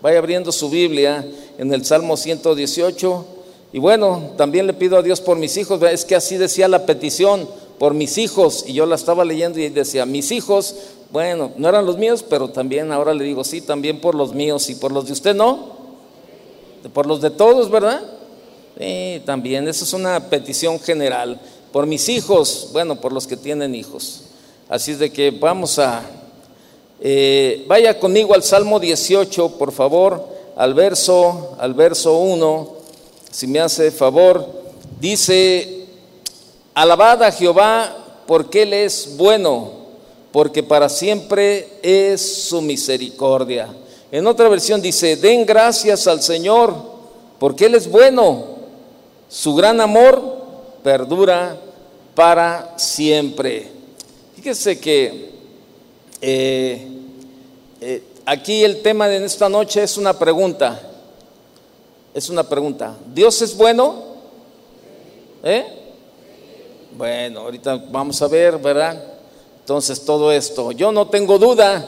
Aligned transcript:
Vaya 0.00 0.18
abriendo 0.18 0.52
su 0.52 0.70
Biblia 0.70 1.26
en 1.58 1.72
el 1.72 1.84
Salmo 1.84 2.16
118. 2.16 3.24
Y 3.72 3.78
bueno, 3.78 4.30
también 4.36 4.66
le 4.66 4.74
pido 4.74 4.96
a 4.96 5.02
Dios 5.02 5.20
por 5.20 5.38
mis 5.38 5.56
hijos. 5.56 5.82
Es 5.82 6.04
que 6.04 6.14
así 6.14 6.36
decía 6.36 6.68
la 6.68 6.86
petición, 6.86 7.48
por 7.78 7.94
mis 7.94 8.18
hijos. 8.18 8.64
Y 8.66 8.74
yo 8.74 8.86
la 8.86 8.94
estaba 8.94 9.24
leyendo 9.24 9.58
y 9.58 9.68
decía, 9.68 10.06
mis 10.06 10.30
hijos, 10.30 10.74
bueno, 11.10 11.52
no 11.56 11.68
eran 11.68 11.86
los 11.86 11.96
míos, 11.96 12.24
pero 12.28 12.48
también 12.48 12.92
ahora 12.92 13.14
le 13.14 13.24
digo, 13.24 13.44
sí, 13.44 13.60
también 13.60 14.00
por 14.00 14.14
los 14.14 14.34
míos 14.34 14.68
y 14.70 14.74
por 14.74 14.92
los 14.92 15.06
de 15.06 15.12
usted, 15.12 15.34
¿no? 15.34 15.78
Por 16.92 17.06
los 17.06 17.20
de 17.20 17.30
todos, 17.30 17.70
¿verdad? 17.70 18.02
Sí, 18.78 19.22
también, 19.24 19.66
esa 19.66 19.84
es 19.84 19.92
una 19.92 20.28
petición 20.30 20.78
general. 20.78 21.40
Por 21.72 21.86
mis 21.86 22.08
hijos, 22.08 22.68
bueno, 22.72 23.00
por 23.00 23.12
los 23.12 23.26
que 23.26 23.36
tienen 23.36 23.74
hijos. 23.74 24.22
Así 24.68 24.92
es 24.92 24.98
de 24.98 25.10
que 25.10 25.30
vamos 25.30 25.78
a 25.78 26.02
eh, 27.00 27.64
vaya 27.68 27.98
conmigo 27.98 28.34
al 28.34 28.42
Salmo 28.42 28.80
18, 28.80 29.50
por 29.58 29.72
favor, 29.72 30.26
al 30.56 30.74
verso, 30.74 31.56
al 31.58 31.74
verso 31.74 32.18
1, 32.18 32.68
si 33.30 33.46
me 33.46 33.60
hace 33.60 33.90
favor. 33.90 34.44
Dice, 35.00 35.86
alabad 36.74 37.22
a 37.22 37.30
Jehová 37.30 37.96
porque 38.26 38.62
Él 38.62 38.72
es 38.72 39.16
bueno, 39.16 39.70
porque 40.32 40.62
para 40.62 40.88
siempre 40.88 41.68
es 41.82 42.46
su 42.48 42.60
misericordia. 42.60 43.68
En 44.10 44.26
otra 44.26 44.48
versión 44.48 44.82
dice, 44.82 45.16
den 45.16 45.46
gracias 45.46 46.06
al 46.08 46.20
Señor, 46.22 46.74
porque 47.38 47.66
Él 47.66 47.76
es 47.76 47.88
bueno, 47.88 48.44
su 49.28 49.54
gran 49.54 49.80
amor 49.80 50.38
perdura 50.82 51.56
para 52.14 52.74
siempre. 52.76 53.70
Fíjese 54.34 54.80
que 54.80 55.37
eh, 56.20 56.86
eh, 57.80 58.02
aquí 58.26 58.64
el 58.64 58.82
tema 58.82 59.08
de 59.08 59.24
esta 59.24 59.48
noche 59.48 59.82
es 59.82 59.96
una 59.96 60.18
pregunta. 60.18 60.80
Es 62.14 62.28
una 62.28 62.42
pregunta. 62.42 62.96
¿Dios 63.14 63.40
es 63.42 63.56
bueno? 63.56 64.02
¿Eh? 65.42 65.64
Bueno, 66.96 67.40
ahorita 67.40 67.76
vamos 67.90 68.20
a 68.22 68.28
ver, 68.28 68.58
¿verdad? 68.58 69.02
Entonces 69.60 70.04
todo 70.04 70.32
esto. 70.32 70.72
Yo 70.72 70.90
no 70.90 71.08
tengo 71.08 71.38
duda, 71.38 71.86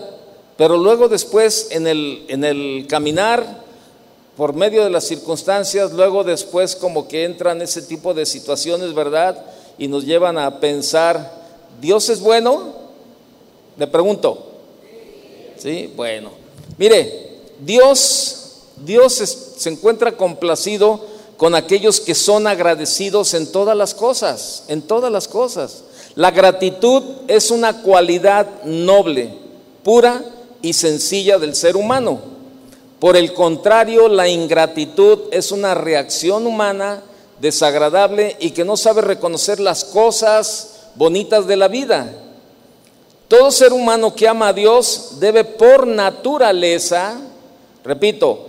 pero 0.56 0.76
luego 0.76 1.08
después 1.08 1.68
en 1.70 1.86
el, 1.86 2.24
en 2.28 2.44
el 2.44 2.86
caminar, 2.88 3.64
por 4.36 4.54
medio 4.54 4.84
de 4.84 4.90
las 4.90 5.04
circunstancias, 5.04 5.92
luego 5.92 6.22
después 6.24 6.76
como 6.76 7.08
que 7.08 7.24
entran 7.24 7.60
ese 7.60 7.82
tipo 7.82 8.14
de 8.14 8.24
situaciones, 8.24 8.94
¿verdad? 8.94 9.44
Y 9.78 9.88
nos 9.88 10.04
llevan 10.06 10.38
a 10.38 10.60
pensar, 10.60 11.30
¿Dios 11.80 12.08
es 12.08 12.20
bueno? 12.20 12.79
Le 13.80 13.86
pregunto, 13.86 14.46
¿Sí? 15.56 15.90
Bueno, 15.96 16.32
mire, 16.76 17.38
Dios, 17.60 18.58
Dios 18.76 19.14
se 19.14 19.70
encuentra 19.70 20.18
complacido 20.18 21.00
con 21.38 21.54
aquellos 21.54 21.98
que 21.98 22.14
son 22.14 22.46
agradecidos 22.46 23.32
en 23.32 23.50
todas 23.50 23.74
las 23.74 23.94
cosas, 23.94 24.64
en 24.68 24.82
todas 24.82 25.10
las 25.10 25.28
cosas. 25.28 25.84
La 26.14 26.30
gratitud 26.30 27.02
es 27.26 27.50
una 27.50 27.80
cualidad 27.80 28.64
noble, 28.64 29.32
pura 29.82 30.26
y 30.60 30.74
sencilla 30.74 31.38
del 31.38 31.54
ser 31.54 31.74
humano. 31.74 32.20
Por 32.98 33.16
el 33.16 33.32
contrario, 33.32 34.08
la 34.08 34.28
ingratitud 34.28 35.20
es 35.30 35.52
una 35.52 35.74
reacción 35.74 36.46
humana 36.46 37.02
desagradable 37.40 38.36
y 38.40 38.50
que 38.50 38.66
no 38.66 38.76
sabe 38.76 39.00
reconocer 39.00 39.58
las 39.58 39.84
cosas 39.86 40.80
bonitas 40.96 41.46
de 41.46 41.56
la 41.56 41.68
vida. 41.68 42.26
Todo 43.30 43.52
ser 43.52 43.72
humano 43.72 44.12
que 44.12 44.26
ama 44.26 44.48
a 44.48 44.52
Dios 44.52 45.20
debe 45.20 45.44
por 45.44 45.86
naturaleza, 45.86 47.20
repito, 47.84 48.40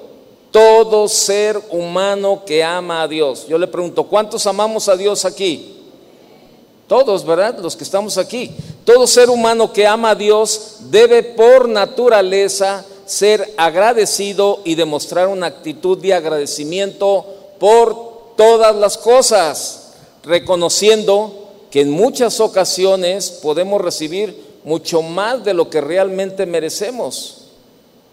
todo 0.49 1.07
ser 1.07 1.61
humano 1.69 2.41
que 2.47 2.63
ama 2.63 3.03
a 3.03 3.07
Dios. 3.07 3.45
Yo 3.47 3.59
le 3.59 3.67
pregunto, 3.67 4.05
¿cuántos 4.05 4.47
amamos 4.47 4.89
a 4.89 4.97
Dios 4.97 5.23
aquí? 5.23 5.77
Todos, 6.87 7.23
¿verdad? 7.23 7.59
Los 7.59 7.75
que 7.75 7.83
estamos 7.83 8.17
aquí. 8.17 8.49
Todo 8.83 9.05
ser 9.05 9.29
humano 9.29 9.71
que 9.71 9.85
ama 9.85 10.09
a 10.09 10.15
Dios 10.15 10.77
debe 10.89 11.21
por 11.21 11.69
naturaleza 11.69 12.83
ser 13.05 13.53
agradecido 13.57 14.61
y 14.65 14.73
demostrar 14.73 15.27
una 15.27 15.45
actitud 15.45 15.99
de 15.99 16.15
agradecimiento 16.15 17.23
por 17.59 18.33
todas 18.35 18.75
las 18.75 18.97
cosas, 18.97 19.91
reconociendo 20.23 21.49
que 21.69 21.81
en 21.81 21.91
muchas 21.91 22.39
ocasiones 22.39 23.29
podemos 23.29 23.79
recibir 23.79 24.50
mucho 24.63 25.01
más 25.01 25.43
de 25.43 25.53
lo 25.53 25.69
que 25.69 25.81
realmente 25.81 26.45
merecemos. 26.45 27.37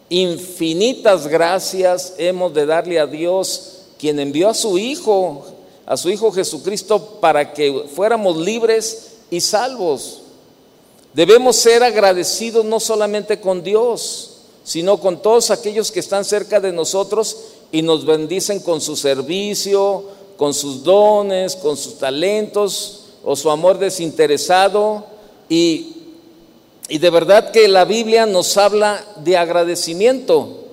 Infinitas 0.08 1.26
gracias 1.26 2.14
hemos 2.16 2.54
de 2.54 2.64
darle 2.64 2.98
a 2.98 3.06
Dios, 3.06 3.82
quien 3.98 4.18
envió 4.18 4.48
a 4.48 4.54
su 4.54 4.78
Hijo, 4.78 5.44
a 5.84 5.96
su 5.96 6.08
Hijo 6.10 6.32
Jesucristo, 6.32 7.18
para 7.20 7.52
que 7.52 7.84
fuéramos 7.94 8.36
libres 8.38 9.16
y 9.30 9.40
salvos. 9.40 10.22
Debemos 11.12 11.56
ser 11.56 11.82
agradecidos 11.82 12.64
no 12.64 12.80
solamente 12.80 13.40
con 13.40 13.62
Dios, 13.62 14.36
sino 14.64 14.98
con 14.98 15.20
todos 15.20 15.50
aquellos 15.50 15.90
que 15.90 16.00
están 16.00 16.24
cerca 16.24 16.60
de 16.60 16.72
nosotros 16.72 17.36
y 17.72 17.82
nos 17.82 18.06
bendicen 18.06 18.60
con 18.60 18.80
su 18.80 18.96
servicio, 18.96 20.04
con 20.36 20.54
sus 20.54 20.84
dones, 20.84 21.56
con 21.56 21.76
sus 21.76 21.98
talentos 21.98 23.00
o 23.24 23.34
su 23.36 23.50
amor 23.50 23.78
desinteresado. 23.78 25.04
Y 25.48 25.97
y 26.88 26.98
de 26.98 27.10
verdad 27.10 27.50
que 27.50 27.68
la 27.68 27.84
Biblia 27.84 28.24
nos 28.24 28.56
habla 28.56 29.04
de 29.16 29.36
agradecimiento. 29.36 30.64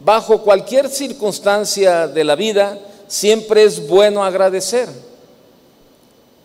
Bajo 0.00 0.42
cualquier 0.42 0.88
circunstancia 0.88 2.06
de 2.06 2.22
la 2.22 2.36
vida, 2.36 2.78
siempre 3.08 3.64
es 3.64 3.88
bueno 3.88 4.24
agradecer. 4.24 4.88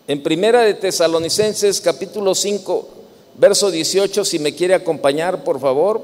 En 0.08 0.22
Primera 0.22 0.62
de 0.62 0.74
Tesalonicenses 0.74 1.80
capítulo 1.80 2.34
5, 2.34 2.88
verso 3.36 3.70
18, 3.70 4.24
si 4.24 4.40
me 4.40 4.54
quiere 4.54 4.74
acompañar, 4.74 5.44
por 5.44 5.60
favor. 5.60 6.02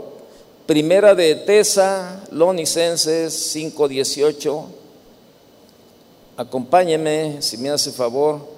Primera 0.66 1.16
de 1.16 1.34
Tesalonicenses 1.34 3.32
5, 3.34 3.88
18. 3.88 4.64
Acompáñeme, 6.37 7.41
si 7.41 7.56
me 7.56 7.70
hace 7.70 7.91
favor. 7.91 8.56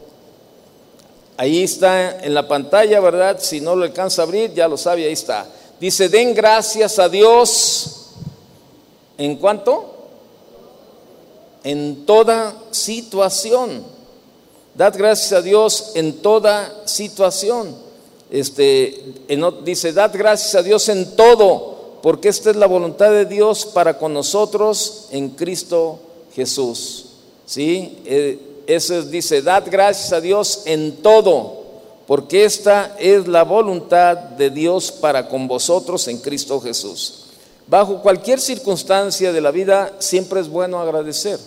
Ahí 1.39 1.63
está 1.63 2.19
en 2.19 2.35
la 2.35 2.49
pantalla, 2.49 2.99
¿verdad? 2.99 3.39
Si 3.41 3.61
no 3.61 3.77
lo 3.77 3.85
alcanza 3.85 4.23
a 4.23 4.25
abrir, 4.25 4.53
ya 4.53 4.67
lo 4.67 4.77
sabe, 4.77 5.07
ahí 5.07 5.13
está. 5.13 5.47
Dice, 5.79 6.09
den 6.09 6.35
gracias 6.35 6.99
a 6.99 7.09
Dios. 7.09 8.09
¿En 9.17 9.37
cuánto? 9.37 9.95
En 11.63 12.05
toda 12.05 12.57
situación. 12.73 13.85
Dad 14.75 14.95
gracias 14.99 15.33
a 15.33 15.41
Dios 15.41 15.93
en 15.95 16.15
toda 16.15 16.83
situación. 16.87 17.77
Este, 18.33 19.01
dice, 19.65 19.93
dad 19.93 20.11
gracias 20.13 20.57
a 20.57 20.63
Dios 20.65 20.89
en 20.89 21.15
todo, 21.15 21.99
porque 22.03 22.31
esta 22.31 22.51
es 22.51 22.57
la 22.57 22.67
voluntad 22.67 23.13
de 23.13 23.27
Dios 23.27 23.65
para 23.65 23.97
con 23.97 24.13
nosotros 24.13 25.07
en 25.13 25.31
Cristo 25.31 26.01
Jesús. 26.35 27.05
¿Sí? 27.47 27.99
Eh, 28.07 28.48
eso 28.69 29.03
dice, 29.03 29.41
dad 29.41 29.65
gracias 29.71 30.13
a 30.13 30.21
Dios 30.21 30.61
en 30.67 30.97
todo, 30.99 31.65
porque 32.07 32.45
esta 32.45 32.95
es 32.99 33.27
la 33.27 33.43
voluntad 33.43 34.15
de 34.15 34.51
Dios 34.51 34.93
para 34.93 35.27
con 35.27 35.49
vosotros 35.49 36.07
en 36.07 36.19
Cristo 36.19 36.61
Jesús. 36.61 37.25
Bajo 37.67 38.03
cualquier 38.03 38.39
circunstancia 38.39 39.33
de 39.33 39.41
la 39.41 39.53
vida 39.53 39.95
siempre 40.01 40.41
es 40.41 40.51
bueno 40.51 40.81
agradecer. 40.81 41.39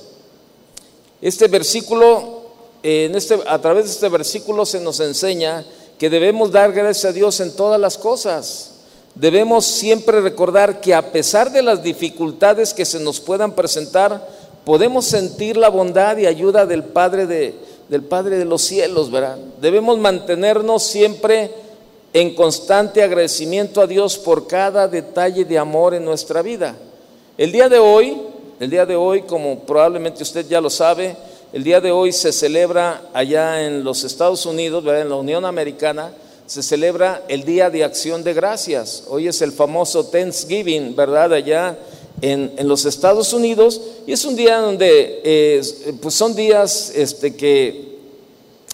Este 1.22 1.48
versículo, 1.48 2.42
en 2.82 3.14
este, 3.14 3.40
a 3.46 3.62
través 3.62 3.86
de 3.86 3.92
este 3.92 4.10
versículo 4.10 4.66
se 4.66 4.80
nos 4.80 5.00
enseña 5.00 5.64
que 6.00 6.10
debemos 6.10 6.52
dar 6.52 6.72
gracias 6.74 7.06
a 7.06 7.14
Dios 7.14 7.40
en 7.40 7.56
todas 7.56 7.80
las 7.80 8.00
cosas. 8.00 8.72
Debemos 9.14 9.66
siempre 9.66 10.22
recordar 10.22 10.82
que 10.82 10.96
a 10.96 11.12
pesar 11.12 11.52
de 11.52 11.62
las 11.62 11.84
dificultades 11.84 12.74
que 12.74 12.86
se 12.86 13.00
nos 13.00 13.20
puedan 13.20 13.52
presentar, 13.52 14.28
podemos 14.66 15.06
sentir 15.06 15.58
la 15.58 15.70
bondad 15.70 16.18
y 16.18 16.26
ayuda 16.26 16.66
del 16.66 16.84
Padre 16.84 17.26
de, 17.28 18.46
los 18.46 18.62
cielos, 18.62 19.12
¿verdad? 19.12 19.38
Debemos 19.60 19.98
mantenernos 19.98 20.84
siempre 20.84 21.52
en 22.14 22.36
constante 22.36 23.02
agradecimiento 23.04 23.82
a 23.82 23.88
Dios 23.88 24.18
por 24.18 24.48
cada 24.48 24.88
detalle 24.88 25.46
de 25.46 25.58
amor 25.58 25.94
en 25.94 26.06
nuestra 26.06 26.42
vida. 26.42 26.76
El 27.38 27.52
día 27.52 27.70
de 27.70 27.80
hoy, 27.80 28.22
el 28.60 28.70
día 28.70 28.86
de 28.86 28.96
hoy, 28.96 29.24
como 29.24 29.60
probablemente 29.60 30.24
usted 30.24 30.46
ya 30.48 30.62
lo 30.62 30.70
sabe, 30.70 31.16
el 31.54 31.64
día 31.64 31.82
de 31.82 31.92
hoy 31.92 32.12
se 32.12 32.32
celebra 32.32 33.10
allá 33.14 33.66
en 33.66 33.84
los 33.84 34.04
Estados 34.04 34.46
Unidos, 34.46 34.84
¿verdad? 34.84 35.02
en 35.02 35.10
la 35.10 35.16
Unión 35.16 35.46
Americana, 35.46 36.14
se 36.46 36.62
celebra 36.62 37.24
el 37.30 37.46
Día 37.46 37.70
de 37.70 37.84
Acción 37.84 38.24
de 38.24 38.34
Gracias. 38.34 39.06
Hoy 39.08 39.28
es 39.28 39.42
el 39.42 39.54
famoso 39.54 40.06
Thanksgiving, 40.06 40.96
¿verdad? 40.96 41.34
Allá 41.34 41.78
en, 42.22 42.68
los 42.68 42.86
Estados 42.86 43.34
Unidos 43.34 43.82
y 44.06 44.14
es 44.14 44.24
un 44.26 44.36
día 44.36 44.60
donde 44.60 45.22
eh, 45.24 45.62
pues 46.02 46.14
son 46.14 46.36
días 46.36 46.92
este, 46.96 47.36
que, 47.36 47.98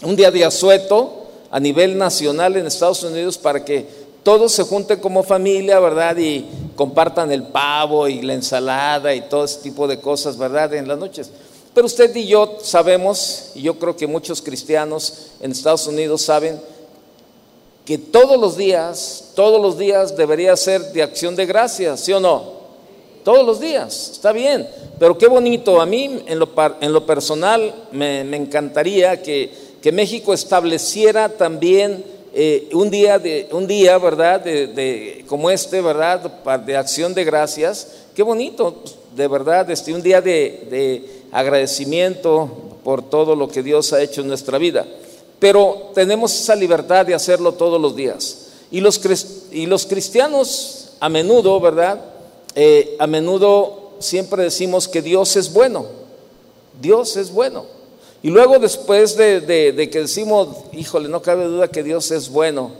un 0.03 0.15
día 0.15 0.31
de 0.31 0.43
asueto 0.43 1.23
a 1.49 1.59
nivel 1.59 1.97
nacional 1.97 2.57
en 2.57 2.67
Estados 2.67 3.03
Unidos 3.03 3.37
para 3.37 3.63
que 3.63 3.85
todos 4.23 4.51
se 4.51 4.63
junten 4.63 4.99
como 4.99 5.23
familia, 5.23 5.79
¿verdad? 5.79 6.17
Y 6.17 6.45
compartan 6.75 7.31
el 7.31 7.43
pavo 7.43 8.09
y 8.09 8.21
la 8.21 8.33
ensalada 8.33 9.15
y 9.15 9.21
todo 9.21 9.45
ese 9.45 9.61
tipo 9.61 9.87
de 9.87 10.01
cosas, 10.01 10.37
¿verdad? 10.37 10.73
En 10.73 10.87
las 10.87 10.97
noches. 10.97 11.31
Pero 11.73 11.87
usted 11.87 12.13
y 12.13 12.27
yo 12.27 12.57
sabemos, 12.61 13.51
y 13.55 13.61
yo 13.61 13.79
creo 13.79 13.95
que 13.95 14.05
muchos 14.05 14.41
cristianos 14.41 15.27
en 15.39 15.51
Estados 15.51 15.87
Unidos 15.87 16.23
saben, 16.23 16.59
que 17.85 17.97
todos 17.97 18.37
los 18.37 18.57
días, 18.57 19.29
todos 19.33 19.61
los 19.61 19.77
días 19.77 20.17
debería 20.17 20.57
ser 20.57 20.91
de 20.91 21.03
acción 21.03 21.37
de 21.37 21.45
gracias, 21.45 22.01
¿sí 22.01 22.11
o 22.11 22.19
no? 22.19 22.56
Todos 23.27 23.45
los 23.45 23.59
días, 23.59 24.11
está 24.13 24.31
bien, 24.31 24.65
pero 24.97 25.17
qué 25.17 25.27
bonito, 25.27 25.81
a 25.81 25.85
mí 25.85 26.23
en 26.27 26.39
lo, 26.39 26.49
en 26.79 26.93
lo 26.93 27.05
personal 27.05 27.75
me, 27.91 28.21
encantaría 28.21 29.21
que, 29.21 29.51
que, 29.81 29.91
México 29.91 30.33
estableciera 30.33 31.27
también 31.27 32.05
eh, 32.33 32.69
un, 32.71 32.89
día 32.89 33.19
de, 33.19 33.49
un 33.51 33.67
día, 33.67 33.97
¿verdad? 33.97 34.39
De, 34.39 35.25
como 35.27 35.49
este, 35.49 35.81
¿verdad? 35.81 36.21
De 36.65 36.77
acción 36.77 37.13
de 37.13 37.25
gracias, 37.25 38.05
qué 38.15 38.23
bonito, 38.23 38.81
de 39.13 39.27
verdad, 39.27 39.69
este, 39.71 39.93
un 39.93 40.01
día 40.01 40.21
de 40.21 41.25
agradecimiento 41.33 42.49
por 42.81 43.09
todo 43.09 43.35
lo 43.35 43.49
que 43.49 43.61
Dios 43.61 43.91
ha 43.91 44.01
hecho 44.01 44.21
en 44.21 44.29
nuestra 44.29 44.57
vida. 44.57 44.87
Pero 45.37 45.91
tenemos 45.93 46.33
esa 46.33 46.55
libertad 46.55 47.05
de 47.05 47.13
hacerlo 47.13 47.51
todos 47.51 47.81
los 47.81 47.93
días. 47.93 48.51
Y 48.71 48.79
los, 48.79 49.01
y 49.51 49.65
los 49.65 49.85
cristianos 49.85 50.91
a 51.01 51.09
menudo, 51.09 51.59
¿verdad? 51.59 51.99
Eh, 52.59 52.95
a 52.97 53.05
menudo 53.05 53.91
siempre 53.99 54.41
decimos 54.41 54.87
que 54.87 55.03
Dios 55.03 55.35
es 55.35 55.53
bueno. 55.53 55.85
Dios 56.81 57.15
es 57.15 57.31
bueno. 57.31 57.65
Y 58.23 58.31
luego 58.31 58.57
después 58.57 59.15
de, 59.15 59.89
que 59.91 59.99
decimos, 59.99 60.47
híjole, 60.73 61.07
no 61.07 61.21
cabe 61.21 61.45
duda 61.45 61.67
que 61.67 61.83
Dios 61.83 62.09
es 62.09 62.29
bueno. 62.29 62.71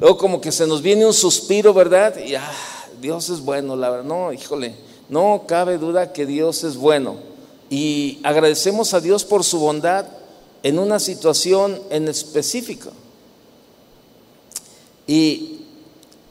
Luego 0.00 0.16
como 0.16 0.40
que 0.40 0.50
se 0.50 0.66
nos 0.66 0.80
viene 0.80 1.04
un 1.04 1.12
suspiro, 1.12 1.74
¿verdad? 1.74 2.16
Y 2.16 2.34
ah, 2.34 2.50
Dios 2.98 3.28
es 3.28 3.40
bueno, 3.40 3.76
la 3.76 3.90
verdad. 3.90 4.04
No, 4.04 4.32
híjole, 4.32 4.74
no 5.10 5.44
cabe 5.46 5.76
duda 5.76 6.14
que 6.14 6.24
Dios 6.24 6.64
es 6.64 6.78
bueno 6.78 7.16
y 7.68 8.20
agradecemos 8.22 8.94
a 8.94 9.00
Dios 9.00 9.24
por 9.24 9.44
su 9.44 9.58
bondad 9.58 10.06
en 10.62 10.78
una 10.78 10.98
situación 10.98 11.78
en 11.90 12.08
específico. 12.08 12.90
Y 15.06 15.53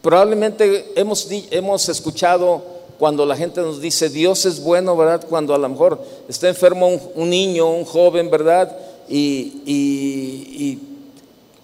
probablemente 0.03 0.91
hemos, 0.95 1.27
hemos 1.49 1.87
escuchado 1.87 2.61
cuando 2.99 3.25
la 3.25 3.37
gente 3.37 3.61
nos 3.61 3.81
dice 3.81 4.09
Dios 4.09 4.45
es 4.45 4.61
bueno, 4.61 4.95
¿verdad? 4.97 5.25
Cuando 5.27 5.55
a 5.55 5.57
lo 5.57 5.69
mejor 5.69 5.99
está 6.27 6.49
enfermo 6.49 6.89
un, 7.15 7.29
niño, 7.29 7.71
un 7.71 7.85
joven, 7.85 8.29
¿verdad? 8.29 8.77
Y, 9.09 9.63
y, 9.65 10.79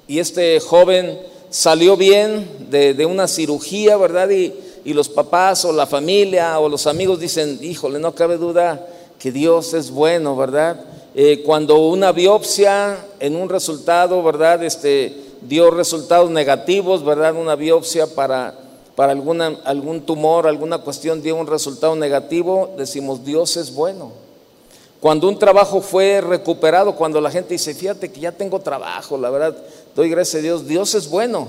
este 0.07 0.59
joven 0.59 1.19
salió 1.49 1.95
bien 1.95 2.49
de, 2.69 2.93
de 2.93 3.05
una 3.05 3.27
cirugía, 3.27 3.95
¿verdad? 3.95 4.29
Y, 4.29 4.53
y 4.85 4.93
los 4.93 5.09
papás 5.09 5.65
o 5.65 5.71
la 5.71 5.85
familia 5.85 6.59
o 6.59 6.69
los 6.69 6.87
amigos 6.87 7.19
dicen, 7.19 7.59
híjole, 7.61 7.99
no 7.99 8.15
cabe 8.15 8.37
duda 8.37 8.87
que 9.19 9.31
Dios 9.31 9.73
es 9.73 9.91
bueno, 9.91 10.35
¿verdad? 10.35 10.83
Eh, 11.13 11.43
cuando 11.45 11.77
una 11.79 12.11
biopsia 12.11 13.05
en 13.19 13.35
un 13.35 13.49
resultado, 13.49 14.23
¿verdad? 14.23 14.63
Este, 14.63 15.28
dio 15.41 15.71
resultados 15.71 16.29
negativos, 16.29 17.03
¿verdad? 17.03 17.35
Una 17.35 17.55
biopsia 17.55 18.07
para, 18.07 18.53
para 18.95 19.13
algún 19.13 20.01
tumor, 20.05 20.47
alguna 20.47 20.79
cuestión 20.79 21.21
dio 21.21 21.35
un 21.35 21.47
resultado 21.47 21.95
negativo, 21.95 22.73
decimos 22.77 23.23
Dios 23.23 23.57
es 23.57 23.73
bueno. 23.73 24.11
Cuando 24.99 25.29
un 25.29 25.39
trabajo 25.39 25.81
fue 25.81 26.19
recuperado, 26.19 26.95
cuando 26.95 27.21
la 27.21 27.31
gente 27.31 27.53
dice, 27.53 27.73
fíjate 27.73 28.11
que 28.11 28.19
ya 28.19 28.33
tengo 28.33 28.59
trabajo, 28.59 29.17
la 29.17 29.29
verdad, 29.29 29.57
doy 29.95 30.09
gracias 30.09 30.41
a 30.41 30.43
Dios, 30.43 30.67
Dios 30.67 30.93
es 30.95 31.09
bueno. 31.09 31.47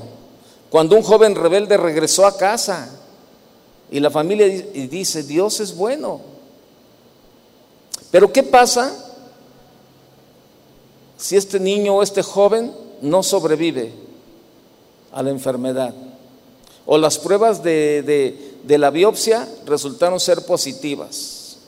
Cuando 0.70 0.94
un 0.94 1.02
joven 1.02 1.34
rebelde 1.34 1.76
regresó 1.76 2.26
a 2.26 2.36
casa 2.36 2.88
y 3.90 3.98
la 3.98 4.10
familia 4.10 4.46
dice, 4.46 5.24
Dios 5.24 5.58
es 5.58 5.74
bueno. 5.74 6.20
Pero 8.12 8.32
¿qué 8.32 8.44
pasa 8.44 8.92
si 11.16 11.36
este 11.36 11.58
niño 11.58 11.96
o 11.96 12.02
este 12.04 12.22
joven 12.22 12.72
no 13.00 13.22
sobrevive 13.22 13.92
a 15.12 15.22
la 15.22 15.30
enfermedad? 15.30 15.94
O 16.86 16.98
las 16.98 17.18
pruebas 17.18 17.62
de, 17.62 18.56
la 18.66 18.90
biopsia 18.90 19.48
resultaron 19.66 20.18
ser 20.18 20.44
positivas. 20.44 21.58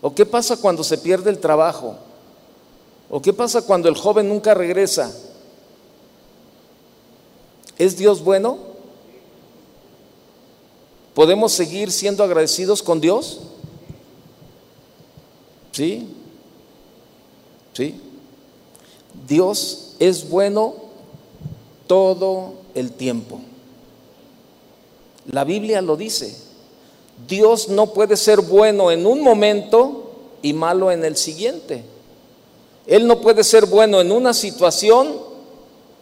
¿O 0.00 0.14
qué 0.14 0.24
pasa 0.24 0.56
cuando 0.56 0.82
se 0.82 0.98
pierde 0.98 1.30
el 1.30 1.38
trabajo? 1.38 1.96
¿O 3.10 3.20
qué 3.20 3.32
pasa 3.32 3.62
cuando 3.62 3.88
el 3.88 3.96
joven 3.96 4.28
nunca 4.28 4.54
regresa? 4.54 5.14
¿Es 7.76 7.96
Dios 7.96 8.22
bueno? 8.22 8.58
¿Podemos 11.14 11.52
seguir 11.52 11.90
siendo 11.90 12.22
agradecidos 12.24 12.82
con 12.82 13.00
Dios? 13.00 13.40
¿Sí? 15.72 16.08
¿Sí? 17.74 18.00
Dios 19.26 19.94
es 19.98 20.28
bueno 20.28 20.74
todo 21.86 22.54
el 22.74 22.92
tiempo. 22.92 23.40
La 25.30 25.44
Biblia 25.44 25.82
lo 25.82 25.96
dice. 25.96 26.36
Dios 27.28 27.68
no 27.68 27.88
puede 27.88 28.16
ser 28.16 28.40
bueno 28.40 28.90
en 28.90 29.06
un 29.06 29.20
momento 29.22 30.10
y 30.42 30.52
malo 30.52 30.90
en 30.90 31.04
el 31.04 31.16
siguiente. 31.16 31.84
Él 32.86 33.06
no 33.06 33.20
puede 33.20 33.44
ser 33.44 33.66
bueno 33.66 34.00
en 34.00 34.10
una 34.10 34.32
situación 34.32 35.14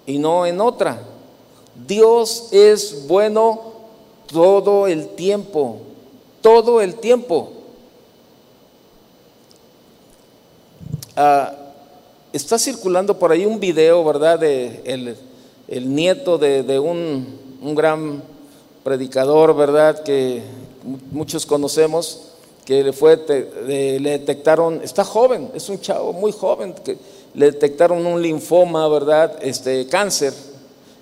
y 0.07 0.19
no 0.19 0.47
en 0.47 0.61
otra. 0.61 1.03
Dios 1.87 2.49
es 2.51 3.07
bueno 3.07 3.61
todo 4.33 4.87
el 4.87 5.09
tiempo, 5.09 5.79
todo 6.41 6.81
el 6.81 6.95
tiempo. 6.95 7.51
Ah, 11.17 11.58
está 12.33 12.59
circulando 12.59 13.19
por 13.19 13.33
ahí 13.33 13.47
un 13.47 13.61
video, 13.61 14.05
¿verdad? 14.05 14.39
De 14.39 15.17
el, 15.69 15.95
nieto 15.95 16.39
de, 16.39 16.79
un, 16.79 17.75
gran 17.75 18.23
predicador, 18.85 19.55
¿verdad? 19.57 20.03
Que 20.03 20.43
muchos 21.11 21.47
conocemos, 21.47 22.23
que 22.65 22.85
le, 22.85 22.93
fue, 22.93 23.17
le 23.67 24.01
detectaron, 24.01 24.81
está 24.83 25.05
joven, 25.05 25.51
es 25.55 25.69
un 25.69 25.81
chavo 25.81 26.13
muy 26.13 26.33
joven, 26.33 26.75
que 26.85 26.99
le 27.35 27.47
detectaron 27.47 28.05
un 28.07 28.21
linfoma, 28.21 28.89
¿verdad? 28.89 29.39
Este, 29.41 29.87
cáncer 29.87 30.33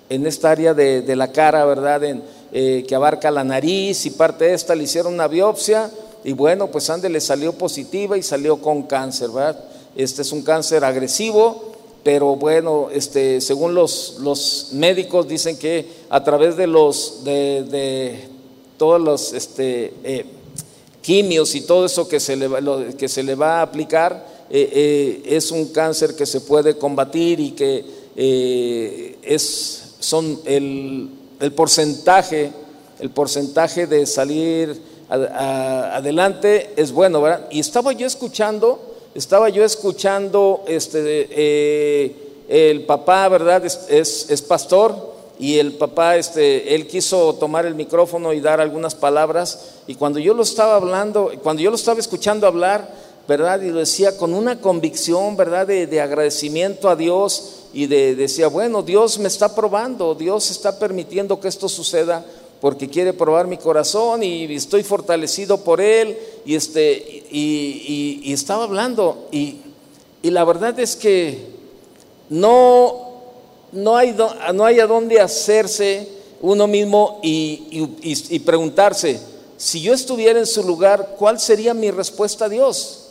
en 0.09 0.25
esta 0.25 0.51
área 0.51 0.73
de, 0.73 1.15
la 1.15 1.31
cara, 1.31 1.65
¿verdad? 1.65 2.03
En, 2.03 2.23
eh, 2.53 2.85
que 2.87 2.95
abarca 2.95 3.29
la 3.29 3.43
nariz 3.43 4.05
y 4.05 4.11
parte 4.11 4.45
de 4.45 4.53
esta, 4.53 4.73
le 4.73 4.83
hicieron 4.83 5.13
una 5.13 5.27
biopsia 5.27 5.91
y 6.23 6.31
bueno, 6.31 6.67
pues 6.67 6.89
Ande 6.89 7.09
le 7.09 7.19
salió 7.19 7.53
positiva 7.53 8.17
y 8.17 8.23
salió 8.23 8.61
con 8.61 8.83
cáncer, 8.83 9.29
¿verdad? 9.29 9.59
Este 9.97 10.21
es 10.21 10.31
un 10.31 10.43
cáncer 10.43 10.85
agresivo, 10.85 11.71
pero 12.03 12.35
bueno, 12.35 12.89
este, 12.93 13.41
según 13.41 13.73
los, 13.73 14.17
los 14.19 14.69
médicos 14.73 15.27
dicen 15.27 15.57
que 15.57 15.87
a 16.11 16.23
través 16.23 16.55
de 16.55 16.67
los 16.67 17.23
de, 17.23 18.29
todos 18.77 19.01
los 19.01 19.33
este, 19.33 19.95
eh, 20.03 20.23
quimios 21.01 21.55
y 21.55 21.61
todo 21.61 21.87
eso 21.87 22.07
que 22.07 22.19
se 22.19 22.35
le, 22.35 22.47
que 22.95 23.09
se 23.09 23.23
le 23.23 23.33
va 23.33 23.57
a 23.57 23.61
aplicar, 23.63 24.23
eh, 24.51 24.69
eh, 24.71 25.35
es 25.35 25.49
un 25.49 25.69
cáncer 25.69 26.15
que 26.15 26.27
se 26.27 26.41
puede 26.41 26.77
combatir 26.77 27.39
y 27.39 27.51
que 27.53 29.17
es, 29.23 29.95
son 29.99 30.39
el, 30.45 31.09
el, 31.39 31.51
porcentaje, 31.53 32.51
el 32.99 33.09
porcentaje 33.09 33.87
de 33.87 34.05
salir 34.05 34.79
adelante 35.09 36.73
es 36.75 36.91
bueno, 36.91 37.19
¿verdad? 37.19 37.47
Y 37.49 37.59
estaba 37.59 37.93
yo 37.93 38.05
escuchando 38.05 38.86
estaba 39.17 39.49
yo 39.49 39.65
escuchando, 39.65 40.63
este, 40.67 41.27
eh, 41.31 42.15
el 42.47 42.85
papá, 42.85 43.27
¿verdad? 43.29 43.65
Es, 43.65 44.29
es, 44.29 44.41
pastor 44.43 45.15
y 45.39 45.57
el 45.57 45.73
papá, 45.73 46.17
este, 46.17 46.75
él 46.75 46.85
quiso 46.85 47.33
tomar 47.33 47.65
el 47.65 47.73
micrófono 47.73 48.31
y 48.31 48.41
dar 48.41 48.61
algunas 48.61 48.93
palabras 48.93 49.71
y 49.87 49.95
cuando 49.95 50.19
yo 50.19 50.35
lo 50.35 50.43
estaba 50.43 50.75
hablando, 50.75 51.31
cuando 51.41 51.63
yo 51.63 51.71
lo 51.71 51.77
estaba 51.77 51.99
escuchando 51.99 52.45
hablar, 52.45 52.93
¿verdad? 53.27 53.59
Y 53.61 53.71
lo 53.71 53.79
decía 53.79 54.15
con 54.17 54.35
una 54.35 54.61
convicción, 54.61 55.35
¿verdad? 55.35 55.65
De, 55.65 55.99
agradecimiento 55.99 56.87
a 56.87 56.95
Dios 56.95 57.63
y 57.73 57.87
de, 57.87 58.15
decía, 58.15 58.47
bueno, 58.47 58.83
Dios 58.83 59.17
me 59.17 59.29
está 59.29 59.55
probando, 59.55 60.13
Dios 60.13 60.51
está 60.51 60.77
permitiendo 60.77 61.39
que 61.39 61.47
esto 61.47 61.67
suceda 61.67 62.23
porque 62.61 62.87
quiere 62.87 63.13
probar 63.13 63.47
mi 63.47 63.57
corazón 63.57 64.21
y 64.23 64.55
estoy 64.55 64.83
fortalecido 64.83 65.57
por 65.63 65.81
Él 65.81 66.17
y, 66.47 66.55
este, 66.55 67.25
y, 67.29 68.31
estaba 68.31 68.63
hablando 68.63 69.27
y, 69.31 69.57
la 70.23 70.43
verdad 70.43 70.77
es 70.79 70.95
que 70.95 71.45
no, 72.29 73.21
no, 73.71 73.95
hay, 73.95 74.15
no 74.53 74.65
hay 74.65 74.79
a 74.79 74.87
dónde 74.87 75.21
hacerse 75.21 76.09
uno 76.41 76.67
mismo 76.67 77.19
y 77.21 78.39
preguntarse, 78.45 79.19
si 79.57 79.81
yo 79.81 79.93
estuviera 79.93 80.39
en 80.39 80.45
su 80.45 80.63
lugar, 80.63 81.15
¿cuál 81.17 81.39
sería 81.39 81.73
mi 81.73 81.91
respuesta 81.91 82.45
a 82.45 82.49
Dios? 82.49 83.07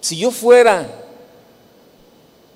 Si 0.00 0.16
yo 0.16 0.30
fuera 0.30 0.86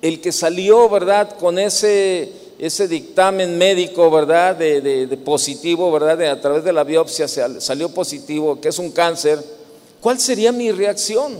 el 0.01 0.19
que 0.19 0.31
salió, 0.31 0.89
¿verdad? 0.89 1.37
Con 1.37 1.59
ese 1.59 2.31
ese 2.59 2.87
dictamen 2.87 3.57
médico, 3.57 4.09
¿verdad? 4.09 4.55
De, 4.55 5.19
positivo, 5.23 5.91
¿verdad? 5.91 6.21
a 6.23 6.41
través 6.41 6.63
de 6.63 6.73
la 6.73 6.83
biopsia 6.83 7.27
salió 7.27 7.89
positivo, 7.89 8.59
que 8.59 8.69
es 8.69 8.79
un 8.79 8.91
cáncer, 8.91 9.43
¿cuál 10.01 10.19
sería 10.19 10.51
mi 10.51 10.71
reacción? 10.71 11.37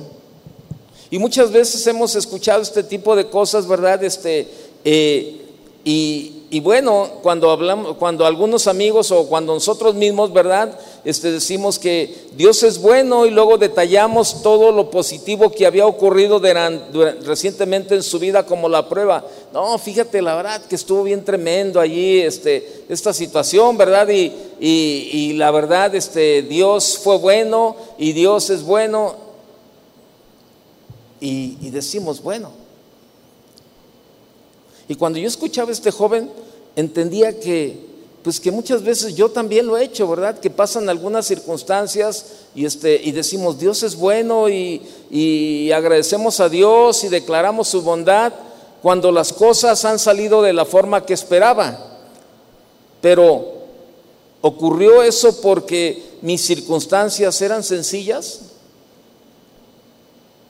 Y 1.09 1.19
muchas 1.19 1.51
veces 1.51 1.85
hemos 1.87 2.15
escuchado 2.15 2.61
este 2.61 2.83
tipo 2.83 3.15
de 3.15 3.27
cosas, 3.29 3.67
¿verdad? 3.67 4.03
Este, 4.03 4.47
eh, 4.83 5.41
y, 5.83 6.36
y 6.49 6.61
bueno, 6.61 7.09
cuando 7.23 7.51
hablamos, 7.51 7.97
cuando 7.97 8.25
algunos 8.25 8.67
amigos 8.67 9.11
o 9.11 9.27
cuando 9.27 9.53
nosotros 9.53 9.95
mismos, 9.95 10.31
¿verdad? 10.31 10.79
Este, 11.03 11.29
decimos 11.29 11.77
que 11.77 12.15
Dios 12.37 12.63
es 12.63 12.81
bueno 12.81 13.25
y 13.25 13.31
luego 13.31 13.57
detallamos 13.57 14.41
todo 14.41 14.71
lo 14.71 14.89
positivo 14.89 15.51
que 15.51 15.65
había 15.65 15.85
ocurrido 15.85 16.41
recientemente 17.25 17.95
en 17.95 18.03
su 18.03 18.17
vida 18.17 18.45
como 18.45 18.69
la 18.69 18.87
prueba. 18.87 19.25
No, 19.51 19.77
fíjate, 19.77 20.21
la 20.21 20.35
verdad 20.35 20.61
que 20.63 20.75
estuvo 20.75 21.03
bien 21.03 21.25
tremendo 21.25 21.81
allí 21.81 22.21
este, 22.21 22.85
esta 22.87 23.11
situación, 23.11 23.75
¿verdad? 23.75 24.07
Y, 24.07 24.31
y, 24.57 25.33
la 25.33 25.51
verdad, 25.51 25.93
este, 25.95 26.43
Dios 26.43 26.97
fue 26.97 27.17
bueno 27.17 27.75
y 27.97 28.13
Dios 28.13 28.49
es 28.51 28.63
bueno. 28.63 29.15
Y, 31.19 31.57
y 31.59 31.71
decimos, 31.71 32.23
bueno, 32.23 32.51
y 34.87 34.95
cuando 34.95 35.19
yo 35.19 35.27
escuchaba 35.27 35.69
a 35.69 35.73
este 35.73 35.91
joven, 35.91 36.31
entendía 36.75 37.39
que, 37.39 37.85
pues 38.23 38.39
que 38.39 38.51
muchas 38.51 38.83
veces 38.83 39.15
yo 39.15 39.29
también 39.29 39.67
lo 39.67 39.77
he 39.77 39.83
hecho, 39.83 40.07
¿verdad? 40.07 40.39
Que 40.39 40.49
pasan 40.49 40.89
algunas 40.89 41.25
circunstancias 41.25 42.25
y, 42.55 42.65
este, 42.65 43.01
y 43.03 43.11
decimos, 43.11 43.59
Dios 43.59 43.83
es 43.83 43.95
bueno 43.95 44.47
y, 44.47 44.81
y 45.11 45.71
agradecemos 45.71 46.39
a 46.39 46.47
Dios 46.47 47.03
y 47.03 47.09
declaramos 47.09 47.67
su 47.67 47.81
bondad 47.81 48.33
cuando 48.81 49.11
las 49.11 49.33
cosas 49.33 49.83
han 49.85 49.99
salido 49.99 50.41
de 50.41 50.53
la 50.53 50.65
forma 50.65 51.05
que 51.05 51.13
esperaba. 51.13 51.77
Pero 53.01 53.57
ocurrió 54.41 55.03
eso 55.03 55.41
porque 55.41 56.17
mis 56.21 56.45
circunstancias 56.45 57.41
eran 57.41 57.63
sencillas. 57.63 58.41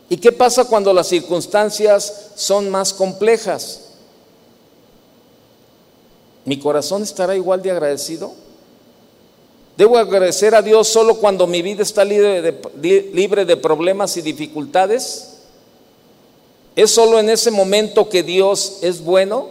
¿Y 0.10 0.18
qué 0.18 0.32
pasa 0.32 0.66
cuando 0.66 0.94
las 0.94 1.08
circunstancias 1.08 2.32
son 2.36 2.70
más 2.70 2.94
complejas? 2.94 3.87
¿Mi 6.48 6.58
corazón 6.58 7.04
estará 7.04 7.36
igual 7.36 7.62
de 7.62 7.72
agradecido? 7.72 8.34
¿Debo 9.76 9.98
agradecer 9.98 10.56
a 10.56 10.62
Dios 10.62 10.88
solo 10.88 11.18
cuando 11.18 11.46
mi 11.46 11.62
vida 11.62 11.84
está 11.84 12.06
libre 12.06 12.42
de, 12.42 13.58
problemas 13.58 14.16
y 14.16 14.22
dificultades? 14.22 15.40
¿Es 16.74 16.90
solo 16.90 17.20
en 17.20 17.30
ese 17.30 17.52
momento 17.52 18.08
que 18.08 18.24
Dios 18.24 18.78
es 18.82 19.04
bueno? 19.04 19.50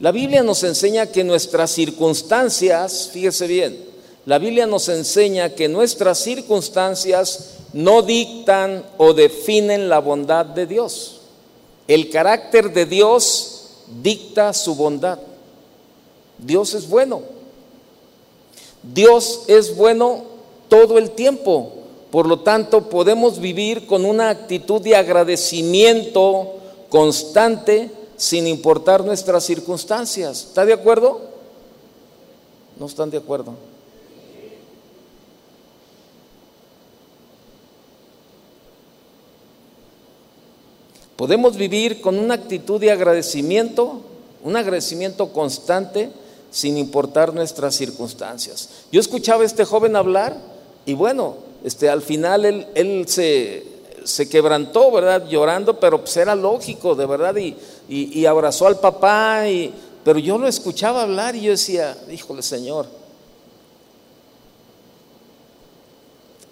La 0.00 0.10
Biblia 0.10 0.42
nos 0.42 0.64
enseña 0.64 1.12
que 1.12 1.22
nuestras 1.22 1.70
circunstancias, 1.70 3.10
fíjese 3.12 3.46
bien, 3.46 3.84
la 4.24 4.38
Biblia 4.38 4.66
nos 4.66 4.88
enseña 4.88 5.50
que 5.50 5.68
nuestras 5.68 6.18
circunstancias 6.18 7.56
no 7.74 8.00
dictan 8.00 8.86
o 8.96 9.12
definen 9.12 9.90
la 9.90 9.98
bondad 9.98 10.46
de 10.46 10.66
Dios. 10.66 11.20
El 11.88 12.08
carácter 12.08 12.72
de 12.72 12.86
Dios 12.86 13.51
dicta 14.02 14.52
su 14.52 14.74
bondad. 14.74 15.18
Dios 16.38 16.74
es 16.74 16.88
bueno. 16.88 17.22
Dios 18.82 19.42
es 19.48 19.76
bueno 19.76 20.24
todo 20.68 20.98
el 20.98 21.10
tiempo. 21.10 21.72
Por 22.10 22.26
lo 22.26 22.40
tanto, 22.40 22.88
podemos 22.88 23.38
vivir 23.38 23.86
con 23.86 24.04
una 24.04 24.30
actitud 24.30 24.80
de 24.80 24.96
agradecimiento 24.96 26.54
constante 26.88 27.90
sin 28.16 28.46
importar 28.46 29.04
nuestras 29.04 29.44
circunstancias. 29.44 30.44
¿Está 30.48 30.64
de 30.64 30.74
acuerdo? 30.74 31.20
¿No 32.78 32.86
están 32.86 33.10
de 33.10 33.18
acuerdo? 33.18 33.54
Podemos 41.22 41.56
vivir 41.56 42.00
con 42.00 42.18
una 42.18 42.34
actitud 42.34 42.80
de 42.80 42.90
agradecimiento, 42.90 44.00
un 44.42 44.56
agradecimiento 44.56 45.32
constante, 45.32 46.10
sin 46.50 46.76
importar 46.76 47.32
nuestras 47.32 47.76
circunstancias. 47.76 48.68
Yo 48.90 48.98
escuchaba 48.98 49.44
a 49.44 49.46
este 49.46 49.64
joven 49.64 49.94
hablar 49.94 50.36
y 50.84 50.94
bueno, 50.94 51.36
este, 51.62 51.88
al 51.88 52.02
final 52.02 52.66
él, 52.74 53.06
se, 53.06 54.28
quebrantó, 54.28 54.90
¿verdad? 54.90 55.28
Llorando, 55.28 55.78
pero 55.78 56.00
pues 56.00 56.16
era 56.16 56.34
lógico, 56.34 56.96
de 56.96 57.06
verdad, 57.06 57.36
y, 57.36 58.26
abrazó 58.26 58.66
al 58.66 58.80
papá, 58.80 59.48
y, 59.48 59.72
pero 60.04 60.18
yo 60.18 60.38
lo 60.38 60.48
escuchaba 60.48 61.02
hablar 61.02 61.36
y 61.36 61.42
yo 61.42 61.52
decía, 61.52 61.96
híjole 62.10 62.42
Señor, 62.42 62.88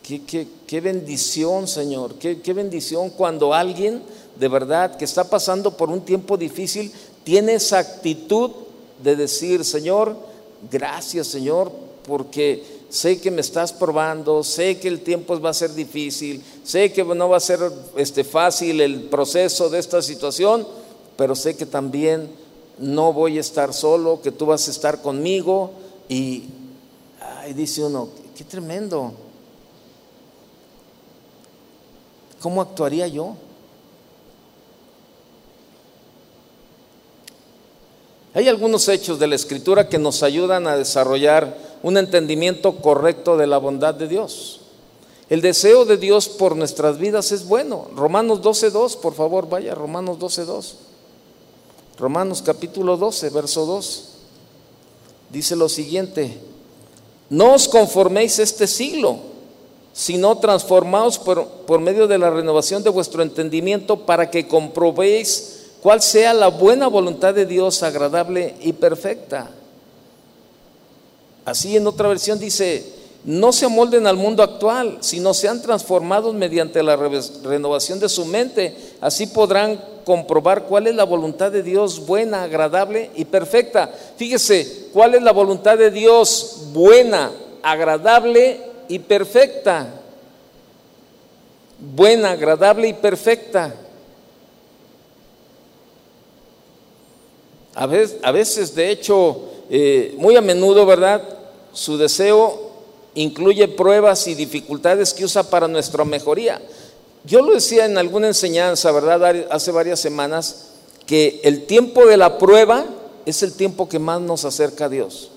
qué, 0.05 0.81
bendición 0.81 1.67
Señor, 1.67 2.15
qué, 2.21 2.41
qué 2.41 2.53
bendición 2.53 3.11
cuando 3.11 3.53
alguien 3.53 4.03
de 4.41 4.49
verdad 4.49 4.97
que 4.97 5.05
está 5.05 5.25
pasando 5.25 5.77
por 5.77 5.91
un 5.91 6.01
tiempo 6.01 6.39
difícil, 6.39 6.91
tiene 7.25 7.55
esa 7.55 7.79
actitud 7.79 8.51
de 9.03 9.15
decir, 9.15 9.67
Señor, 9.67 10.17
gracias 10.73 11.27
Señor, 11.27 11.71
porque 12.07 12.65
sé 12.89 13.21
que 13.21 13.31
me 13.31 13.43
estás 13.43 13.71
probando, 13.75 14.43
sé 14.43 14.79
que 14.79 14.89
el 14.89 15.03
tiempo 15.03 15.39
va 15.39 15.51
a 15.51 15.55
ser 15.55 15.75
difícil, 15.75 16.43
sé 16.65 16.91
que 16.91 17.05
no 17.05 17.29
va 17.29 17.37
a 17.37 17.41
ser 17.41 17.61
este, 17.97 18.25
fácil 18.25 18.81
el 18.81 19.03
proceso 19.03 19.69
de 19.69 19.79
esta 19.79 20.01
situación, 20.01 20.67
pero 21.19 21.37
sé 21.37 21.55
que 21.55 21.67
también 21.67 22.31
no 22.79 23.13
voy 23.13 23.37
a 23.37 23.43
estar 23.43 23.75
solo, 23.75 24.23
que 24.23 24.33
tú 24.33 24.47
vas 24.47 24.67
a 24.69 24.71
estar 24.71 25.03
conmigo. 25.03 25.71
Y 26.09 26.45
dice 27.55 27.85
uno, 27.85 28.09
qué 28.35 28.43
tremendo. 28.43 29.13
¿Cómo 32.41 32.63
actuaría 32.63 33.07
yo? 33.07 33.37
Hay 38.33 38.49
algunos 38.49 38.89
hechos 38.89 39.19
de 39.19 39.27
la 39.27 39.35
Escritura 39.35 39.89
que 39.89 39.99
nos 39.99 40.23
ayudan 40.23 40.67
a 40.67 40.77
desarrollar 40.77 41.57
un 41.83 41.97
entendimiento 41.97 42.77
correcto 42.77 43.37
de 43.37 43.47
la 43.47 43.59
bondad 43.59 43.95
de 43.95 44.07
Dios. 44.07 44.61
El 45.29 45.41
deseo 45.41 45.85
de 45.85 45.97
Dios 45.97 46.29
por 46.29 46.57
nuestras 46.57 46.99
vidas 46.99 47.33
es 47.33 47.47
bueno. 47.47 47.89
Romanos 47.97 48.41
12.2, 48.41 48.99
por 48.99 49.15
favor, 49.15 49.49
vaya, 49.49 49.75
Romanos 49.75 50.19
12.2. 50.19 50.75
Romanos 51.99 52.43
capítulo 52.43 52.97
12, 52.97 53.31
verso 53.31 53.67
2. 53.67 54.05
Dice 55.31 55.57
lo 55.57 55.69
siguiente, 55.69 56.39
no 57.29 57.55
os 57.55 57.69
conforméis 57.69 58.39
este 58.39 58.67
siglo, 58.67 59.19
sino 59.93 60.39
transformaos 60.39 61.19
por, 61.19 61.47
por 61.67 61.81
medio 61.81 62.07
de 62.09 62.19
la 62.19 62.31
renovación 62.31 62.83
de 62.83 62.91
vuestro 62.91 63.23
entendimiento 63.23 64.07
para 64.07 64.31
que 64.31 64.49
comprobéis 64.49 65.60
cuál 65.83 66.03
sea 66.03 66.35
la 66.35 66.49
buena 66.49 66.89
voluntad 66.89 67.35
de 67.35 67.47
Dios 67.47 67.83
agradable 67.83 68.55
y 68.61 68.73
perfecta. 68.73 69.51
Así 71.45 71.77
en 71.77 71.87
otra 71.87 72.09
versión 72.09 72.39
dice, 72.39 72.85
no 73.25 73.53
se 73.53 73.67
amolden 73.67 74.07
al 74.07 74.17
mundo 74.17 74.43
actual, 74.43 74.99
sino 75.01 75.35
sean 75.35 75.61
transformados 75.61 76.35
mediante 76.35 76.83
la 76.83 76.97
renovación 76.97 78.01
de 78.01 78.09
su 78.09 78.25
mente. 78.25 78.75
Así 79.01 79.27
podrán 79.27 79.81
comprobar 80.05 80.65
cuál 80.65 80.87
es 80.87 80.95
la 80.95 81.05
voluntad 81.05 81.53
de 81.53 81.63
Dios 81.63 82.07
buena, 82.07 82.45
agradable 82.45 83.11
y 83.15 83.27
perfecta. 83.27 83.91
Fíjese, 84.17 84.89
cuál 84.93 85.15
es 85.15 85.23
la 85.23 85.33
voluntad 85.33 85.77
de 85.77 85.91
Dios 85.91 86.69
buena, 86.73 87.31
agradable 87.63 88.61
y 88.89 88.99
perfecta. 89.01 89.87
Buena, 91.79 92.33
agradable 92.33 92.89
y 92.89 92.93
perfecta. 92.95 93.75
A 97.75 97.87
veces, 97.87 98.75
de 98.75 98.91
hecho, 98.91 99.43
eh, 99.71 100.15
muy 100.19 100.37
a 100.37 100.41
menudo, 100.41 100.85
¿verdad? 100.87 101.23
Su 101.73 101.97
deseo 101.97 102.71
incluye 103.15 103.69
pruebas 103.69 104.27
y 104.27 104.35
dificultades 104.35 105.15
que 105.15 105.25
usa 105.25 105.45
para 105.45 105.69
nuestra 105.69 106.05
mejoría. 106.05 106.61
Yo 107.25 107.43
lo 107.43 107.55
decía 107.55 107.85
en 107.85 107.99
alguna 107.99 108.29
enseñanza, 108.29 108.91
¿verdad? 108.93 109.47
Hace 109.51 109.71
varias 109.71 110.01
semanas, 110.01 110.71
que 111.07 111.41
el 111.45 111.67
tiempo 111.67 112.07
de 112.07 112.17
la 112.17 112.39
prueba 112.39 112.87
es 113.27 113.43
el 113.43 113.53
tiempo 113.53 113.89
que 113.89 113.99
más 113.99 114.21
nos 114.21 114.45
acerca 114.45 114.87
a 114.87 114.89
Dios. 114.89 115.31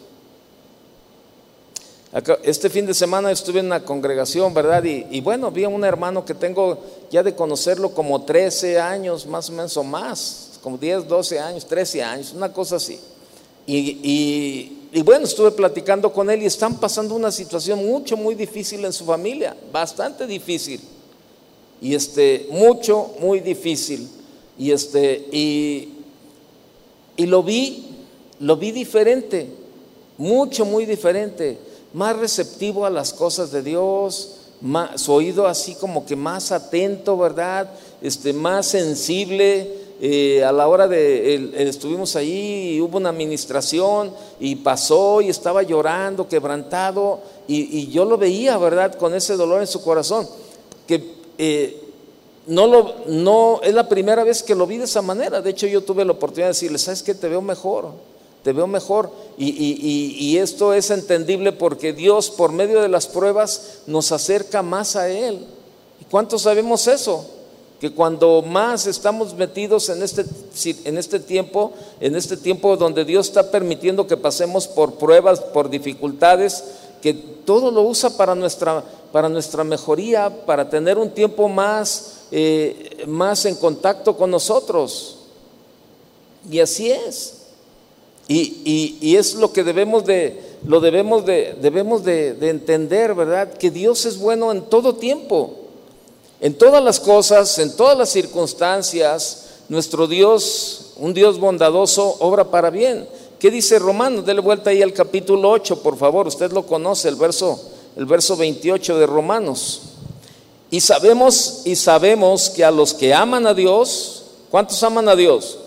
Este 2.43 2.69
fin 2.69 2.85
de 2.85 2.93
semana 2.93 3.31
estuve 3.31 3.59
en 3.59 3.65
una 3.65 3.83
congregación, 3.83 4.53
¿verdad? 4.53 4.83
Y, 4.83 5.07
y, 5.09 5.21
bueno, 5.21 5.49
vi 5.49 5.63
a 5.63 5.69
un 5.69 5.83
hermano 5.83 6.23
que 6.23 6.35
tengo 6.35 6.77
ya 7.09 7.23
de 7.23 7.35
conocerlo 7.35 7.89
como 7.89 8.23
13 8.23 8.79
años, 8.79 9.25
más 9.25 9.49
o 9.49 9.53
menos 9.53 9.75
o 9.77 9.83
más, 9.83 10.52
como 10.63 10.77
10, 10.77 11.07
12 11.07 11.39
años, 11.39 11.65
13 11.67 12.01
años, 12.01 12.33
una 12.33 12.51
cosa 12.51 12.77
así. 12.77 12.99
Y, 13.67 15.01
bueno, 15.03 15.25
estuve 15.25 15.51
platicando 15.51 16.11
con 16.11 16.29
él 16.29 16.41
y 16.41 16.45
están 16.45 16.79
pasando 16.79 17.15
una 17.15 17.31
situación 17.31 17.85
mucho, 17.85 18.17
muy 18.17 18.33
difícil 18.33 18.83
en 18.85 18.93
su 18.93 19.05
familia, 19.05 19.55
bastante 19.71 20.25
difícil. 20.25 20.79
Y 21.81 21.93
este, 21.93 22.47
mucho, 22.49 23.11
muy 23.19 23.41
difícil. 23.41 24.07
Y 24.57 24.71
este, 24.71 25.27
y 25.31 25.93
y 27.15 27.25
lo 27.27 27.43
vi, 27.43 27.85
lo 28.39 28.57
vi 28.57 28.71
diferente, 28.71 29.47
mucho, 30.17 30.65
muy 30.65 30.85
diferente, 30.85 31.57
más 31.93 32.17
receptivo 32.17 32.85
a 32.85 32.89
las 32.89 33.13
cosas 33.13 33.51
de 33.51 33.61
Dios, 33.61 34.37
más, 34.61 35.01
su 35.01 35.13
oído 35.13 35.47
así 35.47 35.75
como 35.75 36.05
que 36.05 36.15
más 36.15 36.51
atento, 36.51 37.17
¿verdad? 37.17 37.69
Este, 38.01 38.33
más 38.33 38.67
sensible. 38.67 39.82
Eh, 40.05 40.43
a 40.43 40.51
la 40.51 40.67
hora 40.67 40.85
de, 40.85 41.53
estuvimos 41.65 42.17
ahí 42.17 42.73
y 42.73 42.81
hubo 42.81 42.97
una 42.97 43.07
administración 43.07 44.11
y 44.37 44.57
pasó 44.57 45.21
y 45.21 45.29
estaba 45.29 45.63
llorando, 45.63 46.27
quebrantado, 46.27 47.21
y, 47.47 47.87
yo 47.87 48.03
lo 48.03 48.17
veía, 48.17 48.57
¿verdad? 48.57 48.95
Con 48.95 49.13
ese 49.13 49.37
dolor 49.37 49.61
en 49.61 49.67
su 49.67 49.81
corazón, 49.81 50.27
que 50.85 51.01
eh, 51.37 51.81
no 52.47 52.67
lo, 52.67 52.95
no, 53.07 53.61
es 53.63 53.73
la 53.73 53.87
primera 53.87 54.25
vez 54.25 54.43
que 54.43 54.55
lo 54.55 54.67
vi 54.67 54.77
de 54.77 54.83
esa 54.83 55.01
manera. 55.01 55.39
De 55.39 55.51
hecho, 55.51 55.67
yo 55.67 55.85
tuve 55.85 56.03
la 56.03 56.11
oportunidad 56.11 56.47
de 56.47 56.53
decirle, 56.55 56.79
¿sabes 56.79 57.01
qué? 57.01 57.15
Te 57.15 57.29
veo 57.29 57.41
mejor, 57.41 57.91
te 58.43 58.51
veo 58.51 58.67
mejor. 58.67 59.09
Y, 59.37 60.35
esto 60.37 60.73
es 60.73 60.91
entendible 60.91 61.53
porque 61.53 61.93
Dios, 61.93 62.29
por 62.29 62.51
medio 62.51 62.81
de 62.81 62.89
las 62.89 63.07
pruebas, 63.07 63.83
nos 63.87 64.11
acerca 64.11 64.63
más 64.63 64.97
a 64.97 65.07
Él. 65.07 65.47
¿Y 66.01 66.03
cuántos 66.11 66.41
sabemos 66.41 66.87
eso? 66.89 67.25
Que 67.83 67.91
cuando 67.91 68.41
más 68.41 68.87
estamos 68.87 69.35
metidos 69.35 69.89
en 69.89 70.01
este, 70.03 70.23
en 70.85 70.97
este 70.97 71.19
tiempo, 71.19 71.73
en 71.99 72.15
este 72.15 72.37
tiempo 72.37 72.77
donde 72.77 73.03
Dios 73.03 73.27
está 73.27 73.51
permitiendo 73.51 74.07
que 74.07 74.15
pasemos 74.15 74.69
por 74.69 74.93
pruebas, 74.93 75.41
por 75.41 75.69
dificultades, 75.69 76.63
que 77.01 77.13
todo 77.13 77.71
lo 77.71 77.81
usa 77.81 78.15
para 78.15 78.35
nuestra, 78.35 78.85
para 79.11 79.27
nuestra 79.27 79.65
mejoría, 79.65 80.45
para 80.45 80.69
tener 80.69 80.97
un 80.97 81.09
tiempo 81.09 81.49
más 81.49 82.23
eh, 82.31 83.03
más 83.05 83.45
en 83.45 83.55
contacto 83.55 84.15
con 84.15 84.31
nosotros. 84.31 85.17
Y 86.49 86.61
así 86.61 86.89
es. 86.89 87.41
Y, 88.29 89.15
es 89.15 89.35
lo 89.35 89.51
que 89.51 89.65
debemos 89.65 90.05
de, 90.05 90.41
lo 90.65 90.79
debemos 90.79 91.25
de, 91.25 91.57
debemos 91.61 92.05
de, 92.05 92.33
de 92.33 92.49
entender, 92.49 93.13
¿verdad? 93.13 93.53
Que 93.53 93.69
Dios 93.69 94.05
es 94.05 94.17
bueno 94.17 94.51
en 94.53 94.61
todo 94.63 94.95
tiempo, 94.95 95.62
en 96.43 96.57
todas 96.57 96.83
las 96.83 96.99
cosas, 96.99 97.57
en 97.57 97.73
todas 97.73 97.97
las 97.97 98.09
circunstancias. 98.09 99.45
Nuestro 99.69 100.07
Dios, 100.07 100.87
un 100.97 101.13
Dios 101.13 101.39
bondadoso, 101.39 102.17
obra 102.19 102.51
para 102.51 102.69
bien. 102.69 103.07
¿Qué 103.39 103.49
dice 103.49 103.79
Romanos? 103.79 104.25
Dele 104.25 104.41
vuelta 104.41 104.69
ahí 104.69 104.81
al 104.81 104.91
capítulo 104.91 105.49
8, 105.49 105.81
por 105.81 105.97
favor. 105.97 106.27
Usted 106.27 106.51
lo 106.51 106.65
conoce, 106.65 107.07
el 107.07 107.15
verso, 107.15 107.61
el 107.95 108.05
verso 108.05 108.35
28 108.35 108.97
de 108.97 109.05
Romanos. 109.05 109.83
Y 110.69 110.81
sabemos 110.81 111.61
y 111.63 111.77
sabemos 111.77 112.49
que 112.49 112.65
a 112.65 112.71
los 112.71 112.93
que 112.93 113.13
aman 113.13 113.47
a 113.47 113.53
Dios, 113.53 114.23
¿cuántos 114.51 114.83
aman 114.83 115.07
a 115.07 115.15
Dios? 115.15 115.57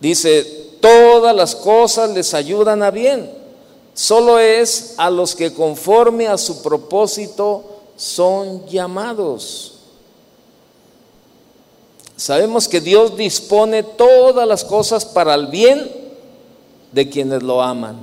Dice, 0.00 0.42
todas 0.80 1.36
las 1.36 1.54
cosas 1.54 2.08
les 2.14 2.32
ayudan 2.32 2.82
a 2.82 2.90
bien. 2.90 3.30
Solo 3.92 4.38
es 4.38 4.94
a 4.96 5.10
los 5.10 5.36
que 5.36 5.52
conforme 5.52 6.28
a 6.28 6.38
su 6.38 6.62
propósito 6.62 7.69
son 8.00 8.66
llamados. 8.66 9.74
Sabemos 12.16 12.66
que 12.66 12.80
Dios 12.80 13.16
dispone 13.16 13.82
todas 13.82 14.48
las 14.48 14.64
cosas 14.64 15.04
para 15.04 15.34
el 15.34 15.48
bien 15.48 15.90
de 16.92 17.08
quienes 17.08 17.42
lo 17.42 17.62
aman. 17.62 17.98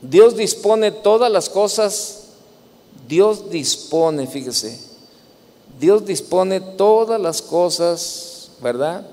Dios 0.00 0.36
dispone 0.36 0.90
todas 0.90 1.30
las 1.30 1.48
cosas 1.48 2.18
Dios 3.08 3.48
dispone, 3.48 4.26
fíjese, 4.26 4.78
Dios 5.80 6.04
dispone 6.04 6.60
todas 6.60 7.18
las 7.18 7.40
cosas, 7.40 8.50
¿verdad? 8.60 9.06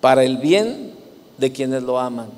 Para 0.00 0.24
el 0.24 0.38
bien 0.38 0.94
de 1.36 1.52
quienes 1.52 1.82
lo 1.82 1.98
aman. 1.98 2.30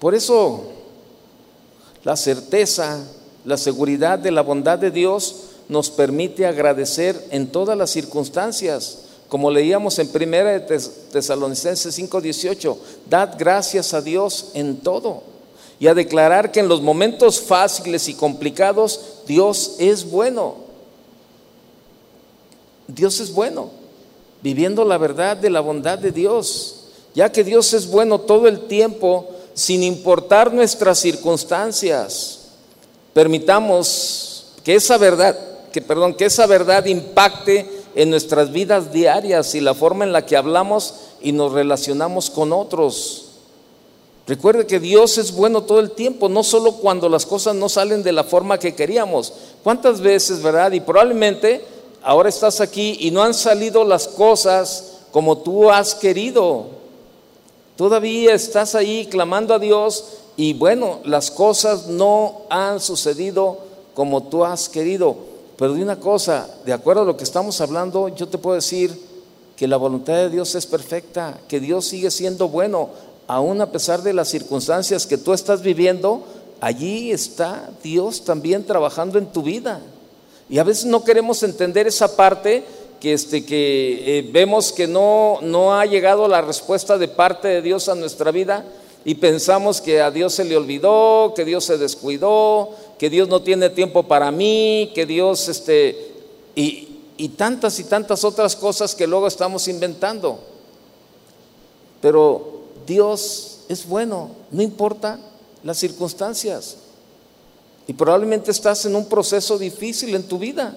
Por 0.00 0.16
eso, 0.16 0.64
la 2.04 2.16
certeza, 2.16 3.04
la 3.44 3.56
seguridad 3.56 4.18
de 4.18 4.30
la 4.30 4.42
bondad 4.42 4.78
de 4.78 4.90
Dios 4.90 5.36
nos 5.68 5.90
permite 5.90 6.46
agradecer 6.46 7.28
en 7.30 7.48
todas 7.48 7.76
las 7.76 7.90
circunstancias. 7.90 8.98
Como 9.28 9.50
leíamos 9.50 9.98
en 9.98 10.08
1 10.08 10.66
Tesalonicenses 11.10 11.94
5:18, 11.94 12.76
dad 13.08 13.34
gracias 13.38 13.94
a 13.94 14.02
Dios 14.02 14.50
en 14.54 14.78
todo 14.78 15.22
y 15.80 15.86
a 15.86 15.94
declarar 15.94 16.52
que 16.52 16.60
en 16.60 16.68
los 16.68 16.82
momentos 16.82 17.40
fáciles 17.40 18.08
y 18.08 18.14
complicados 18.14 19.00
Dios 19.26 19.76
es 19.78 20.08
bueno. 20.08 20.56
Dios 22.86 23.20
es 23.20 23.32
bueno, 23.32 23.70
viviendo 24.42 24.84
la 24.84 24.98
verdad 24.98 25.36
de 25.36 25.50
la 25.50 25.60
bondad 25.60 25.98
de 25.98 26.12
Dios, 26.12 26.84
ya 27.14 27.32
que 27.32 27.42
Dios 27.42 27.72
es 27.72 27.90
bueno 27.90 28.20
todo 28.20 28.48
el 28.48 28.66
tiempo, 28.66 29.31
sin 29.54 29.82
importar 29.82 30.52
nuestras 30.52 30.98
circunstancias. 30.98 32.48
Permitamos 33.12 34.52
que 34.64 34.74
esa 34.74 34.98
verdad, 34.98 35.36
que 35.72 35.82
perdón, 35.82 36.14
que 36.14 36.26
esa 36.26 36.46
verdad 36.46 36.84
impacte 36.86 37.68
en 37.94 38.10
nuestras 38.10 38.52
vidas 38.52 38.92
diarias 38.92 39.54
y 39.54 39.60
la 39.60 39.74
forma 39.74 40.04
en 40.04 40.12
la 40.12 40.24
que 40.24 40.36
hablamos 40.36 40.94
y 41.20 41.32
nos 41.32 41.52
relacionamos 41.52 42.30
con 42.30 42.52
otros. 42.52 43.26
Recuerde 44.26 44.66
que 44.66 44.78
Dios 44.78 45.18
es 45.18 45.32
bueno 45.32 45.62
todo 45.62 45.80
el 45.80 45.90
tiempo, 45.90 46.28
no 46.28 46.44
solo 46.44 46.72
cuando 46.74 47.08
las 47.08 47.26
cosas 47.26 47.56
no 47.56 47.68
salen 47.68 48.02
de 48.02 48.12
la 48.12 48.24
forma 48.24 48.58
que 48.58 48.74
queríamos. 48.74 49.32
¿Cuántas 49.64 50.00
veces, 50.00 50.42
verdad? 50.42 50.72
Y 50.72 50.80
probablemente 50.80 51.64
ahora 52.02 52.28
estás 52.28 52.60
aquí 52.60 52.96
y 53.00 53.10
no 53.10 53.22
han 53.22 53.34
salido 53.34 53.84
las 53.84 54.06
cosas 54.08 55.00
como 55.10 55.38
tú 55.38 55.70
has 55.70 55.94
querido. 55.94 56.81
Todavía 57.76 58.34
estás 58.34 58.74
ahí 58.74 59.06
clamando 59.06 59.54
a 59.54 59.58
Dios 59.58 60.04
y 60.36 60.54
bueno, 60.54 61.00
las 61.04 61.30
cosas 61.30 61.86
no 61.86 62.42
han 62.50 62.80
sucedido 62.80 63.58
como 63.94 64.22
tú 64.24 64.44
has 64.44 64.68
querido. 64.68 65.16
Pero 65.56 65.74
de 65.74 65.82
una 65.82 65.98
cosa, 66.00 66.48
de 66.64 66.72
acuerdo 66.72 67.02
a 67.02 67.06
lo 67.06 67.16
que 67.16 67.24
estamos 67.24 67.60
hablando, 67.60 68.08
yo 68.08 68.28
te 68.28 68.38
puedo 68.38 68.56
decir 68.56 68.98
que 69.56 69.68
la 69.68 69.76
voluntad 69.76 70.14
de 70.14 70.30
Dios 70.30 70.54
es 70.54 70.66
perfecta, 70.66 71.38
que 71.48 71.60
Dios 71.60 71.86
sigue 71.86 72.10
siendo 72.10 72.48
bueno 72.48 72.90
aún 73.26 73.60
a 73.60 73.70
pesar 73.70 74.02
de 74.02 74.12
las 74.12 74.28
circunstancias 74.28 75.06
que 75.06 75.18
tú 75.18 75.32
estás 75.32 75.62
viviendo, 75.62 76.24
allí 76.60 77.12
está 77.12 77.70
Dios 77.82 78.24
también 78.24 78.64
trabajando 78.64 79.18
en 79.18 79.26
tu 79.26 79.42
vida. 79.42 79.80
Y 80.48 80.58
a 80.58 80.64
veces 80.64 80.84
no 80.84 81.04
queremos 81.04 81.42
entender 81.42 81.86
esa 81.86 82.14
parte 82.16 82.64
que, 83.02 83.14
este, 83.14 83.44
que 83.44 84.18
eh, 84.18 84.30
vemos 84.30 84.70
que 84.72 84.86
no, 84.86 85.40
no 85.42 85.74
ha 85.74 85.84
llegado 85.86 86.28
la 86.28 86.40
respuesta 86.40 86.98
de 86.98 87.08
parte 87.08 87.48
de 87.48 87.60
Dios 87.60 87.88
a 87.88 87.96
nuestra 87.96 88.30
vida 88.30 88.64
y 89.04 89.16
pensamos 89.16 89.80
que 89.80 90.00
a 90.00 90.12
Dios 90.12 90.34
se 90.34 90.44
le 90.44 90.56
olvidó, 90.56 91.32
que 91.34 91.44
Dios 91.44 91.64
se 91.64 91.78
descuidó, 91.78 92.70
que 93.00 93.10
Dios 93.10 93.26
no 93.26 93.42
tiene 93.42 93.70
tiempo 93.70 94.04
para 94.04 94.30
mí, 94.30 94.92
que 94.94 95.04
Dios, 95.04 95.48
este, 95.48 96.12
y, 96.54 96.90
y 97.16 97.30
tantas 97.30 97.80
y 97.80 97.84
tantas 97.84 98.22
otras 98.22 98.54
cosas 98.54 98.94
que 98.94 99.08
luego 99.08 99.26
estamos 99.26 99.66
inventando. 99.66 100.38
Pero 102.00 102.60
Dios 102.86 103.62
es 103.68 103.84
bueno, 103.84 104.30
no 104.52 104.62
importa 104.62 105.18
las 105.64 105.76
circunstancias. 105.76 106.76
Y 107.88 107.94
probablemente 107.94 108.52
estás 108.52 108.86
en 108.86 108.94
un 108.94 109.06
proceso 109.06 109.58
difícil 109.58 110.14
en 110.14 110.22
tu 110.22 110.38
vida. 110.38 110.76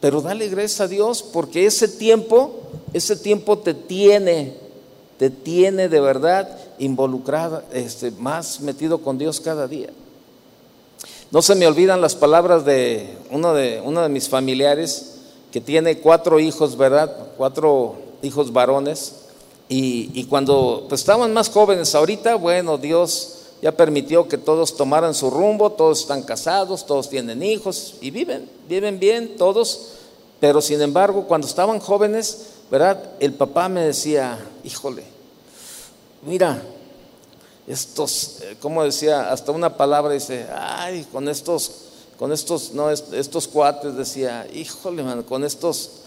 Pero 0.00 0.20
dale 0.20 0.48
gracias 0.48 0.80
a 0.80 0.88
Dios 0.88 1.22
porque 1.22 1.66
ese 1.66 1.88
tiempo, 1.88 2.54
ese 2.92 3.16
tiempo 3.16 3.58
te 3.58 3.74
tiene, 3.74 4.54
te 5.18 5.30
tiene 5.30 5.88
de 5.88 6.00
verdad 6.00 6.48
involucrado, 6.78 7.62
este, 7.72 8.10
más 8.12 8.60
metido 8.60 8.98
con 8.98 9.18
Dios 9.18 9.40
cada 9.40 9.66
día. 9.66 9.90
No 11.30 11.42
se 11.42 11.54
me 11.54 11.66
olvidan 11.66 12.00
las 12.00 12.14
palabras 12.14 12.64
de 12.64 13.16
uno 13.30 13.54
de, 13.54 13.82
uno 13.84 14.02
de 14.02 14.08
mis 14.08 14.28
familiares 14.28 15.14
que 15.50 15.60
tiene 15.60 15.98
cuatro 15.98 16.38
hijos, 16.38 16.76
¿verdad? 16.76 17.14
Cuatro 17.36 17.96
hijos 18.22 18.52
varones, 18.52 19.26
y, 19.68 20.24
cuando 20.24 20.86
pues, 20.88 21.00
estaban 21.00 21.32
más 21.32 21.50
jóvenes, 21.50 21.94
ahorita, 21.94 22.36
bueno, 22.36 22.78
Dios 22.78 23.35
ya 23.62 23.72
permitió 23.72 24.28
que 24.28 24.38
todos 24.38 24.76
tomaran 24.76 25.14
su 25.14 25.30
rumbo, 25.30 25.72
todos 25.72 26.00
están 26.00 26.22
casados, 26.22 26.86
todos 26.86 27.08
tienen 27.08 27.42
hijos 27.42 27.94
y 28.00 28.10
viven, 28.10 28.48
viven 28.68 28.98
bien 28.98 29.36
todos, 29.36 29.92
pero 30.40 30.60
sin 30.60 30.80
embargo, 30.82 31.26
cuando 31.26 31.46
estaban 31.46 31.80
jóvenes, 31.80 32.46
¿verdad? 32.70 33.02
El 33.20 33.34
papá 33.34 33.68
me 33.68 33.82
decía, 33.82 34.38
híjole, 34.64 35.04
mira, 36.22 36.62
estos, 37.66 38.42
eh, 38.42 38.56
como 38.60 38.84
decía, 38.84 39.32
hasta 39.32 39.52
una 39.52 39.76
palabra 39.76 40.12
dice, 40.12 40.46
ay, 40.54 41.06
con 41.10 41.28
estos, 41.28 41.72
con 42.18 42.32
estos, 42.32 42.72
no, 42.72 42.90
estos 42.90 43.48
cuates, 43.48 43.96
decía, 43.96 44.46
híjole, 44.52 45.02
man, 45.02 45.22
con 45.22 45.44
estos 45.44 46.02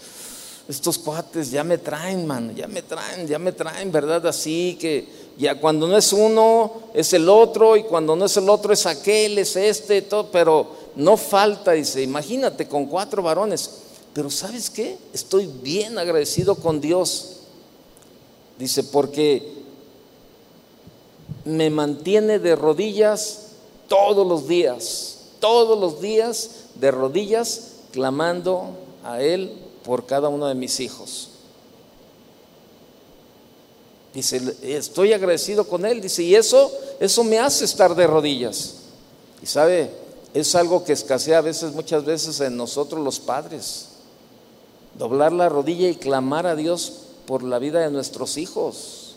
estos 0.70 0.98
cuates 0.98 1.50
ya 1.50 1.64
me 1.64 1.78
traen, 1.78 2.24
man, 2.26 2.54
ya 2.54 2.68
me 2.68 2.82
traen, 2.82 3.26
ya 3.26 3.40
me 3.40 3.50
traen, 3.50 3.90
¿verdad? 3.90 4.24
Así 4.28 4.78
que 4.80 5.08
ya 5.40 5.58
cuando 5.58 5.88
no 5.88 5.96
es 5.96 6.12
uno, 6.12 6.70
es 6.92 7.14
el 7.14 7.26
otro, 7.26 7.74
y 7.74 7.84
cuando 7.84 8.14
no 8.14 8.26
es 8.26 8.36
el 8.36 8.50
otro, 8.50 8.74
es 8.74 8.84
aquel, 8.84 9.38
es 9.38 9.56
este, 9.56 10.02
todo, 10.02 10.30
pero 10.30 10.70
no 10.96 11.16
falta, 11.16 11.72
dice, 11.72 12.02
imagínate 12.02 12.68
con 12.68 12.84
cuatro 12.84 13.22
varones. 13.22 13.70
Pero 14.12 14.28
¿sabes 14.28 14.68
qué? 14.68 14.98
Estoy 15.14 15.46
bien 15.46 15.98
agradecido 15.98 16.56
con 16.56 16.82
Dios. 16.82 17.36
Dice, 18.58 18.84
porque 18.84 19.50
me 21.46 21.70
mantiene 21.70 22.38
de 22.38 22.54
rodillas 22.54 23.46
todos 23.88 24.26
los 24.26 24.46
días, 24.46 25.20
todos 25.38 25.80
los 25.80 26.02
días 26.02 26.50
de 26.74 26.90
rodillas, 26.90 27.76
clamando 27.92 28.76
a 29.04 29.22
Él 29.22 29.54
por 29.84 30.04
cada 30.04 30.28
uno 30.28 30.48
de 30.48 30.54
mis 30.54 30.80
hijos. 30.80 31.29
Dice, 34.12 34.56
estoy 34.62 35.12
agradecido 35.12 35.64
con 35.64 35.84
Él. 35.86 36.00
Dice, 36.00 36.22
y 36.22 36.34
eso, 36.34 36.72
eso 36.98 37.24
me 37.24 37.38
hace 37.38 37.64
estar 37.64 37.94
de 37.94 38.06
rodillas. 38.06 38.74
Y 39.42 39.46
sabe, 39.46 39.90
es 40.34 40.54
algo 40.54 40.84
que 40.84 40.92
escasea 40.92 41.38
a 41.38 41.42
veces, 41.42 41.72
muchas 41.72 42.04
veces 42.04 42.40
en 42.40 42.56
nosotros 42.56 43.02
los 43.02 43.20
padres. 43.20 43.86
Doblar 44.98 45.32
la 45.32 45.48
rodilla 45.48 45.88
y 45.88 45.94
clamar 45.94 46.46
a 46.46 46.56
Dios 46.56 46.92
por 47.26 47.42
la 47.42 47.58
vida 47.58 47.80
de 47.80 47.90
nuestros 47.90 48.36
hijos. 48.36 49.14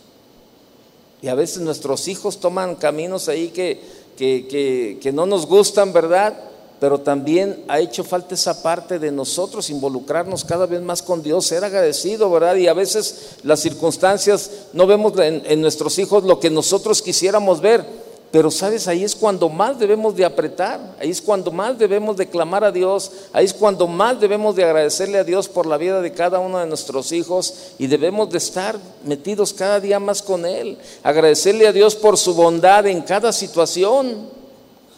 Y 1.21 1.29
a 1.29 1.35
veces 1.35 1.61
nuestros 1.61 2.07
hijos 2.07 2.39
toman 2.39 2.75
caminos 2.75 3.29
ahí 3.29 3.49
que, 3.49 3.81
que, 4.17 4.99
que 5.01 5.11
no 5.11 5.25
nos 5.25 5.47
gustan, 5.47 5.93
¿verdad? 5.93 6.37
Pero 6.83 6.99
también 6.99 7.63
ha 7.69 7.79
hecho 7.79 8.03
falta 8.03 8.35
esa 8.35 8.61
parte 8.61 8.99
de 8.99 9.09
nosotros 9.09 9.69
involucrarnos 9.69 10.43
cada 10.43 10.65
vez 10.65 10.81
más 10.81 11.01
con 11.01 11.23
Dios, 11.23 11.45
ser 11.45 11.63
agradecido, 11.63 12.29
¿verdad? 12.29 12.57
Y 12.57 12.67
a 12.67 12.73
veces 12.73 13.37
las 13.43 13.61
circunstancias 13.61 14.51
no 14.73 14.85
vemos 14.85 15.13
en, 15.17 15.61
nuestros 15.61 15.97
hijos 15.97 16.25
lo 16.25 16.41
que 16.41 16.49
nosotros 16.49 17.01
quisiéramos 17.01 17.61
ver, 17.61 17.85
pero 18.31 18.51
sabes, 18.51 18.89
ahí 18.89 19.05
es 19.05 19.15
cuando 19.15 19.47
más 19.47 19.79
debemos 19.79 20.13
de 20.17 20.25
apretar, 20.25 20.97
ahí 20.99 21.09
es 21.09 21.21
cuando 21.21 21.51
más 21.51 21.79
debemos 21.79 22.17
de 22.17 22.27
clamar 22.27 22.65
a 22.65 22.71
Dios, 22.73 23.13
ahí 23.31 23.45
es 23.45 23.53
cuando 23.53 23.87
más 23.87 24.19
debemos 24.19 24.53
de 24.53 24.65
agradecerle 24.65 25.19
a 25.19 25.23
Dios 25.23 25.47
por 25.47 25.65
la 25.65 25.77
vida 25.77 26.01
de 26.01 26.11
cada 26.11 26.39
uno 26.39 26.59
de 26.59 26.67
nuestros 26.67 27.13
hijos 27.13 27.53
y 27.79 27.87
debemos 27.87 28.29
de 28.29 28.39
estar 28.39 28.77
metidos 29.05 29.53
cada 29.53 29.79
día 29.79 30.01
más 30.01 30.21
con 30.21 30.45
Él, 30.45 30.77
agradecerle 31.01 31.65
a 31.65 31.71
Dios 31.71 31.95
por 31.95 32.17
su 32.17 32.33
bondad 32.33 32.85
en 32.87 33.03
cada 33.03 33.31
situación 33.31 34.42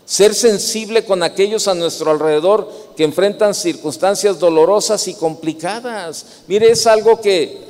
ser 0.06 0.36
sensible 0.36 1.04
con 1.04 1.24
aquellos 1.24 1.68
a 1.68 1.74
nuestro 1.74 2.12
alrededor 2.12 2.72
que 2.96 3.04
enfrentan 3.04 3.56
circunstancias 3.56 4.40
dolorosas 4.40 5.08
y 5.08 5.16
complicadas. 5.16 6.26
Mire, 6.48 6.70
es 6.70 6.86
algo 6.86 7.20
que, 7.20 7.66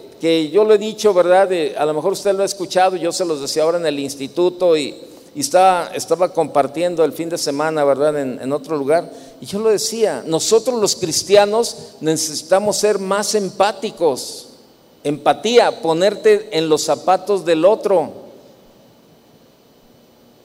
yo 0.51 0.63
lo 0.65 0.73
he 0.73 0.77
dicho, 0.77 1.13
¿verdad? 1.13 1.49
a 1.77 1.85
lo 1.85 1.93
mejor 1.93 2.13
usted 2.13 2.33
lo 2.33 2.43
ha 2.43 2.45
escuchado, 2.45 2.95
yo 2.95 3.11
se 3.11 3.25
los 3.25 3.41
decía 3.41 3.63
ahora 3.63 3.77
en 3.77 3.85
el 3.85 3.99
instituto 3.99 4.75
y, 4.75 4.95
estaba, 5.35 5.91
estaba, 5.93 6.31
compartiendo 6.31 7.03
el 7.03 7.11
fin 7.11 7.27
de 7.27 7.37
semana, 7.37 7.83
¿verdad? 7.83 8.17
En, 8.17 8.39
en 8.41 8.53
otro 8.53 8.77
lugar. 8.77 9.11
Y 9.41 9.45
yo 9.45 9.59
lo 9.59 9.69
decía, 9.69 10.23
nosotros 10.25 10.79
los 10.79 10.95
cristianos 10.95 11.75
necesitamos 11.99 12.77
ser 12.77 12.99
más 12.99 13.35
empáticos. 13.35 14.47
Empatía, 15.03 15.81
ponerte 15.81 16.57
en 16.57 16.69
los 16.69 16.83
zapatos 16.83 17.43
del 17.43 17.65
otro 17.65 18.24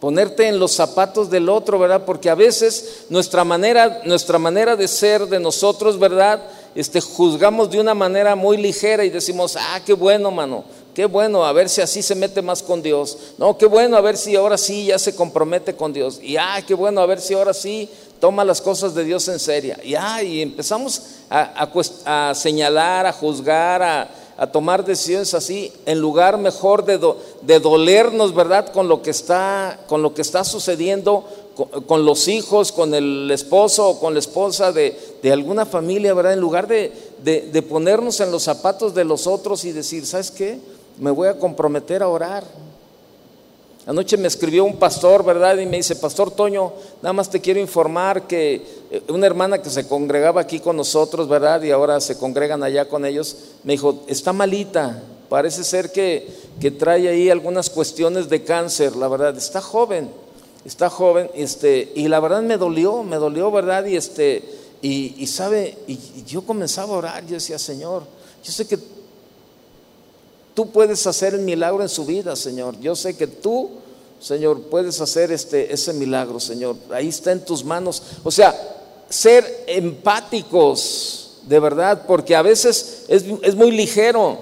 ponerte 0.01 0.49
en 0.49 0.59
los 0.59 0.73
zapatos 0.73 1.31
del 1.31 1.49
otro, 1.49 1.79
¿verdad? 1.79 2.05
Porque 2.07 2.31
a 2.31 2.35
veces 2.35 3.05
nuestra 3.11 3.45
manera, 3.45 4.01
nuestra 4.05 4.39
manera 4.39 4.75
de 4.75 4.89
ser 4.89 5.27
de 5.27 5.39
nosotros, 5.39 5.99
¿verdad? 5.99 6.43
Este, 6.75 7.01
juzgamos 7.01 7.71
de 7.71 7.81
una 7.81 7.95
manera 7.95 8.35
muy 8.35 8.57
ligera 8.57 9.05
y 9.05 9.11
decimos, 9.11 9.57
ah, 9.61 9.81
qué 9.85 9.93
bueno, 9.93 10.31
mano, 10.31 10.65
qué 10.95 11.05
bueno, 11.05 11.45
a 11.45 11.53
ver 11.53 11.69
si 11.69 11.83
así 11.83 12.03
se 12.03 12.15
mete 12.15 12.41
más 12.41 12.63
con 12.63 12.83
Dios. 12.83 13.19
No, 13.37 13.59
qué 13.59 13.67
bueno, 13.67 13.97
a 13.97 14.01
ver 14.01 14.17
si 14.17 14.35
ahora 14.35 14.57
sí 14.57 14.87
ya 14.87 14.99
se 14.99 15.15
compromete 15.15 15.77
con 15.77 15.93
Dios. 15.93 16.19
Y 16.23 16.37
ah, 16.39 16.63
qué 16.67 16.75
bueno, 16.75 17.03
a 17.03 17.07
ver 17.07 17.21
si 17.21 17.35
ahora 17.35 17.53
sí 17.53 17.89
toma 18.21 18.45
las 18.45 18.63
cosas 18.63 18.95
de 18.95 19.05
Dios 19.05 19.29
en 19.29 19.39
serio. 19.39 19.77
Y, 19.85 19.95
ah, 19.97 20.23
y 20.23 20.41
empezamos 20.41 21.03
a 21.29 22.33
señalar, 22.35 23.07
a 23.07 23.13
juzgar, 23.13 23.83
a, 23.83 24.09
a 24.41 24.47
tomar 24.47 24.87
decisiones 24.87 25.35
así, 25.35 25.71
en 25.85 26.01
lugar 26.01 26.39
mejor 26.39 26.87
de, 26.87 26.99
de 27.43 27.61
dolernos, 27.61 28.35
¿verdad? 28.35 28.73
Con 28.73 28.89
lo 28.89 29.03
que 29.03 29.11
está, 29.11 29.79
con 29.87 30.01
lo 30.01 30.15
que 30.15 30.23
está 30.23 30.45
sucediendo 30.45 31.27
con, 31.87 32.07
los 32.07 32.27
hijos, 32.27 32.73
con 32.73 32.95
el 32.95 33.31
esposo 33.31 33.87
o 33.87 34.01
con 34.01 34.15
la 34.15 34.21
esposa 34.21 34.73
de, 34.73 34.97
alguna 35.31 35.67
familia, 35.67 36.15
¿verdad? 36.15 36.33
En 36.33 36.41
lugar 36.41 36.67
de, 36.67 36.91
de 37.23 37.63
ponernos 37.63 38.19
en 38.21 38.33
los 38.33 38.45
zapatos 38.45 38.95
de 38.95 39.05
los 39.05 39.27
otros 39.27 39.67
y 39.67 39.73
decir, 39.73 40.07
¿sabes 40.07 40.31
qué? 40.31 40.59
Me 40.99 41.11
voy 41.11 41.29
a 41.29 41.39
comprometer 41.39 42.03
a 42.03 42.09
orar. 42.09 42.43
Anoche 43.87 44.19
me 44.19 44.29
escribió 44.29 44.65
un 44.65 44.77
pastor, 44.77 45.25
¿verdad? 45.25 45.57
Y 45.57 45.67
me 45.67 45.79
dice, 45.79 45.97
Pastor 45.97 46.31
Toño, 46.31 46.73
nada 47.03 47.15
más 47.15 47.31
te 47.31 47.41
quiero 47.41 47.61
informar 47.61 48.27
que 48.27 48.63
eh, 48.91 49.03
una 49.09 49.27
hermana 49.27 49.63
que 49.63 49.71
se 49.71 49.89
congregaba 49.89 50.43
aquí 50.43 50.61
con 50.61 50.77
nosotros, 50.77 51.29
¿verdad? 51.29 51.63
Y 51.63 51.71
ahora 51.71 51.99
se 52.01 52.19
congregan 52.19 52.63
allá 52.63 52.89
con 52.89 53.07
ellos, 53.07 53.37
me 53.65 53.73
dijo, 53.73 54.05
está 54.07 54.35
malita, 54.35 55.03
parece 55.31 55.65
ser 55.65 55.91
que, 55.93 56.29
que 56.61 56.71
trae 56.71 57.09
ahí 57.09 57.31
algunas 57.31 57.71
cuestiones 57.71 58.29
de 58.29 58.45
cáncer, 58.45 58.97
la 58.97 59.09
verdad, 59.09 59.37
está 59.39 59.63
joven, 59.63 60.11
está 60.67 60.91
joven, 60.91 61.31
este, 61.35 61.91
y 61.95 62.09
la 62.09 62.21
verdad 62.21 62.43
me 62.43 62.59
dolió, 62.59 63.03
me 63.03 63.17
dolió, 63.17 63.51
¿verdad? 63.51 63.87
Y 63.87 63.97
este, 63.97 64.45
y, 64.83 65.27
sabe, 65.27 65.77
y 65.87 65.99
yo 66.27 66.43
comenzaba 66.43 66.95
a 66.95 66.99
orar, 66.99 67.27
yo 67.27 67.35
decía, 67.35 67.59
Señor, 67.59 68.03
yo 68.45 68.53
sé 68.53 68.67
que 68.67 68.79
Tú 70.55 70.71
puedes 70.71 71.07
hacer 71.07 71.35
el 71.35 71.41
milagro 71.41 71.83
en 71.83 71.89
su 71.89 72.05
vida, 72.05 72.37
Señor. 72.37 72.79
Yo 72.81 72.97
sé 72.97 73.17
que 73.17 73.27
tú, 73.27 73.71
Señor, 74.21 74.63
puedes 74.63 75.01
hacer 75.01 75.33
este, 75.33 75.73
ese 75.73 75.93
milagro, 75.93 76.41
Señor. 76.41 76.77
Ahí 76.93 77.09
está 77.09 77.33
en 77.33 77.45
tus 77.45 77.65
manos. 77.65 78.03
O 78.25 78.31
sea, 78.31 78.55
ser 79.09 79.65
empáticos, 79.67 81.39
de 81.47 81.59
verdad, 81.61 82.05
porque 82.07 82.37
a 82.37 82.43
veces 82.43 83.05
es, 83.09 83.25
es 83.43 83.55
muy 83.55 83.71
ligero. 83.71 84.39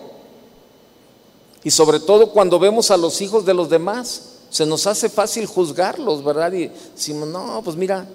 Y 1.63 1.71
sobre 1.71 2.01
todo 2.01 2.31
cuando 2.31 2.59
vemos 2.59 2.91
a 2.91 2.97
los 2.97 3.21
hijos 3.21 3.45
de 3.45 3.55
los 3.55 3.69
demás, 3.69 4.23
se 4.51 4.65
nos 4.65 4.87
hace 4.87 5.09
fácil 5.09 5.47
juzgarlos, 5.47 6.25
¿verdad? 6.25 6.53
Y 6.53 6.71
decimos, 6.95 7.29
no, 7.29 7.61
pues 7.63 7.77
mira, 7.77 8.07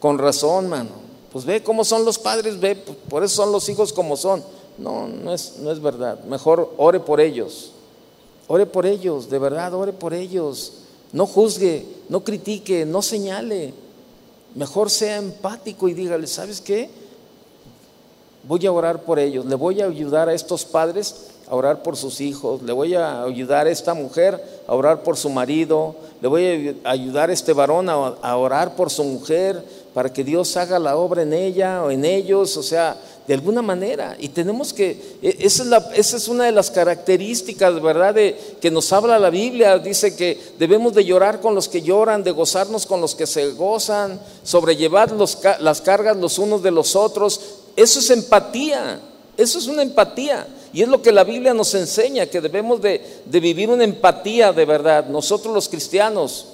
con 0.00 0.18
razón, 0.18 0.68
mano. 0.68 0.90
Pues 1.32 1.44
ve 1.44 1.62
cómo 1.62 1.84
son 1.84 2.04
los 2.04 2.18
padres, 2.18 2.58
ve, 2.58 2.74
por 2.74 3.22
eso 3.22 3.36
son 3.36 3.52
los 3.52 3.68
hijos 3.68 3.92
como 3.92 4.16
son. 4.16 4.42
No, 4.78 5.08
no 5.08 5.34
es, 5.34 5.58
no 5.58 5.70
es 5.70 5.80
verdad. 5.80 6.22
Mejor 6.24 6.72
ore 6.76 7.00
por 7.00 7.20
ellos. 7.20 7.72
Ore 8.46 8.64
por 8.64 8.86
ellos, 8.86 9.28
de 9.28 9.38
verdad, 9.38 9.74
ore 9.74 9.92
por 9.92 10.14
ellos. 10.14 10.72
No 11.12 11.26
juzgue, 11.26 11.86
no 12.08 12.24
critique, 12.24 12.86
no 12.86 13.02
señale. 13.02 13.74
Mejor 14.54 14.90
sea 14.90 15.16
empático 15.16 15.88
y 15.88 15.94
dígale, 15.94 16.26
¿sabes 16.26 16.60
qué? 16.60 16.88
Voy 18.44 18.64
a 18.66 18.72
orar 18.72 19.02
por 19.02 19.18
ellos, 19.18 19.44
le 19.44 19.54
voy 19.56 19.82
a 19.82 19.86
ayudar 19.86 20.28
a 20.28 20.34
estos 20.34 20.64
padres 20.64 21.26
a 21.50 21.54
orar 21.54 21.82
por 21.82 21.96
sus 21.96 22.20
hijos, 22.20 22.62
le 22.62 22.72
voy 22.72 22.94
a 22.94 23.22
ayudar 23.24 23.66
a 23.66 23.70
esta 23.70 23.92
mujer 23.94 24.42
a 24.66 24.74
orar 24.74 25.02
por 25.02 25.16
su 25.16 25.28
marido, 25.28 25.96
le 26.22 26.28
voy 26.28 26.76
a 26.82 26.90
ayudar 26.90 27.28
a 27.28 27.32
este 27.32 27.52
varón 27.52 27.90
a, 27.90 27.94
a 27.94 28.36
orar 28.36 28.74
por 28.74 28.90
su 28.90 29.04
mujer 29.04 29.62
para 29.92 30.12
que 30.12 30.24
Dios 30.24 30.56
haga 30.56 30.78
la 30.78 30.96
obra 30.96 31.22
en 31.22 31.32
ella 31.32 31.82
o 31.84 31.90
en 31.90 32.04
ellos, 32.04 32.56
o 32.56 32.62
sea, 32.62 32.96
de 33.28 33.34
alguna 33.34 33.60
manera. 33.60 34.16
Y 34.18 34.30
tenemos 34.30 34.72
que, 34.72 35.18
e, 35.22 35.36
esa 35.40 35.62
es, 35.62 35.68
la, 35.68 35.90
esa 35.94 36.16
es 36.16 36.28
una 36.28 36.46
de 36.46 36.52
las 36.52 36.70
características, 36.70 37.80
¿verdad?, 37.82 38.14
de, 38.14 38.34
que 38.58 38.70
nos 38.70 38.90
habla 38.90 39.18
la 39.18 39.28
Biblia. 39.28 39.78
Dice 39.78 40.16
que 40.16 40.40
debemos 40.58 40.94
de 40.94 41.04
llorar 41.04 41.42
con 41.42 41.54
los 41.54 41.68
que 41.68 41.82
lloran, 41.82 42.24
de 42.24 42.30
gozarnos 42.30 42.86
con 42.86 43.02
los 43.02 43.14
que 43.14 43.26
se 43.26 43.50
gozan, 43.50 44.18
sobrellevar 44.42 45.12
las 45.12 45.80
cargas 45.82 46.16
los 46.16 46.38
unos 46.38 46.62
de 46.62 46.70
los 46.70 46.96
otros. 46.96 47.38
Eso 47.76 47.98
es 47.98 48.08
empatía, 48.10 48.98
eso 49.36 49.58
es 49.58 49.66
una 49.66 49.82
empatía. 49.82 50.48
Y 50.72 50.80
es 50.80 50.88
lo 50.88 51.02
que 51.02 51.12
la 51.12 51.24
Biblia 51.24 51.52
nos 51.52 51.74
enseña, 51.74 52.26
que 52.26 52.40
debemos 52.40 52.80
de, 52.80 53.02
vivir 53.26 53.68
una 53.68 53.84
empatía 53.84 54.54
de 54.54 54.64
verdad. 54.64 55.06
Nosotros 55.06 55.52
los 55.52 55.68
cristianos, 55.68 56.46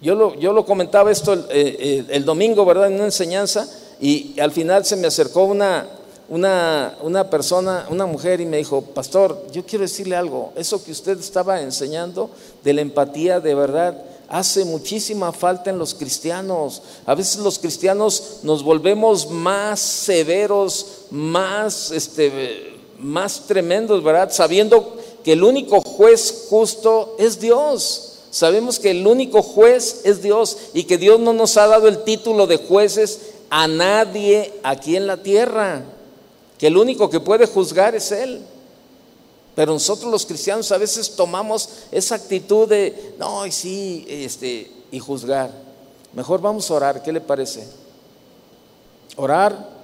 yo 0.00 0.14
lo, 0.14 0.34
yo 0.36 0.54
lo 0.54 0.64
comentaba 0.64 1.12
esto 1.12 1.34
el, 1.34 1.40
eh, 1.40 1.76
eh, 1.78 2.04
el 2.08 2.24
domingo, 2.24 2.64
¿verdad?, 2.64 2.86
en 2.86 2.94
una 2.94 3.04
enseñanza 3.04 3.68
y 4.00 4.38
al 4.40 4.52
final 4.52 4.84
se 4.84 4.96
me 4.96 5.06
acercó 5.06 5.44
una, 5.44 5.88
una, 6.28 6.96
una, 7.02 7.30
persona, 7.30 7.86
una 7.90 8.06
mujer, 8.06 8.40
y 8.40 8.46
me 8.46 8.58
dijo, 8.58 8.82
pastor, 8.82 9.46
yo 9.52 9.64
quiero 9.64 9.82
decirle 9.82 10.16
algo, 10.16 10.52
eso 10.56 10.82
que 10.82 10.92
usted 10.92 11.18
estaba 11.18 11.60
enseñando 11.60 12.30
de 12.64 12.72
la 12.72 12.80
empatía 12.82 13.40
de 13.40 13.54
verdad 13.54 13.96
hace 14.28 14.64
muchísima 14.64 15.32
falta 15.32 15.70
en 15.70 15.78
los 15.78 15.94
cristianos. 15.94 16.82
A 17.04 17.14
veces 17.14 17.38
los 17.38 17.58
cristianos 17.58 18.38
nos 18.42 18.62
volvemos 18.62 19.30
más 19.30 19.80
severos, 19.80 20.86
más, 21.10 21.90
este, 21.90 22.74
más 22.98 23.46
tremendos, 23.46 24.02
¿verdad? 24.02 24.32
Sabiendo 24.32 24.96
que 25.22 25.32
el 25.32 25.42
único 25.42 25.80
juez 25.80 26.46
justo 26.50 27.16
es 27.18 27.40
Dios. 27.40 28.12
Sabemos 28.30 28.78
que 28.78 28.90
el 28.90 29.06
único 29.06 29.42
juez 29.42 30.02
es 30.04 30.20
Dios 30.22 30.58
y 30.74 30.84
que 30.84 30.98
Dios 30.98 31.18
no 31.20 31.32
nos 31.32 31.56
ha 31.56 31.66
dado 31.68 31.88
el 31.88 32.04
título 32.04 32.46
de 32.46 32.58
jueces 32.58 33.20
a 33.50 33.68
nadie 33.68 34.52
aquí 34.62 34.96
en 34.96 35.06
la 35.06 35.16
tierra, 35.16 35.82
que 36.58 36.66
el 36.66 36.76
único 36.76 37.10
que 37.10 37.20
puede 37.20 37.46
juzgar 37.46 37.94
es 37.94 38.12
Él. 38.12 38.42
Pero 39.54 39.72
nosotros 39.72 40.10
los 40.10 40.26
cristianos 40.26 40.70
a 40.70 40.78
veces 40.78 41.16
tomamos 41.16 41.68
esa 41.90 42.14
actitud 42.14 42.68
de, 42.68 43.14
no, 43.18 43.46
y 43.46 43.52
sí, 43.52 44.06
este, 44.08 44.70
y 44.90 44.98
juzgar. 44.98 45.50
Mejor 46.12 46.40
vamos 46.40 46.70
a 46.70 46.74
orar, 46.74 47.02
¿qué 47.02 47.12
le 47.12 47.20
parece? 47.20 47.66
Orar 49.16 49.76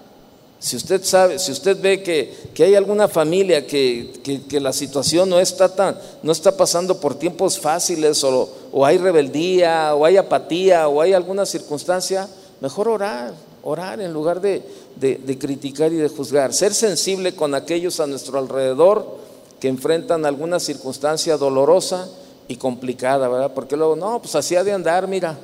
si 0.63 0.77
usted 0.77 1.03
sabe, 1.03 1.41
si 1.41 1.51
usted 1.51 1.77
ve 1.81 2.05
que, 2.05 2.63
hay 2.63 2.77
alguna 2.77 3.09
familia 3.09 3.67
que, 3.67 4.13
la 4.53 4.73
situación 4.73 5.29
no 5.29 5.41
está, 5.41 5.75
tan, 5.75 5.99
no 6.23 6.31
está 6.31 6.57
pasando 6.57 7.01
por 7.01 7.17
tiempos 7.17 7.59
fáciles 7.59 8.23
o, 8.23 8.49
o, 8.71 8.87
hay 8.87 8.97
rebeldía 8.97 9.93
o 9.97 10.05
hay 10.05 10.17
apatía 10.17 10.87
o 10.87 11.01
hay 11.01 11.15
alguna 11.15 11.47
circunstancia, 11.47 12.29
mejor 12.61 12.87
orar, 12.87 13.35
orar 13.63 14.01
en 14.01 14.13
lugar 14.13 14.41
de, 14.41 14.63
de 14.97 15.39
criticar 15.39 15.93
y 15.93 15.97
de 15.97 16.09
juzgar. 16.09 16.53
Ser 16.53 16.75
sensible 16.75 17.35
con 17.35 17.55
aquellos 17.55 18.01
a 18.01 18.07
nuestro 18.07 18.39
alrededor 18.39 19.19
que 19.61 19.69
enfrentan 19.69 20.27
alguna 20.27 20.59
circunstancia 20.59 21.37
dolorosa 21.37 22.09
y 22.49 22.57
complicada, 22.57 23.29
¿verdad? 23.29 23.53
Porque 23.55 23.77
luego, 23.77 23.95
no, 23.95 24.21
pues 24.21 24.35
así 24.35 24.57
ha 24.57 24.65
de 24.65 24.73
andar, 24.73 25.07
mira, 25.07 25.39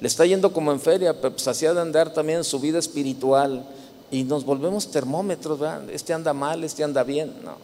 le 0.00 0.08
está 0.08 0.24
yendo 0.24 0.52
como 0.52 0.72
en 0.72 0.80
feria, 0.80 1.14
pero 1.14 1.32
pues 1.32 1.48
así 1.48 1.66
ha 1.66 1.74
de 1.74 1.80
andar 1.80 2.12
también 2.12 2.38
en 2.38 2.44
su 2.44 2.60
vida 2.60 2.78
espiritual 2.78 3.66
y 4.10 4.24
nos 4.24 4.44
volvemos 4.44 4.90
termómetros, 4.90 5.58
¿verdad? 5.58 5.90
Este 5.90 6.12
anda 6.12 6.32
mal, 6.32 6.62
este 6.64 6.84
anda 6.84 7.02
bien. 7.02 7.32
No. 7.42 7.56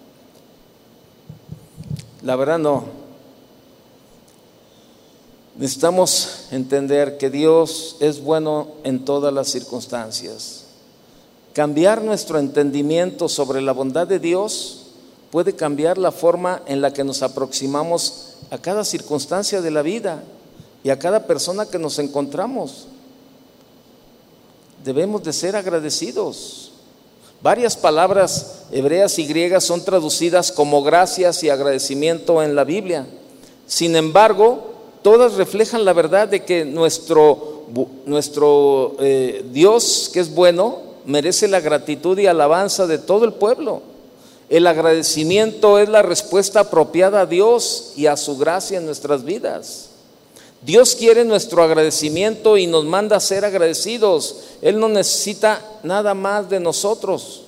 La 2.23 2.37
verdad 2.37 2.59
no. 2.59 3.02
Necesitamos 5.57 6.47
entender 6.51 7.19
que 7.19 7.29
Dios 7.31 7.97
es 8.01 8.23
bueno 8.23 8.69
en 8.85 9.05
todas 9.05 9.33
las 9.33 9.49
circunstancias. 9.49 10.65
Cambiar 11.53 12.03
nuestro 12.03 12.39
entendimiento 12.39 13.29
sobre 13.29 13.61
la 13.61 13.73
bondad 13.73 14.07
de 14.07 14.19
Dios 14.19 14.87
puede 15.31 15.55
cambiar 15.55 15.99
la 15.99 16.11
forma 16.11 16.63
en 16.67 16.81
la 16.81 16.93
que 16.93 17.05
nos 17.05 17.23
aproximamos 17.23 18.37
a 18.51 18.59
cada 18.59 18.85
circunstancia 18.85 19.61
de 19.61 19.71
la 19.71 19.83
vida 19.83 20.23
y 20.83 20.91
a 20.91 20.99
cada 20.99 21.27
persona 21.27 21.67
que 21.67 21.79
nos 21.79 21.99
encontramos 21.99 22.87
debemos 24.85 25.23
de 25.23 25.33
ser 25.33 25.57
agradecidos. 25.57 26.73
Varias 27.43 27.77
palabras 27.77 28.63
hebreas 28.71 29.19
y 29.19 29.27
griegas 29.27 29.65
son 29.65 29.85
traducidas 29.85 30.53
como 30.53 30.83
gracias 30.83 31.43
y 31.43 31.51
agradecimiento 31.51 32.43
en 32.43 32.55
la 32.55 32.65
Biblia. 32.65 33.07
Sin 33.67 33.97
embargo, 33.97 34.72
todas 35.03 35.35
reflejan 35.35 35.85
la 35.85 35.93
verdad 35.93 36.29
de 36.29 36.45
que 36.45 36.65
nuestro, 36.65 37.67
nuestro 38.07 38.97
eh, 39.01 39.45
Dios, 39.53 40.11
que 40.13 40.21
es 40.21 40.35
bueno, 40.35 40.79
merece 41.05 41.49
la 41.49 41.61
gratitud 41.61 42.19
y 42.19 42.27
alabanza 42.27 42.87
de 42.87 42.99
todo 42.99 43.25
el 43.25 43.33
pueblo. 43.33 43.83
El 44.49 44.67
agradecimiento 44.67 45.79
es 45.79 45.89
la 45.89 46.03
respuesta 46.03 46.61
apropiada 46.61 47.23
a 47.23 47.27
Dios 47.27 47.93
y 47.97 48.07
a 48.07 48.17
su 48.17 48.37
gracia 48.37 48.79
en 48.79 48.87
nuestras 48.87 49.25
vidas. 49.25 49.89
Dios 50.61 50.95
quiere 50.95 51.25
nuestro 51.25 51.63
agradecimiento 51.63 52.57
y 52.57 52.69
nos 52.69 52.85
manda 52.85 53.17
a 53.17 53.21
ser 53.21 53.45
agradecidos. 53.45 54.37
Él 54.61 54.79
no 54.79 54.89
necesita 54.89 55.61
nada 55.83 56.15
más 56.15 56.49
de 56.49 56.61
nosotros, 56.61 57.43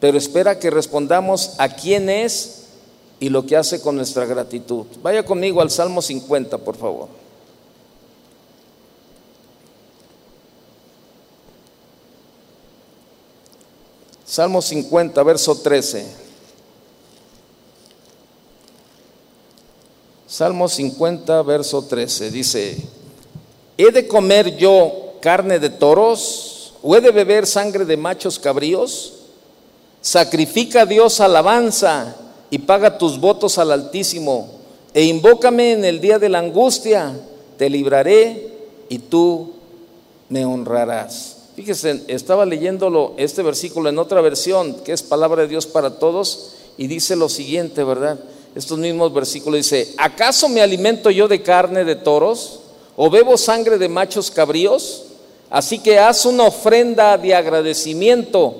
pero 0.00 0.16
espera 0.16 0.58
que 0.58 0.70
respondamos 0.70 1.52
a 1.58 1.68
quién 1.68 2.08
es 2.08 2.61
y 3.22 3.28
lo 3.28 3.46
que 3.46 3.56
hace 3.56 3.80
con 3.80 3.94
nuestra 3.94 4.26
gratitud. 4.26 4.84
Vaya 5.00 5.24
conmigo 5.24 5.62
al 5.62 5.70
Salmo 5.70 6.02
50, 6.02 6.58
por 6.58 6.76
favor. 6.76 7.08
Salmo 14.24 14.60
50, 14.60 15.22
verso 15.22 15.54
13. 15.54 16.04
Salmo 20.26 20.68
50, 20.68 21.42
verso 21.42 21.84
13, 21.84 22.28
dice, 22.32 22.76
¿he 23.78 23.92
de 23.92 24.08
comer 24.08 24.56
yo 24.56 25.12
carne 25.20 25.60
de 25.60 25.70
toros 25.70 26.74
o 26.82 26.96
he 26.96 27.00
de 27.00 27.12
beber 27.12 27.46
sangre 27.46 27.84
de 27.84 27.96
machos 27.96 28.40
cabríos? 28.40 29.12
Sacrifica 30.00 30.80
a 30.82 30.86
Dios 30.86 31.20
alabanza 31.20 32.16
y 32.52 32.58
paga 32.58 32.98
tus 32.98 33.18
votos 33.18 33.56
al 33.56 33.72
Altísimo 33.72 34.46
e 34.92 35.04
invócame 35.04 35.72
en 35.72 35.86
el 35.86 36.02
día 36.02 36.18
de 36.18 36.28
la 36.28 36.40
angustia, 36.40 37.18
te 37.56 37.70
libraré 37.70 38.52
y 38.90 38.98
tú 38.98 39.54
me 40.28 40.44
honrarás. 40.44 41.38
Fíjese, 41.56 42.02
estaba 42.08 42.44
leyéndolo 42.44 43.14
este 43.16 43.42
versículo 43.42 43.88
en 43.88 43.98
otra 43.98 44.20
versión, 44.20 44.74
que 44.84 44.92
es 44.92 45.02
palabra 45.02 45.42
de 45.42 45.48
Dios 45.48 45.66
para 45.66 45.98
todos, 45.98 46.52
y 46.76 46.88
dice 46.88 47.16
lo 47.16 47.30
siguiente, 47.30 47.84
¿verdad? 47.84 48.20
estos 48.54 48.78
mismos 48.78 49.14
versículos, 49.14 49.56
dice, 49.56 49.94
¿acaso 49.96 50.46
me 50.50 50.60
alimento 50.60 51.10
yo 51.10 51.28
de 51.28 51.40
carne 51.40 51.86
de 51.86 51.96
toros 51.96 52.60
o 52.96 53.08
bebo 53.08 53.38
sangre 53.38 53.78
de 53.78 53.88
machos 53.88 54.30
cabríos? 54.30 55.04
Así 55.48 55.78
que 55.78 55.98
haz 55.98 56.26
una 56.26 56.44
ofrenda 56.44 57.16
de 57.16 57.34
agradecimiento 57.34 58.54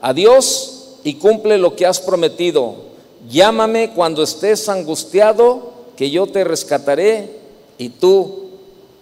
a 0.00 0.12
Dios 0.12 0.96
y 1.04 1.14
cumple 1.14 1.58
lo 1.58 1.76
que 1.76 1.86
has 1.86 2.00
prometido. 2.00 2.95
Llámame 3.28 3.92
cuando 3.92 4.22
estés 4.22 4.68
angustiado, 4.68 5.74
que 5.96 6.10
yo 6.10 6.26
te 6.26 6.44
rescataré 6.44 7.40
y 7.78 7.88
tú 7.88 8.50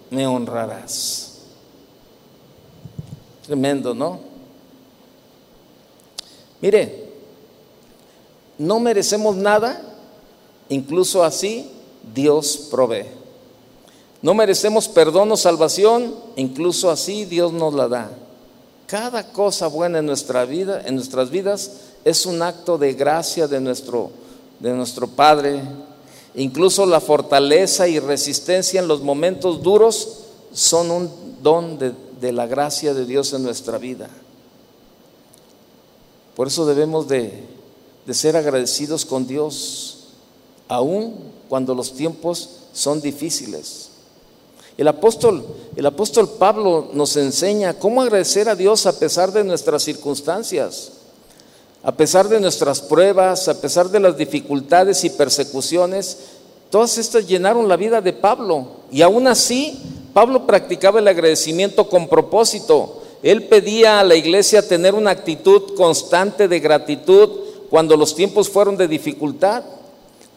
me 0.09 0.25
honrarás. 0.25 1.39
Tremendo, 3.45 3.93
¿no? 3.93 4.19
Mire, 6.61 7.09
no 8.57 8.79
merecemos 8.79 9.35
nada 9.35 9.95
Incluso 10.69 11.23
así 11.23 11.69
Dios 12.13 12.67
provee. 12.71 13.05
No 14.21 14.33
merecemos 14.33 14.87
perdón 14.87 15.31
o 15.31 15.37
salvación, 15.37 16.15
incluso 16.35 16.89
así 16.89 17.25
Dios 17.25 17.53
nos 17.53 17.73
la 17.73 17.87
da. 17.87 18.11
Cada 18.87 19.31
cosa 19.31 19.67
buena 19.67 19.99
en 19.99 20.07
nuestra 20.07 20.45
vida, 20.45 20.81
en 20.85 20.95
nuestras 20.95 21.29
vidas, 21.29 21.71
es 22.05 22.27
un 22.27 22.43
acto 22.43 22.77
de 22.77 22.93
gracia 22.93 23.47
de 23.47 23.59
nuestro, 23.59 24.11
de 24.59 24.71
nuestro 24.73 25.07
Padre. 25.07 25.61
Incluso 26.35 26.85
la 26.85 27.01
fortaleza 27.01 27.87
y 27.87 27.99
resistencia 27.99 28.79
en 28.79 28.87
los 28.87 29.01
momentos 29.01 29.63
duros 29.63 30.19
son 30.53 30.91
un 30.91 31.09
don 31.41 31.79
de, 31.79 32.31
la 32.31 32.45
gracia 32.45 32.93
de 32.93 33.05
Dios 33.05 33.33
en 33.33 33.43
nuestra 33.43 33.79
vida. 33.79 34.09
Por 36.35 36.47
eso 36.47 36.65
debemos 36.65 37.07
de, 37.07 37.43
de 38.05 38.13
ser 38.13 38.37
agradecidos 38.37 39.03
con 39.05 39.25
Dios 39.25 40.07
aún 40.67 41.15
cuando 41.49 41.73
los 41.73 41.93
tiempos 41.93 42.49
son 42.73 43.01
difíciles. 43.01 43.89
El 44.77 44.87
apóstol, 44.87 45.43
el 45.75 45.85
apóstol 45.85 46.29
Pablo 46.37 46.89
nos 46.93 47.15
enseña 47.15 47.79
cómo 47.79 48.01
agradecer 48.01 48.49
a 48.49 48.55
Dios 48.55 48.85
a 48.85 48.99
pesar 48.99 49.31
de 49.31 49.43
nuestras 49.43 49.83
circunstancias, 49.83 50.91
a 51.85 51.91
pesar 51.91 52.27
de 52.27 52.39
nuestras 52.39 52.81
pruebas, 52.81 53.47
a 53.47 53.61
pesar 53.61 53.89
de 53.89 53.99
las 53.99 54.17
dificultades 54.17 55.03
y 55.03 55.11
persecuciones. 55.11 56.17
Todas 56.71 56.97
estas 56.97 57.27
llenaron 57.27 57.69
la 57.69 57.77
vida 57.77 58.01
de 58.01 58.11
Pablo 58.11 58.67
y 58.91 59.03
aún 59.03 59.27
así 59.27 59.79
Pablo 60.11 60.47
practicaba 60.47 60.97
el 60.97 61.07
agradecimiento 61.07 61.87
con 61.87 62.07
propósito. 62.07 63.03
Él 63.21 63.43
pedía 63.43 63.99
a 63.99 64.03
la 64.03 64.15
iglesia 64.15 64.67
tener 64.67 64.95
una 64.95 65.11
actitud 65.11 65.75
constante 65.75 66.47
de 66.47 66.59
gratitud 66.59 67.29
cuando 67.69 67.95
los 67.95 68.15
tiempos 68.15 68.49
fueron 68.49 68.77
de 68.77 68.87
dificultad. 68.87 69.63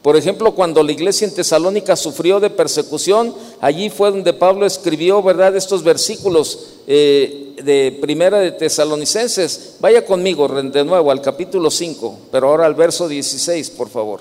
Por 0.03 0.17
ejemplo, 0.17 0.55
cuando 0.55 0.83
la 0.83 0.93
iglesia 0.93 1.27
en 1.27 1.35
Tesalónica 1.35 1.97
sufrió 1.97 2.39
de 2.39 2.51
persecución, 2.51 3.35
allí 3.61 3.91
fue 3.91 4.11
donde 4.11 4.33
Pablo 4.33 4.65
escribió, 4.65 5.23
¿verdad?, 5.23 5.57
estos 5.57 5.83
versículos 5.83 6.67
eh, 6.87 7.57
de 7.65 7.99
Primera 8.01 8.39
de 8.39 8.53
Tesalonicenses. 8.53 9.75
Vaya 9.81 10.07
conmigo 10.07 10.47
de 10.49 10.85
nuevo 10.85 11.11
al 11.11 11.21
capítulo 11.21 11.71
5, 11.71 12.19
pero 12.31 12.49
ahora 12.49 12.67
al 12.67 12.75
verso 12.75 13.09
16, 13.09 13.71
por 13.71 13.89
favor. 13.89 14.21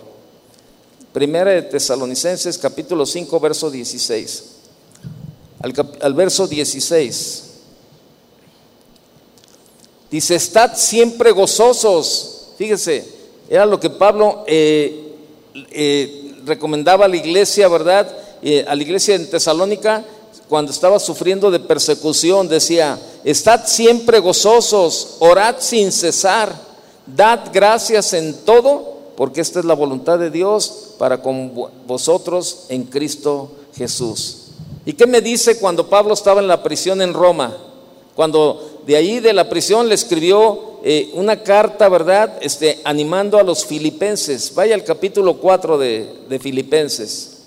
Primera 1.14 1.52
de 1.52 1.62
Tesalonicenses, 1.62 2.58
capítulo 2.58 3.06
5, 3.06 3.40
verso 3.40 3.70
16. 3.70 4.44
Al, 6.02 6.14
verso 6.14 6.48
16. 6.48 7.44
Dice, 10.10 10.36
estad 10.36 10.76
siempre 10.76 11.32
gozosos. 11.32 12.48
Fíjese, 12.58 13.08
era 13.48 13.68
lo 13.68 13.80
que 13.80 13.92
Pablo... 13.92 14.44
Eh, 14.48 15.04
eh, 15.72 16.36
recomendaba 16.46 17.06
a 17.06 17.08
la 17.08 17.18
iglesia, 17.18 17.68
¿verdad? 17.68 18.08
Eh, 18.42 18.66
a 18.68 18.76
la 18.76 18.82
iglesia 18.84 19.16
en 19.16 19.30
Tesalónica, 19.30 20.04
cuando 20.48 20.72
estaba 20.72 21.00
sufriendo 21.00 21.52
de 21.52 21.60
persecución, 21.60 22.48
decía, 22.48 23.00
estad 23.24 23.66
siempre 23.66 24.20
gozosos, 24.20 25.18
orad 25.20 25.56
sin 25.60 25.92
cesar, 25.92 26.54
dad 27.06 27.50
gracias 27.54 28.14
en 28.14 28.34
todo, 28.46 28.98
porque 29.18 29.42
esta 29.42 29.60
es 29.60 29.66
la 29.66 29.74
voluntad 29.74 30.20
de 30.20 30.30
Dios 30.30 30.94
para 30.98 31.22
con 31.22 31.52
vosotros 31.86 32.66
en 32.70 32.84
Cristo 32.84 33.52
Jesús. 33.76 34.48
¿Y 34.86 34.94
qué 34.94 35.06
me 35.06 35.22
dice 35.22 35.60
cuando 35.60 35.90
Pablo 35.90 36.14
estaba 36.14 36.40
en 36.40 36.48
la 36.48 36.64
prisión 36.64 37.02
en 37.02 37.14
Roma? 37.14 37.58
Cuando 38.16 38.82
de 38.86 38.96
ahí 38.96 39.20
de 39.20 39.34
la 39.34 39.50
prisión 39.50 39.90
le 39.90 39.96
escribió 39.96 40.67
eh, 40.90 41.10
una 41.16 41.44
carta, 41.44 41.90
¿verdad? 41.90 42.38
Este, 42.40 42.80
animando 42.86 43.38
a 43.38 43.44
los 43.44 43.66
filipenses. 43.66 44.56
Vaya 44.56 44.74
al 44.74 44.86
capítulo 44.86 45.36
4 45.36 45.78
de, 45.78 46.08
de 46.30 46.40
Filipenses. 46.40 47.40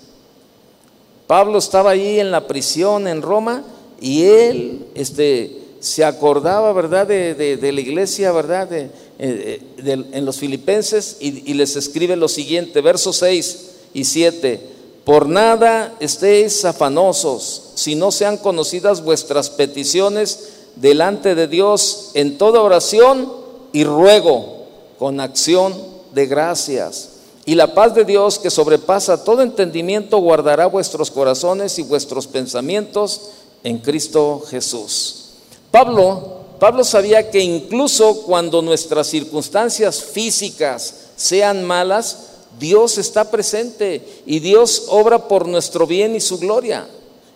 Pablo 1.25 1.57
estaba 1.57 1.89
ahí 1.89 2.19
en 2.19 2.29
la 2.29 2.45
prisión 2.45 3.07
en 3.07 3.23
Roma 3.23 3.63
y 3.99 4.25
él 4.25 4.85
este, 4.93 5.57
se 5.79 6.05
acordaba, 6.05 6.71
¿verdad?, 6.71 7.07
de, 7.07 7.57
la 7.59 7.81
iglesia, 7.81 8.31
¿verdad?, 8.31 8.67
de, 8.69 8.91
eh, 9.17 9.59
en 9.87 10.23
los 10.23 10.37
filipenses 10.37 11.17
y, 11.19 11.49
y 11.49 11.55
les 11.55 11.75
escribe 11.75 12.15
lo 12.15 12.27
siguiente, 12.27 12.79
versos 12.81 13.17
6 13.17 13.69
y 13.95 14.03
7. 14.03 14.59
Por 15.03 15.27
nada 15.27 15.95
estéis 15.99 16.63
afanosos, 16.63 17.71
si 17.73 17.95
no 17.95 18.11
sean 18.11 18.37
conocidas 18.37 19.03
vuestras 19.03 19.49
peticiones 19.49 20.60
delante 20.75 21.35
de 21.35 21.47
Dios 21.47 22.11
en 22.13 22.37
toda 22.37 22.61
oración 22.61 23.31
y 23.73 23.83
ruego 23.83 24.65
con 24.97 25.19
acción 25.19 25.73
de 26.13 26.27
gracias. 26.27 27.09
Y 27.45 27.55
la 27.55 27.73
paz 27.73 27.95
de 27.95 28.05
Dios 28.05 28.37
que 28.37 28.51
sobrepasa 28.51 29.23
todo 29.23 29.41
entendimiento 29.41 30.19
guardará 30.19 30.67
vuestros 30.67 31.09
corazones 31.09 31.79
y 31.79 31.83
vuestros 31.83 32.27
pensamientos 32.27 33.31
en 33.63 33.79
Cristo 33.79 34.43
Jesús. 34.47 35.31
Pablo, 35.71 36.41
Pablo 36.59 36.83
sabía 36.83 37.31
que 37.31 37.39
incluso 37.39 38.21
cuando 38.23 38.61
nuestras 38.61 39.07
circunstancias 39.07 40.03
físicas 40.03 40.93
sean 41.15 41.63
malas, 41.63 42.27
Dios 42.59 42.97
está 42.97 43.31
presente 43.31 44.21
y 44.25 44.39
Dios 44.39 44.85
obra 44.89 45.27
por 45.27 45.47
nuestro 45.47 45.87
bien 45.87 46.15
y 46.15 46.19
su 46.19 46.37
gloria. 46.37 46.87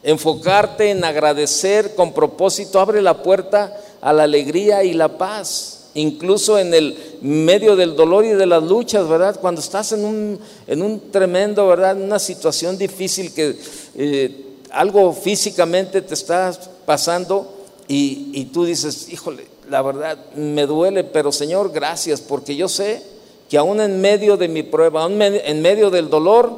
Enfocarte 0.06 0.92
en 0.92 1.04
agradecer 1.04 1.96
con 1.96 2.14
propósito 2.14 2.80
abre 2.80 3.02
la 3.02 3.24
puerta 3.24 3.76
a 4.02 4.14
la 4.14 4.22
alegría 4.22 4.84
y 4.84 4.94
la 4.94 5.18
paz, 5.18 5.86
incluso 5.96 6.60
en 6.60 6.76
el 6.76 6.96
medio 7.22 7.76
del 7.76 7.96
dolor 7.96 8.24
y 8.24 8.34
de 8.34 8.46
las 8.46 8.62
luchas, 8.62 9.10
¿verdad? 9.10 9.40
Cuando 9.42 9.62
estás 9.62 9.94
en 9.94 10.06
un, 10.06 10.40
en 10.68 10.84
un 10.84 11.10
tremendo, 11.10 11.68
¿verdad? 11.68 12.00
Una 12.00 12.20
situación 12.20 12.78
difícil 12.78 13.34
que 13.34 13.58
eh, 13.96 14.46
algo 14.70 15.12
físicamente 15.12 16.04
te 16.04 16.14
está 16.14 16.54
pasando 16.86 17.66
y, 17.88 18.30
y 18.32 18.46
tú 18.54 18.64
dices, 18.64 19.10
híjole, 19.12 19.48
la 19.72 19.82
verdad 19.82 20.20
me 20.36 20.68
duele, 20.68 21.04
pero 21.04 21.32
Señor, 21.32 21.72
gracias, 21.72 22.22
porque 22.22 22.56
yo 22.56 22.70
sé 22.70 23.02
que 23.50 23.58
aún 23.58 23.82
en 23.82 24.00
medio 24.02 24.38
de 24.38 24.50
mi 24.50 24.62
prueba, 24.62 25.08
en 25.08 25.62
medio 25.64 25.90
del 25.90 26.12
dolor, 26.12 26.52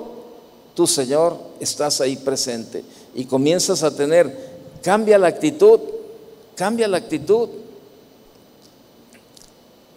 tú, 0.73 0.86
Señor, 0.86 1.38
estás 1.62 2.01
ahí 2.01 2.17
presente 2.17 2.83
y 3.17 3.25
comienzas 3.25 3.82
a 3.82 3.95
tener, 3.95 4.32
cambia 4.84 5.17
la 5.17 5.27
actitud, 5.27 5.80
cambia 6.56 6.88
la 6.88 6.97
actitud. 6.97 7.49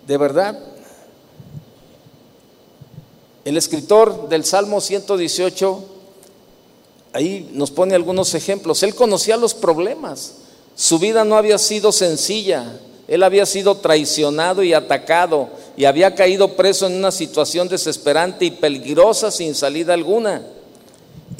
De 0.07 0.17
verdad, 0.17 0.59
el 3.45 3.59
escritor 3.59 4.31
del 4.31 4.47
Salmo 4.47 4.81
118, 4.81 5.85
ahí 7.13 7.51
nos 7.53 7.71
pone 7.71 7.95
algunos 7.95 8.35
ejemplos. 8.35 8.83
Él 8.83 8.95
conocía 8.95 9.37
los 9.37 9.53
problemas. 9.53 10.37
Su 10.75 10.99
vida 10.99 11.23
no 11.23 11.37
había 11.37 11.59
sido 11.59 11.93
sencilla. 11.93 12.81
Él 13.07 13.23
había 13.23 13.45
sido 13.45 13.77
traicionado 13.77 14.63
y 14.63 14.73
atacado 14.73 15.51
y 15.77 15.85
había 15.85 16.15
caído 16.15 16.57
preso 16.57 16.87
en 16.87 16.95
una 16.95 17.11
situación 17.11 17.69
desesperante 17.69 18.47
y 18.47 18.51
peligrosa 18.51 19.31
sin 19.31 19.55
salida 19.55 19.93
alguna. 19.93 20.43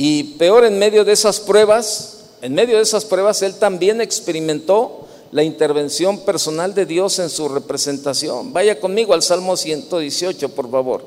Y 0.03 0.23
peor 0.39 0.65
en 0.65 0.79
medio 0.79 1.05
de 1.05 1.13
esas 1.13 1.41
pruebas, 1.41 2.25
en 2.41 2.55
medio 2.55 2.79
de 2.79 2.83
esas 2.83 3.05
pruebas, 3.05 3.43
él 3.43 3.57
también 3.57 4.01
experimentó 4.01 5.07
la 5.31 5.43
intervención 5.43 6.21
personal 6.21 6.73
de 6.73 6.87
Dios 6.87 7.19
en 7.19 7.29
su 7.29 7.51
representación. 7.51 8.51
Vaya 8.51 8.81
conmigo 8.81 9.13
al 9.13 9.23
Salmo 9.23 9.59
118, 9.59 10.49
por 10.55 10.71
favor. 10.71 11.05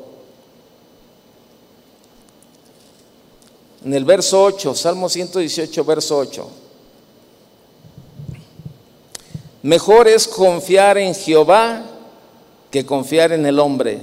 En 3.84 3.96
el 3.96 4.06
verso 4.06 4.44
8, 4.44 4.76
Salmo 4.76 5.10
118, 5.10 5.84
verso 5.84 6.16
8. 6.20 6.48
Mejor 9.64 10.08
es 10.08 10.28
confiar 10.28 11.00
en 11.00 11.16
Jehová 11.16 11.84
que 12.70 12.86
confiar 12.86 13.32
en 13.32 13.48
el 13.48 13.58
hombre. 13.58 14.02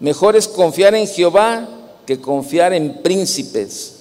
Mejor 0.00 0.34
es 0.34 0.48
confiar 0.48 0.96
en 0.96 1.06
Jehová 1.06 1.68
que 2.06 2.20
confiar 2.20 2.72
en 2.72 3.02
príncipes. 3.02 3.96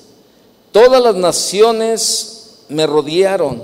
Todas 0.72 1.02
las 1.02 1.16
naciones 1.16 2.60
me 2.70 2.88
rodearon, 2.88 3.62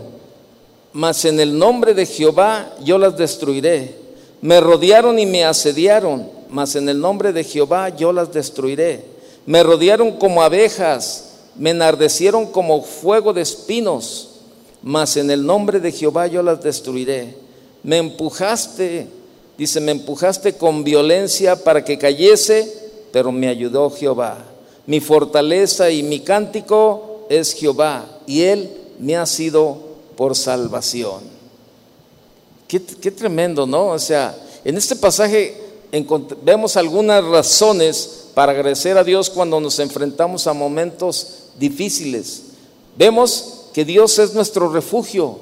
mas 0.93 1.25
en 1.25 1.39
el 1.39 1.58
nombre 1.58 1.93
de 1.93 2.06
Jehová 2.06 2.73
yo 2.84 2.97
las 2.97 3.17
destruiré. 3.17 3.95
Me 4.41 4.60
rodearon 4.60 5.19
y 5.19 5.25
me 5.25 5.45
asediaron, 5.45 6.30
mas 6.49 6.75
en 6.75 6.88
el 6.89 6.99
nombre 6.99 7.34
de 7.34 7.43
Jehová 7.43 7.89
yo 7.89 8.12
las 8.12 8.32
destruiré. 8.32 9.04
Me 9.45 9.63
rodearon 9.63 10.13
como 10.13 10.41
abejas, 10.41 11.32
me 11.56 11.71
enardecieron 11.71 12.45
como 12.47 12.82
fuego 12.84 13.34
de 13.34 13.41
espinos, 13.41 14.30
mas 14.82 15.17
en 15.17 15.30
el 15.32 15.45
nombre 15.45 15.80
de 15.80 15.91
Jehová 15.91 16.28
yo 16.28 16.41
las 16.43 16.62
destruiré. 16.62 17.36
Me 17.84 17.97
empujaste 17.97 19.08
Dice, 19.60 19.82
me 19.82 19.91
empujaste 19.91 20.54
con 20.54 20.86
violencia 20.86 21.58
para 21.65 21.84
que 21.84 21.97
cayese, 21.97 22.88
pero 23.12 23.32
me 23.32 23.48
ayudó 23.48 23.89
Jehová. 23.89 24.38
Mi 24.86 25.00
fortaleza 25.00 25.89
y 25.91 26.04
mi 26.04 26.22
cántico 26.22 27.26
es 27.30 27.54
Jehová, 27.54 28.06
y 28.26 28.41
Él 28.41 28.69
me 29.00 29.15
ha 29.15 29.26
sido 29.26 29.78
por 30.15 30.36
salvación. 30.36 31.22
Qué, 32.67 32.80
tremendo, 32.80 33.65
¿no? 33.65 33.88
O 33.88 34.00
sea, 34.00 34.38
en 34.63 34.78
este 34.78 34.95
pasaje 34.95 35.60
vemos 36.43 36.78
algunas 36.78 37.24
razones 37.24 38.26
para 38.36 38.52
agradecer 38.52 38.98
a 38.98 39.04
Dios 39.04 39.30
cuando 39.30 39.60
nos 39.60 39.80
enfrentamos 39.80 40.45
a 40.45 40.54
momentos 40.54 41.45
difíciles. 41.58 42.43
Vemos 42.95 43.65
que 43.74 43.86
Dios 43.86 44.19
es 44.19 44.34
nuestro 44.34 44.72
refugio, 44.72 45.39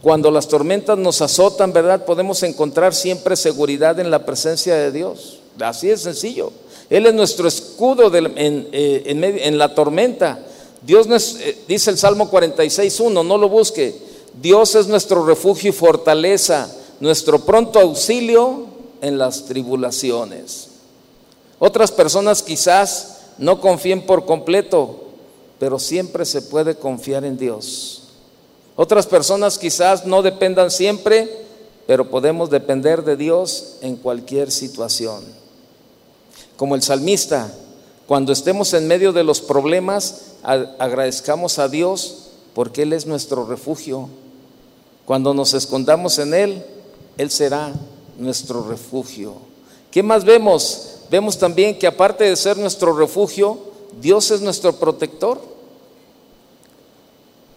cuando 0.00 0.30
las 0.30 0.46
tormentas 0.46 0.96
nos 0.96 1.20
azotan, 1.22 1.72
¿verdad? 1.72 2.04
Podemos 2.04 2.42
encontrar 2.44 2.94
siempre 2.94 3.34
seguridad 3.34 3.98
en 3.98 4.10
la 4.10 4.24
presencia 4.24 4.76
de 4.76 4.92
Dios. 4.92 5.40
Así 5.58 5.90
es 5.90 6.02
sencillo. 6.02 6.52
Él 6.90 7.06
es 7.06 7.14
nuestro 7.14 7.48
escudo 7.48 8.10
eh, 8.14 9.02
en, 9.06 9.58
la 9.58 9.74
tormenta. 9.74 10.38
Dios 10.82 11.06
eh, 11.40 11.58
dice 11.68 11.90
el 11.90 11.98
Salmo 11.98 12.30
46.1, 12.30 13.26
no 13.26 13.38
lo 13.38 13.48
busque. 13.48 13.94
Dios 14.40 14.74
es 14.74 14.86
nuestro 14.86 15.24
refugio 15.26 15.70
y 15.70 15.72
fortaleza, 15.72 16.72
nuestro 17.00 17.40
pronto 17.40 17.80
auxilio 17.80 18.66
en 19.02 19.18
las 19.18 19.44
tribulaciones. 19.44 20.68
Otras 21.58 21.92
personas 21.92 22.42
quizás 22.42 23.18
no 23.38 23.60
confíen 23.60 24.06
por 24.06 24.24
completo, 24.24 25.04
pero 25.58 25.78
siempre 25.78 26.24
se 26.24 26.42
puede 26.42 26.76
confiar 26.76 27.24
en 27.24 27.36
Dios. 27.36 28.04
Otras 28.76 29.06
personas 29.06 29.58
quizás 29.58 30.06
no 30.06 30.22
dependan 30.22 30.70
siempre, 30.70 31.28
pero 31.86 32.08
podemos 32.08 32.48
depender 32.48 33.02
de 33.04 33.16
Dios 33.16 33.78
en 33.80 33.96
cualquier 33.96 34.52
situación. 34.52 35.24
Como 36.58 36.74
el 36.74 36.82
salmista, 36.82 37.52
cuando 38.08 38.32
estemos 38.32 38.74
en 38.74 38.88
medio 38.88 39.12
de 39.12 39.22
los 39.22 39.40
problemas, 39.40 40.32
agradezcamos 40.42 41.60
a 41.60 41.68
Dios 41.68 42.30
porque 42.52 42.82
Él 42.82 42.92
es 42.92 43.06
nuestro 43.06 43.46
refugio. 43.46 44.08
Cuando 45.04 45.34
nos 45.34 45.54
escondamos 45.54 46.18
en 46.18 46.34
Él, 46.34 46.64
Él 47.16 47.30
será 47.30 47.72
nuestro 48.18 48.68
refugio. 48.68 49.34
¿Qué 49.92 50.02
más 50.02 50.24
vemos? 50.24 50.96
Vemos 51.08 51.38
también 51.38 51.78
que 51.78 51.86
aparte 51.86 52.24
de 52.24 52.34
ser 52.34 52.56
nuestro 52.56 52.92
refugio, 52.92 53.60
Dios 54.00 54.32
es 54.32 54.40
nuestro 54.40 54.72
protector. 54.74 55.40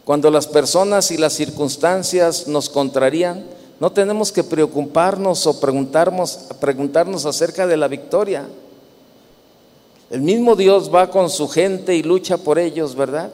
Cuando 0.05 0.29
las 0.29 0.45
personas 0.45 1.09
y 1.09 1.17
las 1.17 1.33
circunstancias 1.33 2.47
nos 2.47 2.69
contrarían, 2.69 3.45
no 3.79 3.91
tenemos 3.91 4.31
que 4.31 4.43
preocuparnos 4.43 5.47
o 5.47 5.59
preguntarnos, 5.59 6.37
preguntarnos 6.59 7.25
acerca 7.25 7.65
de 7.65 7.77
la 7.77 7.87
victoria. 7.87 8.47
El 10.11 10.21
mismo 10.21 10.57
Dios 10.57 10.93
va 10.93 11.09
con 11.09 11.29
su 11.29 11.47
gente 11.47 11.95
y 11.95 12.03
lucha 12.03 12.35
por 12.37 12.59
ellos, 12.59 12.95
¿verdad? 12.95 13.31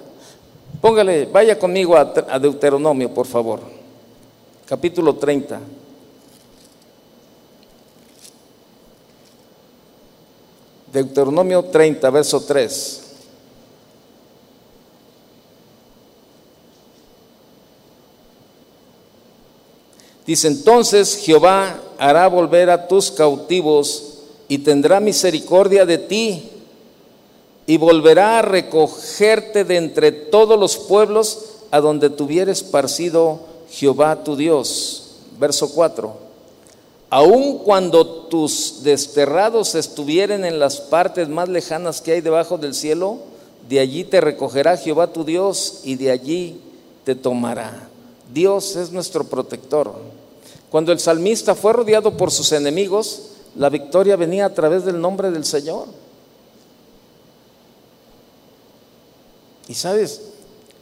Póngale, 0.80 1.26
vaya 1.26 1.58
conmigo 1.58 1.98
a, 1.98 2.38
Deuteronomio, 2.38 3.12
por 3.12 3.26
favor. 3.26 3.62
Capítulo 4.68 5.16
30. 5.16 5.60
Deuteronomio 10.94 11.64
30, 11.64 12.10
verso 12.12 12.42
3. 12.42 13.04
Dice, 20.28 20.48
entonces 20.48 21.16
Jehová 21.16 21.82
hará 21.98 22.28
volver 22.28 22.70
a 22.70 22.88
tus 22.88 23.10
cautivos 23.10 24.20
y 24.48 24.60
tendrá 24.60 25.00
misericordia 25.00 25.84
de 25.84 25.98
ti 25.98 26.52
y 27.68 27.78
volverá 27.78 28.40
a 28.40 28.42
recogerte 28.42 29.66
de 29.66 29.76
entre 29.76 30.14
todos 30.14 30.58
los 30.58 30.78
pueblos 30.78 31.58
a 31.70 31.82
donde 31.82 32.10
tuviera 32.10 32.52
esparcido 32.52 33.42
Jehová 33.70 34.24
tu 34.24 34.38
Dios. 34.38 35.18
Verso 35.38 35.70
4. 35.74 36.28
Aun 37.10 37.60
cuando 37.60 38.06
tus 38.06 38.84
desterrados 38.84 39.76
estuvieren 39.76 40.46
en 40.46 40.60
las 40.60 40.78
partes 40.78 41.28
más 41.28 41.50
lejanas 41.50 42.02
que 42.02 42.14
hay 42.14 42.22
debajo 42.22 42.58
del 42.58 42.74
cielo, 42.74 43.18
de 43.68 43.82
allí 43.82 44.06
te 44.06 44.22
recogerá 44.22 44.78
Jehová 44.78 45.08
tu 45.08 45.26
Dios 45.26 45.82
y 45.84 45.96
de 45.96 46.12
allí 46.12 46.62
te 47.04 47.16
tomará. 47.16 47.90
Dios 48.34 48.78
es 48.78 48.92
nuestro 48.92 49.26
protector. 49.26 49.94
Cuando 50.70 50.94
el 50.94 51.00
salmista 51.00 51.54
fue 51.54 51.74
rodeado 51.74 52.16
por 52.16 52.32
sus 52.32 52.54
enemigos, 52.54 53.24
la 53.56 53.70
victoria 53.70 54.16
venía 54.16 54.46
a 54.46 54.54
través 54.54 54.86
del 54.86 55.02
nombre 55.02 55.32
del 55.32 55.44
Señor. 55.44 55.86
Y 59.68 59.74
sabes, 59.74 60.22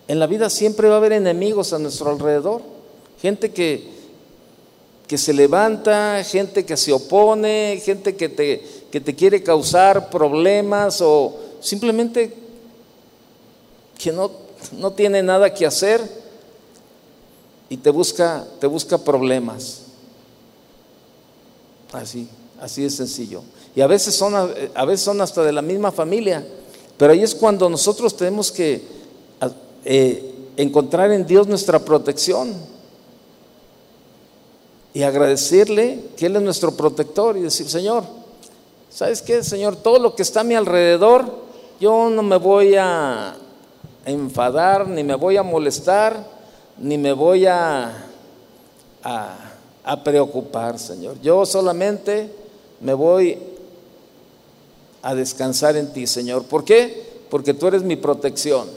en 0.08 0.20
la 0.20 0.28
vida 0.28 0.50
siempre 0.50 0.88
va 0.88 0.96
a 0.96 0.98
haber 0.98 1.14
enemigos 1.14 1.74
a 1.74 1.80
nuestro 1.80 2.12
alrededor. 2.12 2.62
Gente 3.22 3.52
que, 3.52 3.90
que 5.08 5.18
se 5.18 5.34
levanta, 5.34 6.24
gente 6.24 6.66
que 6.66 6.78
se 6.78 6.94
opone, 6.94 7.82
gente 7.84 8.16
que 8.16 8.30
te, 8.30 8.64
que 8.92 9.02
te 9.02 9.16
quiere 9.16 9.42
causar 9.42 10.10
problemas 10.10 11.02
o 11.02 11.36
simplemente 11.62 12.34
que 13.98 14.12
no, 14.12 14.32
no 14.74 14.94
tiene 14.94 15.24
nada 15.24 15.54
que 15.54 15.66
hacer 15.66 16.02
y 17.70 17.78
te 17.78 17.90
busca, 17.90 18.46
te 18.60 18.68
busca 18.68 18.98
problemas. 18.98 19.82
Así, 21.92 22.28
así 22.60 22.84
de 22.84 22.90
sencillo. 22.90 23.42
Y 23.76 23.82
a 23.82 23.88
veces, 23.88 24.14
son, 24.16 24.36
a 24.36 24.86
veces 24.86 25.04
son 25.04 25.22
hasta 25.22 25.44
de 25.44 25.52
la 25.52 25.62
misma 25.62 25.92
familia, 25.92 26.46
pero 26.98 27.14
ahí 27.14 27.24
es 27.24 27.36
cuando 27.36 27.70
nosotros 27.70 28.16
tenemos 28.16 28.52
que 28.52 28.82
eh, 29.84 30.34
encontrar 30.58 31.12
en 31.12 31.26
Dios 31.26 31.48
nuestra 31.48 31.80
protección 31.80 32.54
y 34.94 35.04
agradecerle 35.04 36.00
que 36.16 36.28
Él 36.28 36.38
es 36.38 36.42
nuestro 36.42 36.72
protector 36.72 37.36
y 37.36 37.42
decir, 37.42 37.68
Señor, 37.68 38.04
¿sabes 38.90 39.22
qué, 39.22 39.44
Señor? 39.44 39.76
Todo 39.76 40.00
lo 40.00 40.16
que 40.16 40.24
está 40.24 40.40
a 40.40 40.44
mi 40.46 40.56
alrededor, 40.56 41.26
yo 41.82 42.10
no 42.10 42.24
me 42.24 42.38
voy 42.38 42.76
a 42.76 43.36
enfadar, 44.06 44.88
ni 44.88 45.04
me 45.04 45.16
voy 45.16 45.36
a 45.36 45.44
molestar, 45.44 46.26
ni 46.78 46.98
me 46.98 47.12
voy 47.12 47.46
a, 47.46 48.08
a, 49.04 50.04
preocupar, 50.04 50.80
Señor. 50.80 51.20
Yo 51.22 51.46
solamente 51.46 52.34
me 52.80 52.94
voy 52.94 53.38
a 55.06 55.14
descansar 55.14 55.78
en 55.78 55.94
ti, 55.94 56.08
Señor. 56.08 56.46
¿Por 56.46 56.66
qué? 56.66 57.06
Porque 57.30 57.54
tú 57.54 57.68
eres 57.68 57.84
mi 57.84 57.96
protección. 57.96 58.68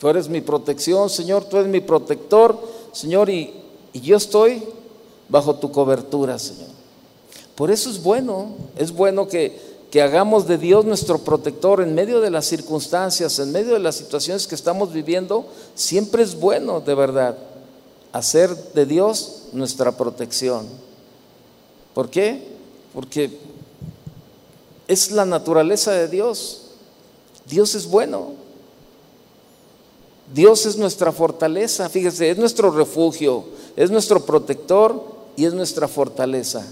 Tú 0.00 0.08
eres 0.08 0.28
mi 0.28 0.40
protección, 0.40 1.08
Señor, 1.08 1.44
tú 1.44 1.56
eres 1.56 1.68
mi 1.68 1.80
protector, 1.80 2.58
Señor, 2.90 3.30
y, 3.30 3.54
y 3.92 4.00
yo 4.00 4.16
estoy 4.16 4.64
bajo 5.28 5.54
tu 5.54 5.70
cobertura, 5.70 6.36
Señor. 6.36 6.66
Por 7.54 7.70
eso 7.70 7.90
es 7.90 8.02
bueno, 8.02 8.56
es 8.76 8.90
bueno 8.90 9.28
que, 9.28 9.56
que 9.92 10.02
hagamos 10.02 10.48
de 10.48 10.58
Dios 10.58 10.84
nuestro 10.84 11.18
protector 11.18 11.80
en 11.80 11.94
medio 11.94 12.20
de 12.20 12.32
las 12.32 12.46
circunstancias, 12.46 13.38
en 13.38 13.52
medio 13.52 13.74
de 13.74 13.78
las 13.78 13.94
situaciones 13.94 14.48
que 14.48 14.56
estamos 14.56 14.92
viviendo, 14.92 15.46
siempre 15.76 16.24
es 16.24 16.34
bueno, 16.34 16.80
de 16.80 16.94
verdad, 16.96 17.38
hacer 18.10 18.52
de 18.74 18.84
Dios 18.84 19.44
nuestra 19.52 19.92
protección. 19.92 20.66
¿Por 21.94 22.10
qué? 22.10 22.48
Porque 22.92 23.53
es 24.88 25.10
la 25.10 25.24
naturaleza 25.24 25.92
de 25.92 26.08
Dios. 26.08 26.62
Dios 27.46 27.74
es 27.74 27.86
bueno. 27.86 28.32
Dios 30.32 30.66
es 30.66 30.76
nuestra 30.76 31.12
fortaleza, 31.12 31.88
fíjese, 31.88 32.30
es 32.30 32.38
nuestro 32.38 32.70
refugio, 32.70 33.44
es 33.76 33.90
nuestro 33.90 34.24
protector 34.24 35.04
y 35.36 35.44
es 35.44 35.52
nuestra 35.52 35.86
fortaleza. 35.86 36.64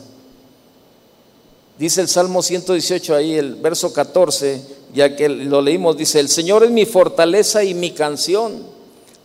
Dice 1.79 2.01
el 2.01 2.09
Salmo 2.09 2.43
118 2.43 3.15
ahí, 3.15 3.35
el 3.35 3.57
verso 3.57 3.93
14, 3.93 4.63
ya 4.95 5.17
que 5.17 5.29
lo 5.29 5.61
leímos, 5.61 5.97
dice, 5.97 6.21
el 6.21 6.29
Señor 6.29 6.65
es 6.65 6.71
mi 6.71 6.87
fortaleza 6.87 7.63
y 7.63 7.75
mi 7.75 7.93
canción, 7.93 8.63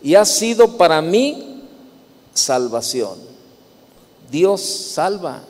y 0.04 0.16
ha 0.16 0.26
sido 0.26 0.78
para 0.78 1.02
mí 1.02 1.64
salvación. 2.34 3.16
Dios 4.30 4.62
salva. 4.62 5.44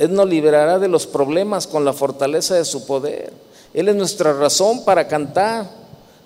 Él 0.00 0.14
nos 0.14 0.26
liberará 0.26 0.78
de 0.78 0.88
los 0.88 1.06
problemas 1.06 1.66
con 1.66 1.84
la 1.84 1.92
fortaleza 1.92 2.54
de 2.54 2.64
su 2.64 2.86
poder. 2.86 3.34
Él 3.74 3.86
es 3.86 3.94
nuestra 3.94 4.32
razón 4.32 4.82
para 4.82 5.06
cantar. 5.06 5.68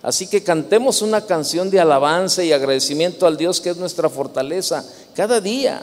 Así 0.00 0.28
que 0.28 0.44
cantemos 0.44 1.02
una 1.02 1.22
canción 1.22 1.70
de 1.70 1.80
alabanza 1.80 2.44
y 2.44 2.52
agradecimiento 2.52 3.26
al 3.26 3.36
Dios 3.36 3.60
que 3.60 3.70
es 3.70 3.76
nuestra 3.76 4.08
fortaleza 4.08 4.84
cada 5.16 5.40
día. 5.40 5.82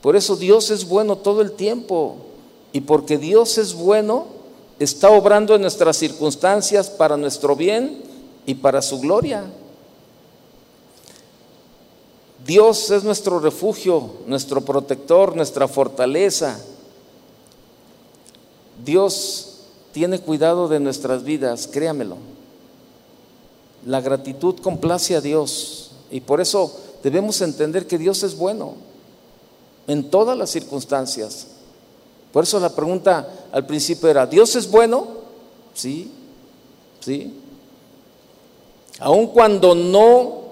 Por 0.00 0.16
eso 0.16 0.36
Dios 0.36 0.70
es 0.70 0.88
bueno 0.88 1.16
todo 1.16 1.42
el 1.42 1.52
tiempo. 1.52 2.16
Y 2.72 2.80
porque 2.80 3.18
Dios 3.18 3.58
es 3.58 3.74
bueno, 3.74 4.28
está 4.78 5.10
obrando 5.10 5.54
en 5.54 5.60
nuestras 5.60 5.98
circunstancias 5.98 6.88
para 6.88 7.18
nuestro 7.18 7.54
bien 7.54 8.00
y 8.46 8.54
para 8.54 8.80
su 8.80 9.00
gloria. 9.00 9.44
Dios 12.46 12.90
es 12.90 13.04
nuestro 13.04 13.38
refugio, 13.38 14.12
nuestro 14.26 14.62
protector, 14.62 15.36
nuestra 15.36 15.68
fortaleza. 15.68 16.58
Dios 18.84 19.56
tiene 19.92 20.18
cuidado 20.18 20.68
de 20.68 20.80
nuestras 20.80 21.24
vidas, 21.24 21.68
créamelo. 21.70 22.16
La 23.86 24.00
gratitud 24.00 24.56
complace 24.60 25.16
a 25.16 25.20
Dios 25.20 25.92
y 26.10 26.20
por 26.20 26.40
eso 26.40 26.76
debemos 27.02 27.40
entender 27.40 27.86
que 27.86 27.98
Dios 27.98 28.22
es 28.22 28.36
bueno 28.36 28.74
en 29.86 30.10
todas 30.10 30.36
las 30.36 30.50
circunstancias. 30.50 31.46
Por 32.32 32.44
eso 32.44 32.60
la 32.60 32.74
pregunta 32.74 33.28
al 33.52 33.66
principio 33.66 34.08
era, 34.08 34.26
¿Dios 34.26 34.56
es 34.56 34.70
bueno? 34.70 35.06
Sí, 35.72 36.10
sí. 37.00 37.32
Aun 38.98 39.28
cuando 39.28 39.74
no 39.74 40.42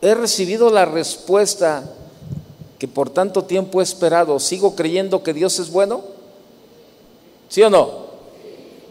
he 0.00 0.14
recibido 0.14 0.70
la 0.70 0.84
respuesta 0.84 1.84
que 2.78 2.86
por 2.86 3.10
tanto 3.10 3.44
tiempo 3.44 3.80
he 3.80 3.84
esperado, 3.84 4.38
¿sigo 4.38 4.76
creyendo 4.76 5.22
que 5.22 5.32
Dios 5.32 5.58
es 5.58 5.70
bueno? 5.70 6.13
¿Sí 7.54 7.62
o 7.62 7.70
no? 7.70 7.88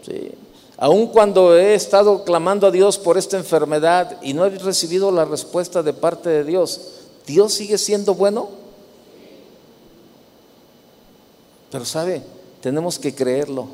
Sí. 0.06 0.30
Aun 0.78 1.08
cuando 1.08 1.54
he 1.54 1.74
estado 1.74 2.24
clamando 2.24 2.66
a 2.66 2.70
Dios 2.70 2.96
por 2.96 3.18
esta 3.18 3.36
enfermedad 3.36 4.16
y 4.22 4.32
no 4.32 4.46
he 4.46 4.48
recibido 4.48 5.12
la 5.12 5.26
respuesta 5.26 5.82
de 5.82 5.92
parte 5.92 6.30
de 6.30 6.44
Dios, 6.44 6.80
¿Dios 7.26 7.52
sigue 7.52 7.76
siendo 7.76 8.14
bueno? 8.14 8.48
Pero 11.70 11.84
sabe, 11.84 12.22
tenemos 12.62 12.98
que 12.98 13.14
creerlo, 13.14 13.66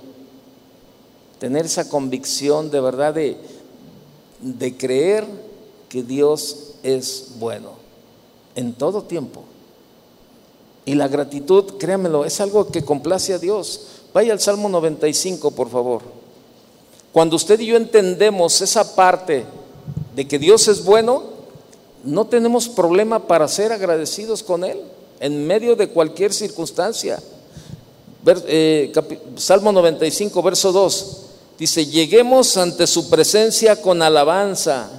tener 1.38 1.66
esa 1.66 1.88
convicción 1.88 2.68
de 2.72 2.80
verdad 2.80 3.14
de, 3.14 3.36
de 4.40 4.76
creer 4.76 5.24
que 5.88 6.02
Dios 6.02 6.72
es 6.82 7.34
bueno 7.38 7.74
en 8.56 8.72
todo 8.72 9.02
tiempo. 9.02 9.44
Y 10.84 10.96
la 10.96 11.06
gratitud, 11.06 11.78
créamelo, 11.78 12.24
es 12.24 12.40
algo 12.40 12.66
que 12.66 12.84
complace 12.84 13.34
a 13.34 13.38
Dios. 13.38 13.99
Vaya 14.12 14.32
al 14.32 14.40
Salmo 14.40 14.68
95, 14.68 15.52
por 15.52 15.70
favor. 15.70 16.02
Cuando 17.12 17.36
usted 17.36 17.60
y 17.60 17.66
yo 17.66 17.76
entendemos 17.76 18.60
esa 18.60 18.96
parte 18.96 19.44
de 20.14 20.26
que 20.26 20.38
Dios 20.38 20.66
es 20.68 20.84
bueno, 20.84 21.22
no 22.02 22.26
tenemos 22.26 22.68
problema 22.68 23.26
para 23.26 23.46
ser 23.46 23.72
agradecidos 23.72 24.42
con 24.42 24.64
Él 24.64 24.80
en 25.20 25.46
medio 25.46 25.76
de 25.76 25.88
cualquier 25.88 26.32
circunstancia. 26.32 27.20
Eh, 28.26 28.92
Salmo 29.36 29.72
95, 29.72 30.42
verso 30.42 30.72
2, 30.72 31.16
dice, 31.58 31.86
lleguemos 31.86 32.56
ante 32.56 32.86
su 32.86 33.08
presencia 33.08 33.80
con 33.80 34.02
alabanza, 34.02 34.90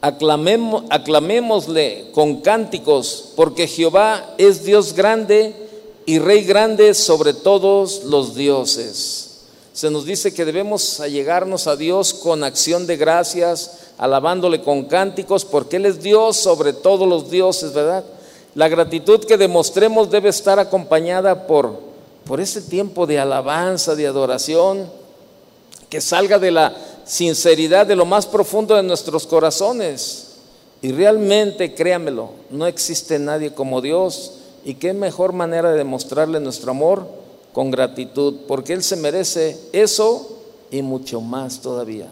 aclamémosle 0.00 2.10
con 2.12 2.42
cánticos, 2.42 3.30
porque 3.36 3.66
Jehová 3.66 4.34
es 4.38 4.64
Dios 4.64 4.92
grande 4.92 5.61
y 6.06 6.18
Rey 6.18 6.44
grande 6.44 6.94
sobre 6.94 7.34
todos 7.34 8.04
los 8.04 8.34
dioses. 8.34 9.28
Se 9.72 9.90
nos 9.90 10.04
dice 10.04 10.34
que 10.34 10.44
debemos 10.44 11.00
allegarnos 11.00 11.66
a 11.66 11.76
Dios 11.76 12.12
con 12.12 12.44
acción 12.44 12.86
de 12.86 12.96
gracias, 12.96 13.78
alabándole 13.98 14.62
con 14.62 14.84
cánticos, 14.84 15.44
porque 15.44 15.76
Él 15.76 15.86
es 15.86 16.02
Dios 16.02 16.36
sobre 16.36 16.72
todos 16.72 17.08
los 17.08 17.30
dioses, 17.30 17.72
¿verdad? 17.72 18.04
La 18.54 18.68
gratitud 18.68 19.24
que 19.24 19.38
demostremos 19.38 20.10
debe 20.10 20.28
estar 20.28 20.58
acompañada 20.58 21.46
por 21.46 21.92
por 22.24 22.40
ese 22.40 22.62
tiempo 22.62 23.06
de 23.06 23.18
alabanza, 23.18 23.94
de 23.94 24.06
adoración, 24.06 24.90
que 25.88 26.00
salga 26.00 26.38
de 26.38 26.50
la 26.50 26.74
sinceridad 27.04 27.86
de 27.86 27.96
lo 27.96 28.04
más 28.04 28.26
profundo 28.26 28.76
de 28.76 28.82
nuestros 28.82 29.26
corazones. 29.26 30.28
Y 30.80 30.92
realmente, 30.92 31.74
créamelo, 31.74 32.30
no 32.50 32.66
existe 32.66 33.18
nadie 33.18 33.52
como 33.52 33.80
Dios. 33.80 34.32
Y 34.64 34.74
qué 34.74 34.92
mejor 34.92 35.32
manera 35.32 35.72
de 35.72 35.78
demostrarle 35.78 36.40
nuestro 36.40 36.70
amor 36.70 37.06
con 37.52 37.70
gratitud, 37.70 38.36
porque 38.48 38.72
Él 38.72 38.82
se 38.82 38.96
merece 38.96 39.58
eso 39.72 40.38
y 40.70 40.82
mucho 40.82 41.20
más 41.20 41.60
todavía. 41.60 42.08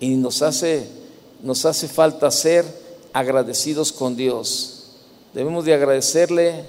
Y 0.00 0.16
nos 0.16 0.42
hace, 0.42 0.86
nos 1.42 1.64
hace 1.64 1.88
falta 1.88 2.30
ser 2.30 2.64
agradecidos 3.12 3.92
con 3.92 4.16
Dios. 4.16 4.84
Debemos 5.34 5.64
de 5.64 5.74
agradecerle 5.74 6.64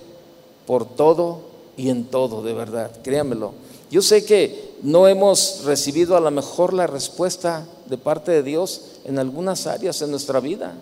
por 0.68 0.86
todo 0.86 1.40
y 1.78 1.90
en 1.90 2.06
todo, 2.06 2.44
de 2.44 2.54
verdad, 2.54 2.92
créamelo. 3.02 3.54
Yo 3.90 4.02
sé 4.02 4.24
que 4.24 4.72
no 4.84 5.08
hemos 5.08 5.64
recibido 5.66 6.16
a 6.16 6.22
lo 6.22 6.32
mejor 6.32 6.74
la 6.74 6.88
respuesta 6.88 7.66
de 7.88 7.98
parte 7.98 8.32
de 8.32 8.44
Dios 8.44 8.82
en 9.04 9.20
algunas 9.20 9.68
áreas 9.68 10.02
en 10.02 10.12
nuestra 10.12 10.40
vida. 10.40 10.76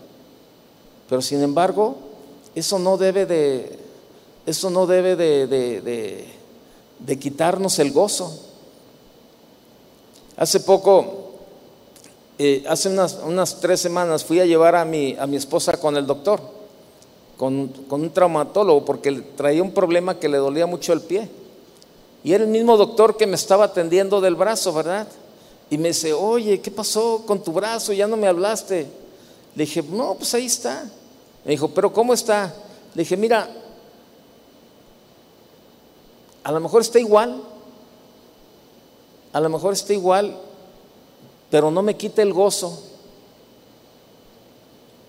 Pero 1.09 1.21
sin 1.21 1.41
embargo, 1.41 1.95
eso 2.53 2.77
no 2.77 2.97
debe 2.97 3.25
de, 3.25 3.78
eso 4.49 4.69
no 4.71 4.87
debe 4.87 5.15
de, 5.15 6.25
quitarnos 7.19 7.77
el 7.77 7.91
gozo. 7.91 8.35
Hace 10.37 10.61
poco, 10.61 11.33
eh, 12.39 12.63
hace 12.67 12.89
unas, 12.89 13.19
unas, 13.25 13.59
tres 13.59 13.79
semanas, 13.79 14.23
fui 14.23 14.39
a 14.39 14.45
llevar 14.45 14.75
a 14.75 14.85
mi, 14.85 15.15
a 15.19 15.27
mi 15.27 15.37
esposa 15.37 15.77
con 15.77 15.97
el 15.97 16.07
doctor, 16.07 16.41
con, 17.37 17.67
con 17.87 18.01
un 18.01 18.09
traumatólogo, 18.09 18.85
porque 18.85 19.11
traía 19.37 19.61
un 19.61 19.71
problema 19.71 20.17
que 20.17 20.29
le 20.29 20.37
dolía 20.37 20.65
mucho 20.65 20.93
el 20.93 21.01
pie. 21.01 21.29
Y 22.23 22.33
era 22.33 22.43
el 22.43 22.49
mismo 22.49 22.75
doctor 22.75 23.17
que 23.17 23.27
me 23.27 23.35
estaba 23.35 23.65
atendiendo 23.65 24.19
del 24.19 24.35
brazo, 24.35 24.73
¿verdad? 24.73 25.07
Y 25.69 25.77
me 25.77 25.89
dice, 25.89 26.11
oye, 26.13 26.59
¿qué 26.59 26.71
pasó 26.71 27.23
con 27.25 27.43
tu 27.43 27.51
brazo? 27.51 27.93
Ya 27.93 28.07
no 28.07 28.17
me 28.17 28.27
hablaste. 28.27 28.87
Le 29.55 29.65
dije, 29.65 29.83
no, 29.83 30.15
pues 30.15 30.33
ahí 30.33 30.47
está. 30.47 30.89
Me 31.45 31.51
dijo, 31.51 31.69
pero 31.69 31.93
¿cómo 31.93 32.13
está? 32.13 32.53
Le 32.95 33.03
dije, 33.03 33.15
mira, 33.15 33.47
a 36.43 36.51
lo 36.51 36.59
mejor 36.59 36.81
está 36.81 36.99
igual, 36.99 37.41
a 39.31 39.39
lo 39.39 39.49
mejor 39.49 39.73
está 39.73 39.93
igual, 39.93 40.35
pero 41.49 41.71
no 41.71 41.81
me 41.81 41.95
quita 41.95 42.21
el 42.21 42.33
gozo. 42.33 42.83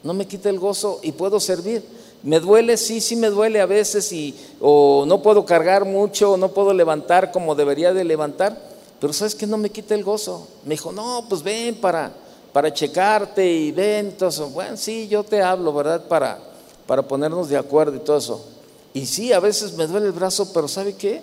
No 0.02 0.14
me 0.14 0.26
quita 0.26 0.48
el 0.48 0.58
gozo 0.58 1.00
y 1.02 1.12
puedo 1.12 1.40
servir. 1.40 1.84
Me 2.22 2.40
duele, 2.40 2.76
sí, 2.76 3.00
sí 3.00 3.16
me 3.16 3.30
duele 3.30 3.60
a 3.60 3.66
veces 3.66 4.12
y 4.12 4.34
o 4.60 5.04
no 5.06 5.22
puedo 5.22 5.44
cargar 5.44 5.84
mucho, 5.84 6.32
o 6.32 6.36
no 6.36 6.48
puedo 6.48 6.72
levantar 6.72 7.32
como 7.32 7.54
debería 7.54 7.92
de 7.92 8.04
levantar, 8.04 8.58
pero 8.98 9.12
sabes 9.12 9.34
que 9.34 9.46
no 9.46 9.56
me 9.56 9.70
quita 9.70 9.94
el 9.94 10.04
gozo. 10.04 10.46
Me 10.64 10.74
dijo, 10.74 10.92
no, 10.92 11.24
pues 11.28 11.42
ven 11.42 11.76
para, 11.76 12.12
para 12.52 12.72
checarte 12.72 13.46
y 13.46 13.72
ven, 13.72 14.08
entonces, 14.08 14.52
bueno, 14.52 14.76
sí, 14.76 15.08
yo 15.08 15.22
te 15.22 15.42
hablo, 15.42 15.72
¿verdad? 15.72 16.06
Para, 16.08 16.38
para 16.86 17.02
ponernos 17.02 17.48
de 17.48 17.56
acuerdo 17.56 17.96
y 17.96 18.00
todo 18.00 18.18
eso. 18.18 18.44
Y 18.92 19.06
sí, 19.06 19.32
a 19.32 19.40
veces 19.40 19.72
me 19.74 19.86
duele 19.86 20.06
el 20.06 20.12
brazo, 20.12 20.52
pero 20.52 20.66
¿sabe 20.68 20.94
qué? 20.94 21.22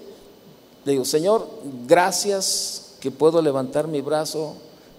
Le 0.86 0.94
digo, 0.94 1.06
Señor, 1.06 1.48
gracias 1.86 2.94
que 3.00 3.12
puedo 3.12 3.42
levantar 3.42 3.88
mi 3.88 4.02
brazo, 4.02 4.54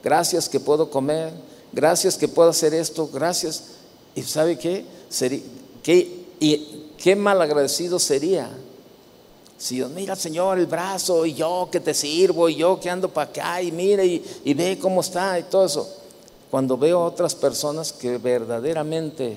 gracias 0.05 0.49
que 0.49 0.61
puedo 0.61 0.91
comer, 0.91 1.33
gracias 1.73 2.16
que 2.16 2.29
puedo 2.29 2.51
hacer 2.51 2.75
esto, 2.75 3.09
gracias. 3.09 3.64
¿Y 4.14 4.23
sabe 4.23 4.59
qué? 4.59 4.85
Sería, 5.09 5.41
qué, 5.83 6.27
y, 6.41 6.91
qué 6.99 7.16
mal 7.16 7.41
agradecido 7.41 7.99
sería 7.99 8.51
si 9.59 9.75
Dios, 9.75 9.91
mira 9.91 10.14
Señor 10.14 10.61
el 10.61 10.66
brazo 10.66 11.27
y 11.27 11.35
yo 11.35 11.69
que 11.71 11.81
te 11.81 11.93
sirvo 11.93 12.49
y 12.49 12.55
yo 12.55 12.79
que 12.79 12.89
ando 12.89 13.09
para 13.09 13.29
acá 13.29 13.61
y 13.61 13.73
mira 13.73 14.05
y, 14.05 14.25
y 14.45 14.55
ve 14.55 14.79
cómo 14.81 15.01
está 15.01 15.37
y 15.37 15.43
todo 15.43 15.64
eso. 15.66 15.89
Cuando 16.49 16.79
veo 16.79 17.01
a 17.01 17.07
otras 17.07 17.35
personas 17.35 17.93
que 17.93 18.19
verdaderamente 18.19 19.37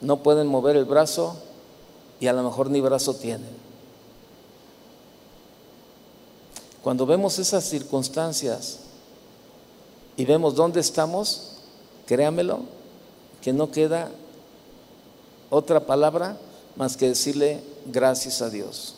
no 0.00 0.22
pueden 0.22 0.46
mover 0.46 0.76
el 0.76 0.86
brazo 0.86 1.36
y 2.20 2.26
a 2.26 2.32
lo 2.32 2.42
mejor 2.42 2.70
ni 2.70 2.80
brazo 2.80 3.14
tienen. 3.14 3.48
Cuando 6.82 7.06
vemos 7.06 7.38
esas 7.38 7.64
circunstancias 7.64 8.78
y 10.16 10.24
vemos 10.24 10.54
dónde 10.54 10.80
estamos, 10.80 11.52
créamelo, 12.06 12.60
que 13.40 13.52
no 13.52 13.70
queda 13.70 14.10
otra 15.48 15.80
palabra 15.80 16.38
más 16.76 16.96
que 16.96 17.08
decirle 17.08 17.62
gracias 17.86 18.42
a 18.42 18.50
Dios. 18.50 18.94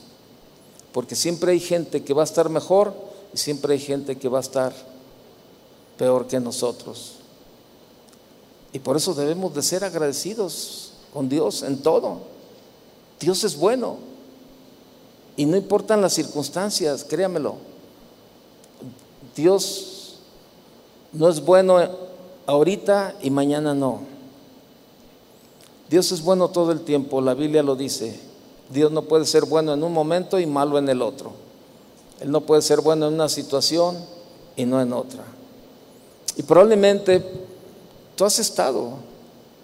Porque 0.93 1.15
siempre 1.15 1.53
hay 1.53 1.61
gente 1.61 2.05
que 2.05 2.15
va 2.15 2.23
a 2.23 2.25
estar 2.25 2.49
mejor 2.49 2.93
y 3.33 3.39
siempre 3.39 3.75
hay 3.75 3.81
gente 3.81 4.19
que 4.19 4.29
va 4.29 4.39
a 4.39 4.43
estar 4.43 4.73
peor 5.97 6.27
que 6.27 6.39
nosotros. 6.39 7.15
Y 8.73 8.79
por 8.79 8.97
eso 8.97 9.15
debemos 9.15 9.55
de 9.55 9.63
ser 9.63 9.85
agradecidos 9.85 10.93
con 11.13 11.29
Dios 11.29 11.63
en 11.63 11.83
todo. 11.83 12.32
Dios 13.23 13.45
es 13.45 13.57
bueno. 13.57 13.99
Y 15.37 15.47
no 15.47 15.57
importan 15.57 16.03
las 16.03 16.13
circunstancias, 16.13 17.07
créamelo. 17.09 17.55
Dios 19.35 20.19
no 21.13 21.29
es 21.29 21.41
bueno 21.41 21.79
ahorita 22.47 23.15
y 23.23 23.31
mañana 23.31 23.75
no. 23.75 24.01
Dios 25.89 26.11
es 26.11 26.23
bueno 26.23 26.49
todo 26.49 26.73
el 26.73 26.81
tiempo, 26.81 27.21
la 27.21 27.35
Biblia 27.35 27.63
lo 27.63 27.77
dice. 27.77 28.19
Dios 28.71 28.91
no 28.91 29.03
puede 29.03 29.25
ser 29.25 29.45
bueno 29.45 29.73
en 29.73 29.85
un 29.85 29.93
momento 29.93 30.39
y 30.39 30.47
malo 30.47 30.79
en 30.79 30.89
el 30.89 31.01
otro. 31.01 31.33
Él 32.21 32.31
no 32.31 32.41
puede 32.41 32.63
ser 32.63 32.81
bueno 32.81 33.07
en 33.07 33.15
una 33.15 33.29
situación 33.29 33.99
y 34.57 34.65
no 34.65 34.81
en 34.81 34.93
otra. 34.93 35.23
Y 36.37 36.43
probablemente 36.43 37.23
tú 38.17 38.25
has 38.25 38.39
estado 38.39 38.95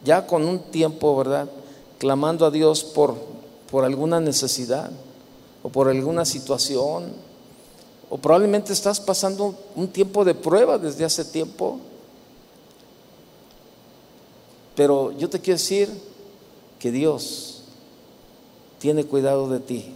ya 0.04 0.26
con 0.26 0.44
un 0.44 0.58
tiempo, 0.58 1.16
¿verdad? 1.16 1.48
Clamando 1.98 2.46
a 2.46 2.50
Dios 2.50 2.84
por, 2.84 3.16
por 3.70 3.84
alguna 3.84 4.20
necesidad 4.20 4.90
o 5.62 5.68
por 5.68 5.88
alguna 5.88 6.24
situación. 6.24 7.12
O 8.10 8.16
probablemente 8.16 8.72
estás 8.72 9.00
pasando 9.00 9.54
un 9.76 9.88
tiempo 9.88 10.24
de 10.24 10.34
prueba 10.34 10.78
desde 10.78 11.04
hace 11.04 11.24
tiempo. 11.24 11.78
Pero 14.74 15.12
yo 15.12 15.28
te 15.28 15.40
quiero 15.40 15.58
decir 15.58 15.90
que 16.78 16.90
Dios 16.90 17.62
tiene 18.78 19.04
cuidado 19.04 19.48
de 19.48 19.60
ti 19.60 19.92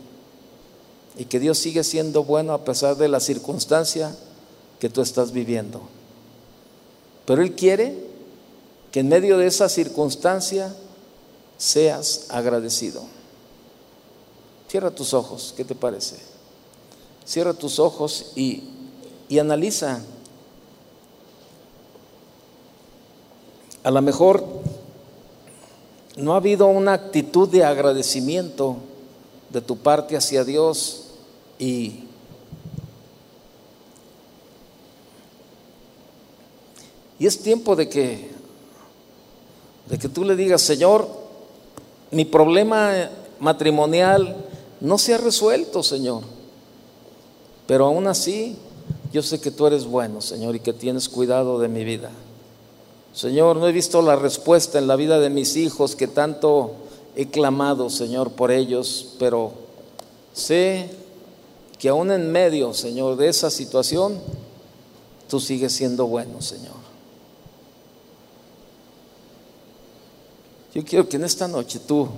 y 1.16 1.25
que 1.27 1.39
Dios 1.41 1.59
sigue 1.59 1.85
siendo 1.85 2.25
bueno 2.25 2.53
a 2.53 2.64
pesar 2.64 2.97
de 2.97 3.09
la 3.09 3.20
circunstancia 3.20 4.14
que 4.81 4.89
tú 4.89 5.01
estás 5.01 5.33
viviendo. 5.33 5.81
Pero 7.25 7.43
Él 7.43 7.55
quiere 7.55 7.97
que 8.91 9.01
en 9.01 9.09
medio 9.09 9.39
de 9.39 9.47
esa 9.47 9.68
circunstancia 9.68 10.75
seas 11.57 12.27
agradecido. 12.29 13.03
Cierra 14.73 14.91
tus 14.91 15.12
ojos, 15.12 15.53
¿qué 15.55 15.66
te 15.66 15.75
parece? 15.75 16.16
Cierra 17.27 17.53
tus 17.53 17.79
ojos 17.79 18.33
y, 18.35 18.62
y 19.29 19.39
analiza. 19.39 20.01
A 23.85 23.91
lo 23.91 24.01
mejor 24.01 24.43
no 26.16 26.33
ha 26.33 26.37
habido 26.37 26.68
una 26.68 26.95
actitud 26.95 27.51
de 27.51 27.62
agradecimiento 27.62 28.77
de 29.51 29.61
tu 29.61 29.77
parte 29.77 30.16
hacia 30.16 30.43
Dios 30.43 31.09
y 31.59 32.05
y 37.18 37.27
es 37.27 37.43
tiempo 37.43 37.77
de 37.77 37.91
que 37.91 38.31
de 39.91 39.99
que 39.99 40.09
tú 40.09 40.25
le 40.25 40.35
digas, 40.35 40.62
"Señor, 40.62 41.07
mi 42.11 42.25
problema 42.25 43.11
matrimonial 43.39 44.49
no 44.83 44.99
se 44.99 45.14
ha 45.14 45.18
resuelto, 45.18 45.83
Señor. 45.83 46.22
Pero 47.66 47.87
aún 47.87 48.07
así, 48.09 48.57
yo 49.12 49.22
sé 49.22 49.41
que 49.41 49.51
tú 49.51 49.66
eres 49.66 49.87
bueno, 49.87 50.20
Señor, 50.20 50.57
y 50.57 50.61
que 50.61 50.72
tienes 50.72 51.09
cuidado 51.09 51.59
de 51.59 51.68
mi 51.68 51.85
vida." 51.85 52.11
Señor, 53.14 53.57
no 53.57 53.68
he 53.68 53.72
visto 53.72 54.03
la 54.03 54.16
respuesta 54.16 54.78
en 54.78 54.87
la 54.87 54.97
vida 54.97 55.20
de 55.20 55.30
mis 55.30 55.57
hijos 55.57 55.95
que 55.95 56.09
tanto 56.09 56.72
he 57.14 57.28
clamado, 57.28 57.91
Señor, 57.91 58.33
por 58.33 58.51
ellos, 58.51 59.14
pero 59.18 59.53
sé 60.33 60.91
que 61.78 61.91
aún 61.91 62.11
en 62.11 62.33
medio, 62.33 62.72
Señor, 62.72 63.16
de 63.16 63.28
esa 63.28 63.51
situación, 63.51 64.18
tú 65.28 65.41
sigues 65.41 65.72
siendo 65.72 66.07
bueno, 66.07 66.41
Señor. 66.41 66.83
Yo 70.74 70.83
quiero 70.85 71.07
que 71.07 71.16
en 71.16 71.24
esta 71.24 71.47
noche 71.47 71.80
tú, 71.80 72.09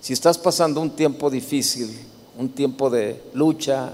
si 0.00 0.14
estás 0.14 0.38
pasando 0.38 0.80
un 0.80 0.90
tiempo 0.90 1.28
difícil, 1.28 1.98
un 2.38 2.48
tiempo 2.48 2.88
de 2.88 3.22
lucha, 3.34 3.90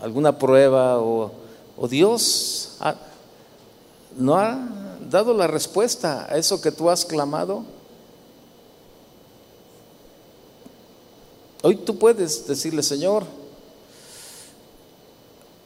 alguna 0.00 0.38
prueba, 0.38 0.98
o, 1.00 1.30
Dios 1.88 2.78
no 4.16 4.36
ha 4.36 4.68
dado 5.10 5.34
la 5.34 5.46
respuesta 5.46 6.26
a 6.30 6.38
eso 6.38 6.60
que 6.60 6.70
tú 6.70 6.88
has 6.88 7.04
clamado. 7.04 7.64
Hoy 11.62 11.76
tú 11.76 11.98
puedes 11.98 12.46
decirle, 12.46 12.82
Señor, 12.82 13.24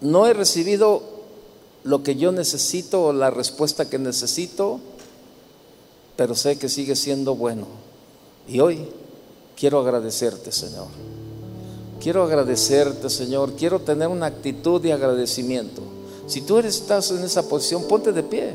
no 0.00 0.26
he 0.26 0.32
recibido 0.32 1.02
lo 1.84 2.02
que 2.02 2.16
yo 2.16 2.32
necesito 2.32 3.04
o 3.04 3.12
la 3.12 3.30
respuesta 3.30 3.88
que 3.88 3.98
necesito, 3.98 4.80
pero 6.16 6.34
sé 6.34 6.58
que 6.58 6.68
sigue 6.68 6.96
siendo 6.96 7.34
bueno. 7.34 7.66
Y 8.48 8.60
hoy 8.60 8.88
quiero 9.56 9.80
agradecerte, 9.80 10.52
Señor. 10.52 10.86
Quiero 12.00 12.22
agradecerte, 12.22 13.10
Señor. 13.10 13.54
Quiero 13.54 13.80
tener 13.80 14.08
una 14.08 14.26
actitud 14.26 14.80
de 14.80 14.92
agradecimiento. 14.92 15.82
Si 16.26 16.42
tú 16.42 16.58
estás 16.58 17.10
en 17.10 17.24
esa 17.24 17.48
posición, 17.48 17.84
ponte 17.84 18.12
de 18.12 18.22
pie. 18.22 18.54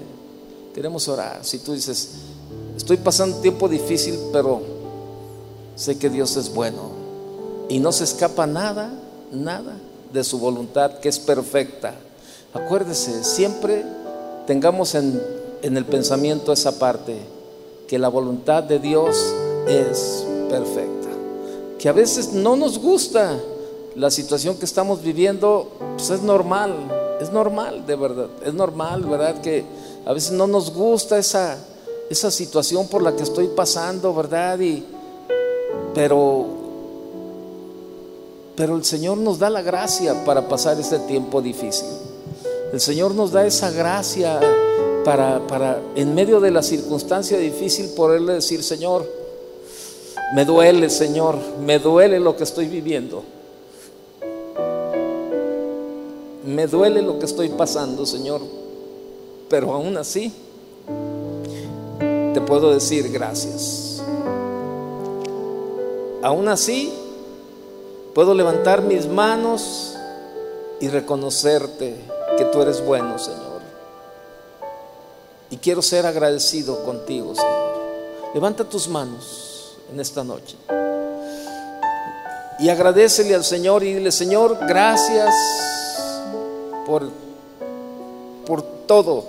Queremos 0.73 1.07
orar. 1.07 1.39
Si 1.43 1.59
tú 1.59 1.73
dices, 1.73 2.11
estoy 2.77 2.97
pasando 2.97 3.37
un 3.37 3.41
tiempo 3.41 3.67
difícil, 3.67 4.17
pero 4.31 4.61
sé 5.75 5.97
que 5.97 6.09
Dios 6.09 6.37
es 6.37 6.53
bueno. 6.53 6.91
Y 7.67 7.79
no 7.79 7.91
se 7.91 8.03
escapa 8.03 8.45
nada, 8.47 8.93
nada 9.31 9.77
de 10.13 10.23
su 10.23 10.39
voluntad, 10.39 10.99
que 10.99 11.09
es 11.09 11.19
perfecta. 11.19 11.95
Acuérdese, 12.53 13.23
siempre 13.23 13.85
tengamos 14.45 14.95
en, 14.95 15.21
en 15.61 15.77
el 15.77 15.85
pensamiento 15.85 16.53
esa 16.53 16.77
parte, 16.77 17.17
que 17.87 17.97
la 17.97 18.09
voluntad 18.09 18.63
de 18.63 18.79
Dios 18.79 19.15
es 19.67 20.25
perfecta. 20.51 21.07
Que 21.79 21.89
a 21.89 21.93
veces 21.93 22.33
no 22.33 22.55
nos 22.55 22.77
gusta 22.77 23.39
la 23.95 24.11
situación 24.11 24.57
que 24.57 24.65
estamos 24.65 25.01
viviendo, 25.01 25.69
pues 25.95 26.09
es 26.11 26.21
normal, 26.21 26.75
es 27.19 27.31
normal, 27.31 27.85
de 27.87 27.95
verdad, 27.95 28.27
es 28.45 28.53
normal, 28.53 29.03
¿verdad? 29.03 29.41
Que 29.41 29.63
a 30.05 30.13
veces 30.13 30.31
no 30.33 30.45
nos 30.45 30.73
gusta 30.73 31.17
esa, 31.17 31.57
esa 32.09 32.29
situación 32.29 32.87
por 32.87 33.01
la 33.01 33.15
que 33.15 33.23
estoy 33.23 33.47
pasando, 33.47 34.13
¿verdad? 34.13 34.59
Y, 34.59 34.83
pero, 35.95 36.45
pero 38.55 38.75
el 38.75 38.83
Señor 38.83 39.17
nos 39.17 39.39
da 39.39 39.49
la 39.49 39.61
gracia 39.61 40.25
para 40.25 40.47
pasar 40.47 40.79
este 40.79 40.99
tiempo 40.99 41.41
difícil. 41.41 41.87
El 42.71 42.79
Señor 42.79 43.15
nos 43.15 43.31
da 43.31 43.45
esa 43.45 43.71
gracia 43.71 44.39
para, 45.03 45.45
para 45.47 45.81
en 45.95 46.13
medio 46.13 46.39
de 46.39 46.51
la 46.51 46.61
circunstancia 46.61 47.37
difícil, 47.37 47.89
poderle 47.89 48.33
decir, 48.33 48.63
Señor, 48.63 49.20
me 50.33 50.45
duele, 50.45 50.89
Señor, 50.89 51.37
me 51.59 51.79
duele 51.79 52.19
lo 52.19 52.37
que 52.37 52.43
estoy 52.43 52.67
viviendo. 52.67 53.23
Me 56.45 56.67
duele 56.67 57.01
lo 57.01 57.19
que 57.19 57.25
estoy 57.25 57.49
pasando, 57.49 58.05
Señor, 58.05 58.41
pero 59.49 59.73
aún 59.73 59.97
así 59.97 60.33
te 62.33 62.41
puedo 62.41 62.73
decir 62.73 63.11
gracias. 63.11 64.01
Aún 66.23 66.47
así 66.47 66.93
puedo 68.15 68.33
levantar 68.33 68.81
mis 68.83 69.07
manos 69.07 69.95
y 70.79 70.87
reconocerte 70.87 71.95
que 72.37 72.45
tú 72.45 72.61
eres 72.61 72.83
bueno, 72.85 73.19
Señor. 73.19 73.61
Y 75.49 75.57
quiero 75.57 75.81
ser 75.81 76.05
agradecido 76.05 76.83
contigo, 76.85 77.35
Señor. 77.35 77.71
Levanta 78.33 78.63
tus 78.63 78.87
manos 78.87 79.50
en 79.91 79.99
esta 79.99 80.23
noche. 80.23 80.55
Y 82.59 82.69
agradecele 82.69 83.33
al 83.33 83.43
Señor 83.43 83.83
y 83.83 83.95
dile, 83.95 84.11
Señor, 84.11 84.57
gracias 84.67 85.33
por, 86.85 87.09
por 88.45 88.61
todo 88.85 89.25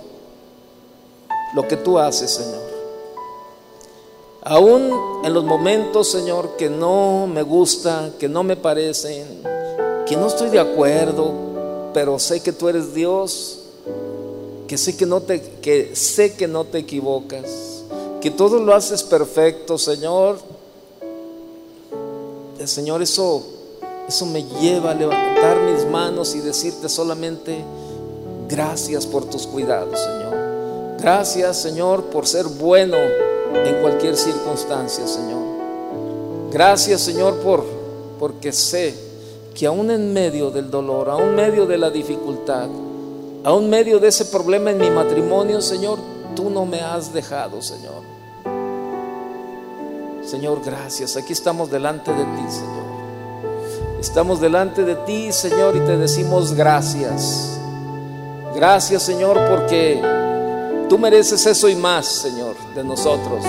lo 1.55 1.67
que 1.67 1.77
tú 1.77 1.97
haces, 1.97 2.31
Señor. 2.31 2.61
Aún 4.43 5.23
en 5.23 5.33
los 5.33 5.43
momentos, 5.45 6.11
Señor, 6.11 6.57
que 6.57 6.69
no 6.69 7.27
me 7.27 7.41
gusta, 7.43 8.11
que 8.19 8.27
no 8.27 8.43
me 8.43 8.55
parecen, 8.55 9.41
que 10.05 10.17
no 10.17 10.27
estoy 10.27 10.49
de 10.49 10.59
acuerdo, 10.59 11.31
pero 11.93 12.19
sé 12.19 12.43
que 12.43 12.51
tú 12.51 12.67
eres 12.67 12.93
Dios, 12.93 13.61
que 14.67 14.77
sé 14.77 14.97
que 14.97 15.05
no 15.05 15.21
te, 15.21 15.41
que 15.61 15.95
sé 15.95 16.35
que 16.35 16.47
no 16.47 16.65
te 16.65 16.79
equivocas, 16.79 17.72
que 18.23 18.31
todo 18.31 18.57
lo 18.57 18.73
haces 18.73 19.03
perfecto, 19.03 19.77
Señor. 19.77 20.37
Señor, 22.63 23.01
eso, 23.01 23.43
eso 24.07 24.25
me 24.25 24.45
lleva 24.61 24.91
a 24.91 24.93
levantar 24.93 25.59
mis 25.59 25.85
manos 25.85 26.33
y 26.33 26.39
decirte 26.39 26.87
solamente 26.87 27.65
gracias 28.47 29.05
por 29.05 29.25
tus 29.25 29.45
cuidados, 29.45 29.99
Señor. 29.99 30.37
Gracias, 30.99 31.57
Señor, 31.57 32.05
por 32.05 32.25
ser 32.25 32.45
bueno 32.45 32.95
en 32.95 33.81
cualquier 33.81 34.15
circunstancia, 34.15 35.05
Señor. 35.05 35.43
Gracias, 36.49 37.01
Señor, 37.01 37.39
por 37.39 37.65
porque 38.19 38.53
sé 38.53 38.95
que 39.53 39.67
aún 39.67 39.91
en 39.91 40.13
medio 40.13 40.49
del 40.49 40.71
dolor, 40.71 41.09
aún 41.09 41.23
en 41.23 41.35
medio 41.35 41.65
de 41.65 41.77
la 41.77 41.89
dificultad, 41.89 42.69
aún 43.43 43.65
en 43.65 43.69
medio 43.69 43.99
de 43.99 44.07
ese 44.07 44.23
problema 44.23 44.71
en 44.71 44.77
mi 44.77 44.89
matrimonio, 44.89 45.61
Señor, 45.61 45.99
tú 46.37 46.49
no 46.49 46.65
me 46.65 46.79
has 46.79 47.13
dejado, 47.13 47.61
Señor. 47.61 48.12
Señor, 50.33 50.61
gracias. 50.65 51.15
Aquí 51.15 51.31
estamos 51.31 51.69
delante 51.69 52.11
de 52.11 52.23
ti, 52.23 52.43
Señor. 52.49 53.99
Estamos 53.99 54.41
delante 54.41 54.83
de 54.83 54.95
ti, 54.95 55.31
Señor, 55.31 55.75
y 55.75 55.79
te 55.81 55.95
decimos 55.95 56.55
gracias. 56.55 57.59
Gracias, 58.55 59.03
Señor, 59.03 59.39
porque 59.47 60.01
tú 60.89 60.97
mereces 60.97 61.45
eso 61.45 61.69
y 61.69 61.75
más, 61.75 62.07
Señor, 62.07 62.55
de 62.73 62.83
nosotros. 62.83 63.43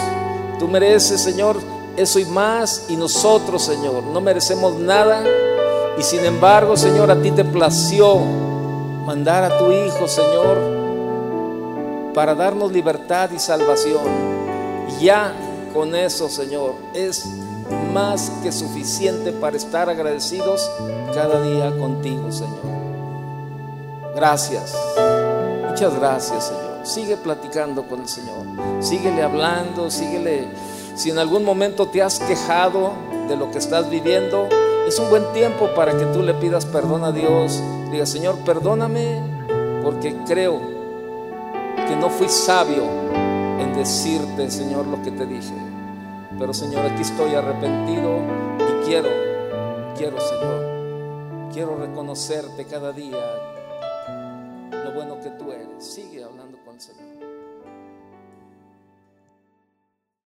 Tú 0.59 0.68
mereces, 0.68 1.22
Señor, 1.22 1.57
eso 1.97 2.18
y 2.18 2.26
más, 2.26 2.85
y 2.91 2.97
nosotros, 2.97 3.62
Señor, 3.62 4.03
no 4.03 4.20
merecemos 4.20 4.74
nada. 4.74 5.24
Y 5.99 6.03
sin 6.03 6.22
embargo, 6.22 6.76
Señor, 6.76 7.11
a 7.11 7.22
ti 7.22 7.30
te 7.30 7.47
plació 7.47 8.18
mandar 9.07 9.43
a 9.45 9.57
tu 9.57 9.72
Hijo, 9.72 10.07
Señor, 10.07 10.59
para 12.12 12.35
darnos 12.35 12.70
libertad 12.70 13.30
y 13.30 13.39
salvación. 13.39 14.05
Ya 15.01 15.35
con 15.75 15.95
eso, 15.97 16.29
Señor, 16.29 16.77
es 16.95 17.27
más 17.93 18.31
que 18.43 18.53
suficiente 18.53 19.33
para 19.33 19.57
estar 19.57 19.91
agradecidos 19.91 20.70
cada 21.12 21.43
día 21.43 21.77
contigo, 21.77 22.31
Señor. 22.31 22.61
Gracias. 24.14 24.75
Muchas 25.68 25.99
gracias, 25.99 26.45
Señor. 26.47 26.87
Sigue 26.87 27.16
platicando 27.16 27.89
con 27.89 28.03
el 28.03 28.09
Señor. 28.09 28.47
Síguele 28.81 29.22
hablando, 29.22 29.91
síguele. 29.91 30.47
Si 30.95 31.11
en 31.11 31.18
algún 31.18 31.45
momento 31.45 31.89
te 31.89 32.01
has 32.01 32.20
quejado 32.20 32.93
de 33.29 33.37
lo 33.37 33.51
que 33.51 33.59
estás 33.59 33.91
viviendo, 33.91 34.49
es 34.87 34.99
un 35.01 35.11
buen 35.11 35.25
tiempo 35.33 35.75
para 35.75 35.99
que 35.99 36.05
tú 36.07 36.22
le 36.22 36.35
pidas 36.35 36.66
perdón 36.66 37.03
a 37.03 37.11
Dios. 37.11 37.61
Diga, 37.91 38.07
Señor, 38.07 38.37
perdóname 38.45 39.20
porque 39.83 40.14
creo 40.25 40.61
que 41.89 41.97
no 41.97 42.11
fui 42.11 42.29
sabio 42.29 42.85
decirte, 43.75 44.51
Señor, 44.51 44.87
lo 44.87 45.03
que 45.03 45.11
te 45.11 45.27
dije. 45.27 45.55
Pero, 46.39 46.55
Señor, 46.55 46.87
aquí 46.87 47.03
estoy 47.03 47.35
arrepentido 47.35 48.18
y 48.59 48.87
quiero, 48.87 49.09
quiero, 49.97 50.20
Señor, 50.20 51.53
quiero 51.53 51.77
reconocerte 51.77 52.64
cada 52.64 52.93
día 52.93 53.18
lo 54.72 54.93
bueno 54.93 55.20
que 55.20 55.31
tú 55.31 55.53
eres. 55.53 55.68
Sigue 55.79 56.25
hablando 56.25 56.59
con 56.64 56.75
el 56.75 56.81
Señor. 56.81 57.14